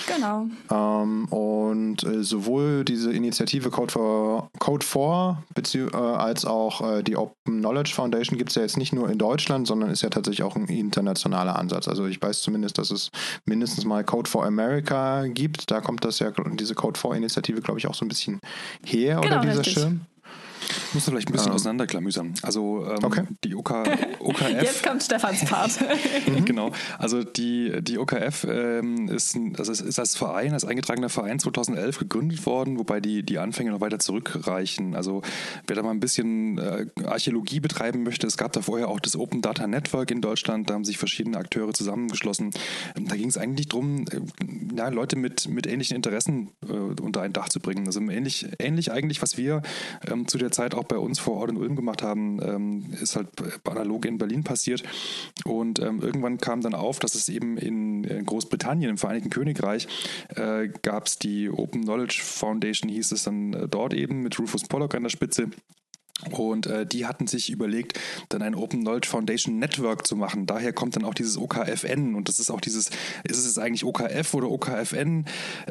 Genau. 0.07 0.47
Ähm, 0.71 1.25
und 1.25 2.03
äh, 2.03 2.23
sowohl 2.23 2.85
diese 2.85 3.11
Initiative 3.11 3.69
Code 3.69 3.91
for, 3.91 4.49
Code 4.59 4.85
for 4.85 5.43
äh, 5.57 5.95
als 5.95 6.45
auch 6.45 6.81
äh, 6.97 7.03
die 7.03 7.15
Open 7.15 7.59
Knowledge 7.59 7.93
Foundation 7.93 8.37
gibt 8.37 8.51
es 8.51 8.55
ja 8.55 8.61
jetzt 8.61 8.77
nicht 8.77 8.93
nur 8.93 9.09
in 9.09 9.17
Deutschland, 9.17 9.67
sondern 9.67 9.89
ist 9.89 10.01
ja 10.01 10.09
tatsächlich 10.09 10.43
auch 10.43 10.55
ein 10.55 10.67
internationaler 10.67 11.57
Ansatz. 11.57 11.87
Also 11.87 12.05
ich 12.05 12.21
weiß 12.21 12.41
zumindest, 12.41 12.77
dass 12.77 12.91
es 12.91 13.11
mindestens 13.45 13.85
mal 13.85 14.03
Code 14.03 14.29
for 14.29 14.45
America 14.45 15.25
gibt. 15.27 15.71
Da 15.71 15.81
kommt 15.81 16.05
das 16.05 16.19
ja, 16.19 16.31
diese 16.53 16.75
Code 16.75 16.99
for 16.99 17.15
Initiative, 17.15 17.61
glaube 17.61 17.79
ich, 17.79 17.87
auch 17.87 17.95
so 17.95 18.05
ein 18.05 18.09
bisschen 18.09 18.39
her, 18.85 19.19
genau, 19.21 19.37
oder 19.37 19.41
dieser 19.41 19.59
richtig. 19.59 19.73
Schirm? 19.73 20.01
Ich 20.69 20.93
muss 20.93 21.05
da 21.05 21.11
vielleicht 21.11 21.29
ein 21.29 21.33
bisschen 21.33 21.49
ähm. 21.49 21.55
auseinanderklamüsern. 21.55 22.33
Also 22.41 22.85
ähm, 22.85 23.03
okay. 23.03 23.23
die 23.43 23.55
OK, 23.55 23.71
OKF. 24.19 24.49
Jetzt 24.61 24.83
kommt 24.83 25.03
Stefans 25.03 25.45
Part. 25.45 25.79
Mhm. 26.25 26.45
genau. 26.45 26.71
Also 26.97 27.23
die, 27.23 27.81
die 27.81 27.97
OKF 27.97 28.45
ähm, 28.49 29.09
ist, 29.09 29.37
also 29.57 29.71
ist 29.71 29.99
als 29.99 30.15
Verein, 30.15 30.53
als 30.53 30.65
eingetragener 30.65 31.09
Verein 31.09 31.39
2011 31.39 31.99
gegründet 31.99 32.45
worden, 32.45 32.79
wobei 32.79 32.99
die, 32.99 33.23
die 33.23 33.37
Anfänge 33.37 33.71
noch 33.71 33.81
weiter 33.81 33.99
zurückreichen. 33.99 34.95
Also 34.95 35.21
wer 35.67 35.75
da 35.75 35.83
mal 35.83 35.91
ein 35.91 35.99
bisschen 35.99 36.57
äh, 36.57 36.87
Archäologie 37.05 37.59
betreiben 37.59 38.03
möchte, 38.03 38.27
es 38.27 38.37
gab 38.37 38.53
da 38.53 38.61
vorher 38.61 38.89
auch 38.89 38.99
das 38.99 39.15
Open 39.15 39.41
Data 39.41 39.67
Network 39.67 40.11
in 40.11 40.21
Deutschland, 40.21 40.69
da 40.69 40.73
haben 40.73 40.85
sich 40.85 40.97
verschiedene 40.97 41.37
Akteure 41.37 41.73
zusammengeschlossen. 41.73 42.51
Ähm, 42.95 43.07
da 43.07 43.15
ging 43.15 43.29
es 43.29 43.37
eigentlich 43.37 43.67
darum, 43.67 44.05
äh, 44.11 44.21
ja, 44.75 44.89
Leute 44.89 45.15
mit, 45.15 45.47
mit 45.47 45.67
ähnlichen 45.67 45.95
Interessen 45.95 46.51
äh, 46.67 46.73
unter 46.73 47.21
ein 47.21 47.33
Dach 47.33 47.49
zu 47.49 47.59
bringen. 47.59 47.85
Also 47.85 47.99
ähnlich, 48.01 48.47
ähnlich 48.59 48.91
eigentlich, 48.91 49.21
was 49.21 49.37
wir 49.37 49.61
ähm, 50.09 50.27
zu 50.27 50.37
der 50.37 50.51
Zeit 50.55 50.73
auch 50.73 50.85
bei 50.85 50.97
uns 50.97 51.19
vor 51.19 51.35
Ort 51.37 51.51
in 51.51 51.57
Ulm 51.57 51.75
gemacht 51.75 52.01
haben, 52.01 52.39
ähm, 52.41 52.85
ist 53.01 53.15
halt 53.15 53.27
analog 53.65 54.05
in 54.05 54.17
Berlin 54.17 54.43
passiert. 54.43 54.83
Und 55.45 55.79
ähm, 55.79 56.01
irgendwann 56.01 56.37
kam 56.37 56.61
dann 56.61 56.73
auf, 56.73 56.99
dass 56.99 57.15
es 57.15 57.29
eben 57.29 57.57
in, 57.57 58.03
in 58.03 58.25
Großbritannien, 58.25 58.89
im 58.89 58.97
Vereinigten 58.97 59.29
Königreich, 59.29 59.87
äh, 60.35 60.69
gab 60.81 61.07
es 61.07 61.19
die 61.19 61.49
Open 61.49 61.83
Knowledge 61.83 62.21
Foundation, 62.23 62.89
hieß 62.89 63.11
es 63.11 63.23
dann 63.23 63.53
äh, 63.53 63.67
dort 63.67 63.93
eben, 63.93 64.21
mit 64.21 64.39
Rufus 64.39 64.63
Pollock 64.63 64.95
an 64.95 65.03
der 65.03 65.09
Spitze. 65.09 65.49
Und 66.31 66.65
äh, 66.65 66.85
die 66.85 67.05
hatten 67.05 67.27
sich 67.27 67.49
überlegt, 67.49 67.99
dann 68.29 68.41
ein 68.41 68.55
Open 68.55 68.81
Knowledge 68.81 69.09
Foundation 69.09 69.59
Network 69.59 70.07
zu 70.07 70.15
machen. 70.15 70.45
Daher 70.45 70.71
kommt 70.71 70.95
dann 70.95 71.03
auch 71.03 71.13
dieses 71.13 71.37
OKFN 71.37 72.15
und 72.15 72.29
das 72.29 72.39
ist 72.39 72.49
auch 72.49 72.61
dieses, 72.61 72.89
ist 73.23 73.37
es 73.37 73.45
jetzt 73.45 73.59
eigentlich 73.59 73.83
OKF 73.83 74.33
oder 74.33 74.49
OKFN? 74.49 75.25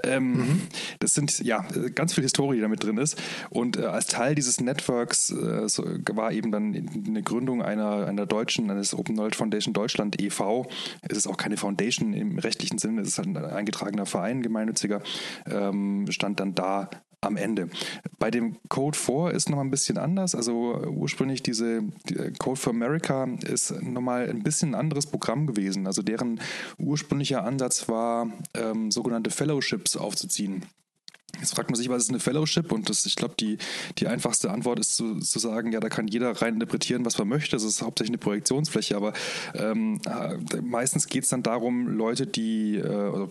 Ähm, 0.05 0.33
mhm. 0.33 0.63
Das 1.01 1.15
sind 1.15 1.39
ja 1.41 1.65
ganz 1.95 2.13
viel 2.13 2.23
Historie, 2.23 2.57
die 2.57 2.63
da 2.63 2.69
mit 2.69 2.85
drin 2.85 2.99
ist. 2.99 3.21
Und 3.49 3.79
äh, 3.79 3.87
als 3.87 4.07
Teil 4.07 4.35
dieses 4.35 4.61
Networks 4.61 5.31
äh, 5.31 5.67
so, 5.69 5.85
war 6.13 6.31
eben 6.31 6.53
dann 6.53 6.91
eine 7.07 7.23
Gründung 7.23 7.63
einer, 7.63 8.07
einer 8.07 8.27
deutschen, 8.27 8.71
eines 8.71 8.95
Open 8.95 9.15
Knowledge 9.15 9.39
Foundation 9.39 9.73
Deutschland 9.73 10.21
e.V. 10.21 10.67
Es 11.09 11.17
ist 11.17 11.27
auch 11.27 11.39
keine 11.39 11.57
Foundation 11.57 12.13
im 12.13 12.39
rechtlichen 12.39 12.79
Sinne, 12.79 13.01
es 13.01 13.09
ist 13.09 13.19
halt 13.19 13.29
ein 13.29 13.37
eingetragener 13.37 14.07
Verein, 14.07 14.43
gemeinnütziger, 14.43 15.03
ähm, 15.51 16.07
stand 16.11 16.39
dann 16.41 16.55
da 16.55 16.91
am 17.25 17.37
Ende. 17.37 17.69
Bei 18.19 18.31
dem 18.31 18.57
Code 18.69 18.97
4 18.97 19.33
ist 19.33 19.49
nochmal 19.49 19.65
ein 19.65 19.71
bisschen 19.71 19.99
anders. 19.99 20.35
Also 20.35 20.83
ursprünglich 20.87 21.43
diese 21.43 21.83
die 22.09 22.33
Code 22.39 22.61
for 22.61 22.73
America 22.73 23.29
ist 23.47 23.83
nochmal 23.83 24.29
ein 24.29 24.43
bisschen 24.43 24.71
ein 24.71 24.75
anderes 24.75 25.07
Programm 25.07 25.47
gewesen. 25.47 25.87
Also 25.87 26.03
deren 26.03 26.41
ursprünglicher 26.79 27.45
Ansatz 27.45 27.89
war, 27.89 28.31
ähm, 28.55 28.91
sogenannte 28.91 29.31
Fellowships 29.31 29.97
aufzuziehen. 29.97 30.65
Jetzt 31.41 31.55
fragt 31.55 31.71
man 31.71 31.77
sich, 31.77 31.89
was 31.89 32.05
ist 32.05 32.11
eine 32.11 32.21
Fellowship? 32.21 32.73
Und 32.73 32.89
das, 32.89 33.07
ich 33.07 33.17
glaube, 33.17 33.35
die, 33.39 33.59
die 33.99 34.07
einfachste 34.07 34.51
Antwort 34.51 34.79
ist 34.79 34.97
zu, 34.97 35.19
zu 35.19 35.39
sagen, 35.39 35.73
ja, 35.73 35.81
da 35.81 35.89
kann 35.89 36.09
jeder 36.09 36.31
rein 36.31 36.55
interpretieren, 36.55 37.05
was 37.05 37.19
man 37.19 37.29
möchte. 37.29 37.57
Das 37.57 37.65
ist 37.65 37.83
hauptsächlich 37.83 38.13
eine 38.13 38.19
Projektionsfläche, 38.19 38.97
aber 38.97 39.13
ähm, 39.55 40.01
äh, 40.07 40.61
meistens 40.63 41.07
geht 41.07 41.25
es 41.25 41.31
dann 41.31 41.43
darum, 41.43 41.89
Leute, 41.89 42.27
die, 42.27 42.77
äh, 42.77 43.29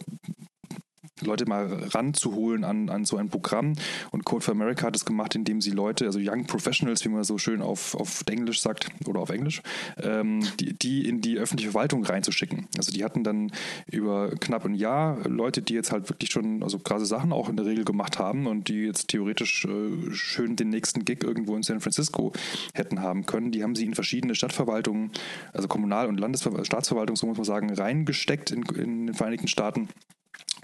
Leute 1.24 1.46
mal 1.46 1.66
ranzuholen 1.92 2.64
an, 2.64 2.90
an 2.90 3.06
so 3.06 3.18
ein 3.18 3.30
Programm. 3.30 3.74
Und 4.12 4.26
Code 4.26 4.44
for 4.44 4.54
America 4.54 4.88
hat 4.88 4.96
es 4.96 5.06
gemacht, 5.06 5.36
indem 5.36 5.62
sie 5.62 5.72
Leute, 5.72 6.06
also 6.06 6.20
Young 6.22 6.46
Professionals, 6.46 7.04
wie 7.06 7.10
man 7.10 7.24
so 7.24 7.38
schön 7.38 7.62
auf, 7.62 7.96
auf 7.96 8.24
Englisch 8.30 8.62
sagt 8.62 8.88
oder 9.06 9.20
auf 9.20 9.30
Englisch, 9.30 9.62
ähm, 10.02 10.46
die, 10.60 10.74
die 10.74 11.08
in 11.08 11.22
die 11.22 11.38
öffentliche 11.38 11.72
Verwaltung 11.72 12.04
reinzuschicken. 12.04 12.68
Also 12.78 12.92
die 12.92 13.04
hatten 13.04 13.24
dann 13.24 13.52
über 13.90 14.32
knapp 14.40 14.66
ein 14.66 14.76
Jahr 14.76 15.28
Leute, 15.28 15.62
die 15.62 15.74
jetzt 15.74 15.92
halt 15.92 16.10
wirklich 16.10 16.32
schon, 16.32 16.64
also 16.64 16.80
krasse 16.80 17.06
Sachen 17.06 17.32
auch 17.32 17.50
in 17.50 17.58
der 17.58 17.66
Regel 17.66 17.86
gemacht 17.86 18.20
haben 18.20 18.48
und 18.48 18.68
die 18.68 18.84
jetzt 18.86 19.10
theoretisch 19.10 19.66
äh, 19.66 20.12
schön 20.14 20.56
den 20.56 20.70
nächsten 20.70 21.06
Gig 21.06 21.24
irgendwo 21.24 21.56
in 21.56 21.64
San 21.64 21.80
Francisco 21.80 22.34
hätten 22.74 23.02
haben 23.02 23.26
können. 23.26 23.52
Die 23.52 23.64
haben 23.64 23.76
sie 23.76 23.86
in 23.86 23.96
verschiedene 23.96 24.36
Stadtverwaltungen, 24.36 25.12
also 25.54 25.68
Kommunal- 25.68 26.08
und 26.08 26.20
Landesver 26.20 26.64
Staatsverwaltung, 26.66 27.16
so 27.16 27.28
muss 27.28 27.38
man 27.38 27.46
sagen, 27.46 27.74
reingesteckt 27.74 28.52
in, 28.52 28.64
in 28.76 29.08
den 29.08 29.16
Vereinigten 29.16 29.48
Staaten 29.48 29.90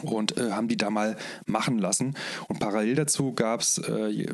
und 0.03 0.37
äh, 0.37 0.51
haben 0.51 0.67
die 0.67 0.77
da 0.77 0.89
mal 0.89 1.17
machen 1.45 1.79
lassen. 1.79 2.15
Und 2.47 2.59
parallel 2.59 2.95
dazu 2.95 3.33
gab 3.33 3.61
es 3.61 3.77
äh, 3.77 4.27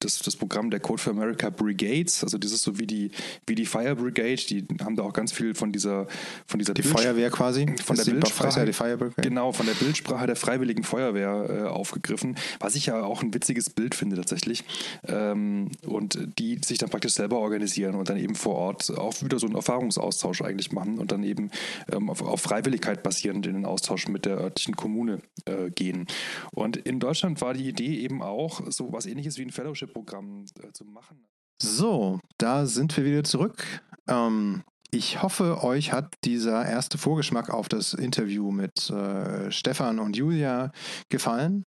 das, 0.00 0.18
das 0.18 0.34
Programm 0.34 0.70
der 0.70 0.80
Code 0.80 1.00
for 1.00 1.12
America 1.12 1.50
Brigades, 1.50 2.24
also 2.24 2.38
das 2.38 2.52
ist 2.52 2.62
so 2.62 2.78
wie 2.78 2.86
die, 2.86 3.10
wie 3.46 3.54
die 3.54 3.66
Fire 3.66 3.94
Brigade, 3.94 4.36
die 4.48 4.66
haben 4.82 4.96
da 4.96 5.02
auch 5.02 5.12
ganz 5.12 5.32
viel 5.32 5.54
von 5.54 5.72
dieser, 5.72 6.06
von 6.46 6.58
dieser 6.58 6.74
Die 6.74 6.82
Feuerwehr 6.82 7.30
quasi? 7.30 7.66
von 7.84 7.96
der 7.96 8.04
die 8.04 8.12
Bildsprache, 8.12 8.64
die 8.64 8.72
Fire 8.72 8.96
Brigade? 8.96 9.22
genau, 9.22 9.52
von 9.52 9.66
der 9.66 9.74
Bildsprache 9.74 10.26
der 10.26 10.36
Freiwilligen 10.36 10.82
Feuerwehr 10.82 11.46
äh, 11.48 11.68
aufgegriffen, 11.68 12.36
was 12.58 12.74
ich 12.74 12.86
ja 12.86 13.02
auch 13.02 13.22
ein 13.22 13.32
witziges 13.34 13.70
Bild 13.70 13.94
finde 13.94 14.16
tatsächlich. 14.16 14.64
Ähm, 15.06 15.70
und 15.86 16.18
die 16.38 16.58
sich 16.64 16.78
dann 16.78 16.90
praktisch 16.90 17.12
selber 17.12 17.38
organisieren 17.38 17.94
und 17.94 18.08
dann 18.08 18.16
eben 18.16 18.34
vor 18.34 18.56
Ort 18.56 18.90
auch 18.96 19.22
wieder 19.22 19.38
so 19.38 19.46
einen 19.46 19.56
Erfahrungsaustausch 19.56 20.42
eigentlich 20.42 20.72
machen 20.72 20.98
und 20.98 21.12
dann 21.12 21.22
eben 21.22 21.50
ähm, 21.92 22.08
auf, 22.08 22.22
auf 22.22 22.40
Freiwilligkeit 22.40 23.02
basierend 23.02 23.46
in 23.46 23.54
den 23.54 23.64
Austausch 23.66 24.08
mit 24.08 24.24
der 24.24 24.38
örtlichen 24.38 24.76
Kommune 24.76 25.20
äh, 25.44 25.70
gehen. 25.70 26.06
Und 26.52 26.76
in 26.78 27.00
Deutschland 27.00 27.40
war 27.40 27.54
die 27.54 27.68
Idee 27.68 27.98
eben 27.98 28.22
auch 28.22 28.62
so 28.70 28.92
was 28.92 29.06
ähnliches 29.06 29.36
wie 29.38 29.42
ein 29.42 29.50
Fellowship-Programm 29.90 30.44
äh, 30.62 30.72
zu 30.72 30.84
machen. 30.84 31.26
So, 31.62 32.20
da 32.38 32.64
sind 32.66 32.96
wir 32.96 33.04
wieder 33.04 33.22
zurück. 33.24 33.82
Ähm, 34.08 34.62
ich 34.90 35.22
hoffe, 35.22 35.62
euch 35.62 35.92
hat 35.92 36.14
dieser 36.24 36.66
erste 36.66 36.96
Vorgeschmack 36.98 37.50
auf 37.50 37.68
das 37.68 37.94
Interview 37.94 38.50
mit 38.50 38.90
äh, 38.90 39.52
Stefan 39.52 39.98
und 39.98 40.16
Julia 40.16 40.72
gefallen. 41.10 41.64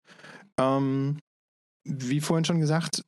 Ähm, 0.58 1.18
wie 1.84 2.20
vorhin 2.20 2.44
schon 2.44 2.60
gesagt, 2.60 3.02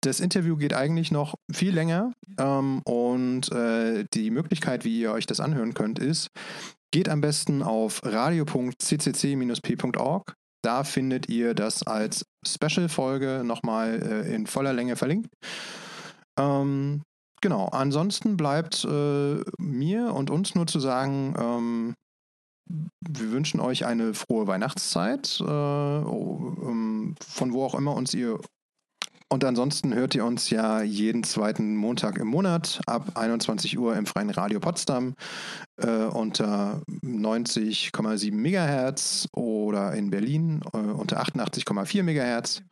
das 0.00 0.18
Interview 0.18 0.56
geht 0.56 0.74
eigentlich 0.74 1.12
noch 1.12 1.36
viel 1.52 1.72
länger 1.72 2.10
ähm, 2.38 2.82
und 2.82 3.52
äh, 3.52 4.06
die 4.12 4.30
Möglichkeit, 4.30 4.84
wie 4.84 5.00
ihr 5.00 5.12
euch 5.12 5.26
das 5.26 5.38
anhören 5.38 5.72
könnt, 5.72 6.00
ist, 6.00 6.30
geht 6.90 7.08
am 7.08 7.20
besten 7.20 7.62
auf 7.62 8.00
radio.ccc-p.org. 8.04 10.34
Da 10.64 10.82
findet 10.82 11.28
ihr 11.28 11.54
das 11.54 11.82
als 11.82 12.24
Special-Folge 12.46 13.42
nochmal 13.44 14.00
äh, 14.02 14.34
in 14.34 14.46
voller 14.46 14.72
Länge 14.72 14.96
verlinkt. 14.96 15.28
Ähm, 16.38 17.02
genau, 17.42 17.66
ansonsten 17.66 18.38
bleibt 18.38 18.84
äh, 18.84 19.40
mir 19.58 20.14
und 20.14 20.30
uns 20.30 20.54
nur 20.54 20.66
zu 20.66 20.80
sagen, 20.80 21.34
ähm, 21.38 21.94
wir 22.66 23.30
wünschen 23.30 23.60
euch 23.60 23.84
eine 23.84 24.14
frohe 24.14 24.46
Weihnachtszeit, 24.46 25.38
äh, 25.40 25.44
um, 25.44 27.14
von 27.22 27.52
wo 27.52 27.64
auch 27.64 27.74
immer 27.74 27.94
uns 27.94 28.14
ihr. 28.14 28.40
Und 29.34 29.42
ansonsten 29.44 29.92
hört 29.94 30.14
ihr 30.14 30.24
uns 30.24 30.48
ja 30.50 30.80
jeden 30.82 31.24
zweiten 31.24 31.74
Montag 31.74 32.18
im 32.18 32.28
Monat 32.28 32.80
ab 32.86 33.16
21 33.16 33.76
Uhr 33.76 33.96
im 33.96 34.06
Freien 34.06 34.30
Radio 34.30 34.60
Potsdam 34.60 35.16
äh, 35.76 35.88
unter 36.04 36.82
90,7 37.02 38.32
Megahertz 38.32 39.26
oder 39.32 39.92
in 39.94 40.10
Berlin 40.10 40.60
äh, 40.72 40.76
unter 40.76 41.20
88,4 41.20 42.04
Megahertz 42.04 42.62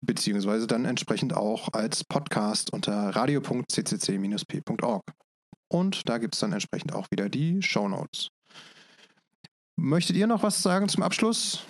beziehungsweise 0.00 0.68
dann 0.68 0.84
entsprechend 0.84 1.34
auch 1.34 1.72
als 1.72 2.04
Podcast 2.04 2.72
unter 2.72 3.08
radio.ccc-p.org. 3.16 5.02
Und 5.66 6.08
da 6.08 6.18
gibt 6.18 6.34
es 6.36 6.40
dann 6.40 6.52
entsprechend 6.52 6.94
auch 6.94 7.10
wieder 7.10 7.28
die 7.28 7.62
Show 7.62 7.88
Notes. 7.88 8.28
Möchtet 9.74 10.14
ihr 10.14 10.28
noch 10.28 10.44
was 10.44 10.62
sagen 10.62 10.88
zum 10.88 11.02
Abschluss? 11.02 11.64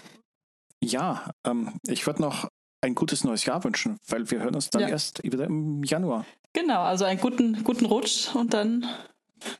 Ja, 0.82 1.30
ähm, 1.46 1.80
ich 1.86 2.07
würde 2.07 2.20
noch 2.20 2.50
ein 2.87 2.95
gutes 2.95 3.24
neues 3.24 3.45
Jahr 3.45 3.62
wünschen, 3.64 3.99
weil 4.09 4.30
wir 4.30 4.41
hören 4.41 4.55
uns 4.55 4.70
dann 4.70 4.82
Ja. 4.82 4.89
erst 4.89 5.22
wieder 5.22 5.45
im 5.45 5.82
Januar. 5.82 6.24
Genau, 6.53 6.82
also 6.82 7.05
einen 7.05 7.20
guten, 7.20 7.62
guten 7.64 7.84
Rutsch 7.84 8.34
und 8.34 8.55
dann 8.55 8.84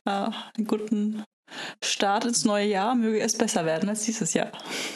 äh, 0.05 0.09
einen 0.09 0.65
guten 0.67 1.23
Start 1.83 2.25
ins 2.25 2.43
neue 2.45 2.65
Jahr. 2.67 2.95
Möge 2.95 3.19
es 3.19 3.37
besser 3.37 3.65
werden 3.65 3.87
als 3.89 4.03
dieses 4.03 4.33
Jahr. 4.33 4.51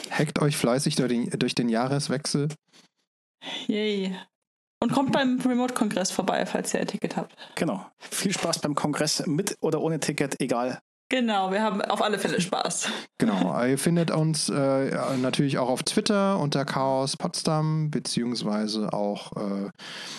Hackt 0.10 0.42
euch 0.42 0.58
fleißig 0.58 0.96
durch 0.96 1.10
den, 1.10 1.30
durch 1.32 1.56
den 1.56 1.70
Jahreswechsel. 1.70 2.50
Yay. 3.68 4.16
Und 4.84 4.92
kommt 4.94 5.12
beim 5.12 5.40
Remote-Kongress 5.40 6.10
vorbei, 6.10 6.46
falls 6.48 6.74
ihr 6.74 6.80
ein 6.80 6.88
Ticket 6.88 7.16
habt. 7.16 7.36
Genau. 7.56 7.86
Viel 8.00 8.34
Spaß 8.34 8.60
beim 8.60 8.74
Kongress 8.74 9.24
mit 9.28 9.56
oder 9.62 9.80
ohne 9.82 10.00
Ticket, 10.00 10.42
egal. 10.42 10.80
Genau, 11.12 11.52
wir 11.52 11.62
haben 11.62 11.82
auf 11.82 12.02
alle 12.02 12.18
Fälle 12.18 12.40
Spaß. 12.40 12.88
Genau, 13.18 13.62
ihr 13.66 13.78
findet 13.78 14.12
uns 14.12 14.48
äh, 14.48 15.18
natürlich 15.18 15.58
auch 15.58 15.68
auf 15.68 15.84
Twitter 15.84 16.40
unter 16.40 16.64
Chaos 16.64 17.18
Potsdam, 17.18 17.92
beziehungsweise 17.92 18.94
auch 18.94 19.34
äh, 19.36 19.70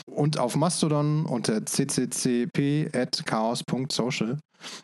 und 0.05 0.39
auf 0.39 0.55
Mastodon 0.55 1.25
unter 1.25 1.65
cccp.chaos.social 1.65 4.39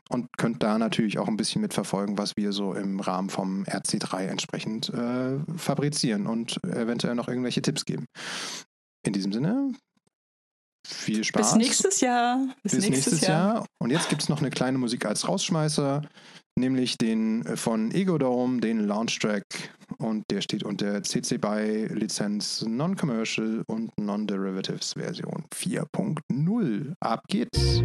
und 0.09 0.29
könnt 0.39 0.63
da 0.63 0.79
natürlich 0.79 1.19
auch 1.19 1.29
ein 1.29 1.37
bisschen 1.37 1.61
mitverfolgen, 1.61 2.17
was 2.17 2.39
wir 2.39 2.53
so 2.53 2.73
im 2.73 3.01
Rahmen 3.01 3.29
vom 3.29 3.65
RC3 3.65 4.29
entsprechend 4.29 4.89
äh, 4.89 5.41
fabrizieren 5.59 6.27
und 6.27 6.57
eventuell 6.65 7.17
noch 7.17 7.29
irgendwelche 7.29 7.61
Tipps 7.61 7.85
geben. 7.85 8.07
In 9.05 9.13
diesem 9.13 9.35
Sinne, 9.35 9.75
viel 10.87 11.25
Spaß. 11.25 11.53
Bis 11.53 11.57
nächstes 11.57 12.01
Jahr. 12.01 12.49
Bis, 12.63 12.73
Bis 12.73 12.89
nächstes, 12.89 13.21
Jahr. 13.23 13.67
Und 13.79 13.91
jetzt 13.91 14.09
gibt 14.09 14.23
es 14.23 14.29
noch 14.29 14.41
eine 14.41 14.51
kleine 14.51 14.79
Musik 14.79 15.07
als 15.07 15.29
Rausschmeißer, 15.29 16.03
nämlich 16.59 16.99
den 16.99 17.45
äh, 17.47 17.57
von 17.57 17.91
Egodome, 17.93 18.61
den 18.61 18.87
Launchtrack. 18.87 19.45
Und 19.99 20.25
der 20.31 20.41
steht 20.41 20.65
unter 20.65 21.03
CC 21.03 21.39
BY 21.39 21.89
Lizenz 21.95 22.65
Non-Commercial 22.67 23.65
und 23.67 23.91
Non-Derivatives 23.99 24.93
Version 24.95 25.45
4.0. 25.55 26.95
Ab 27.01 27.23
geht's. 27.29 27.83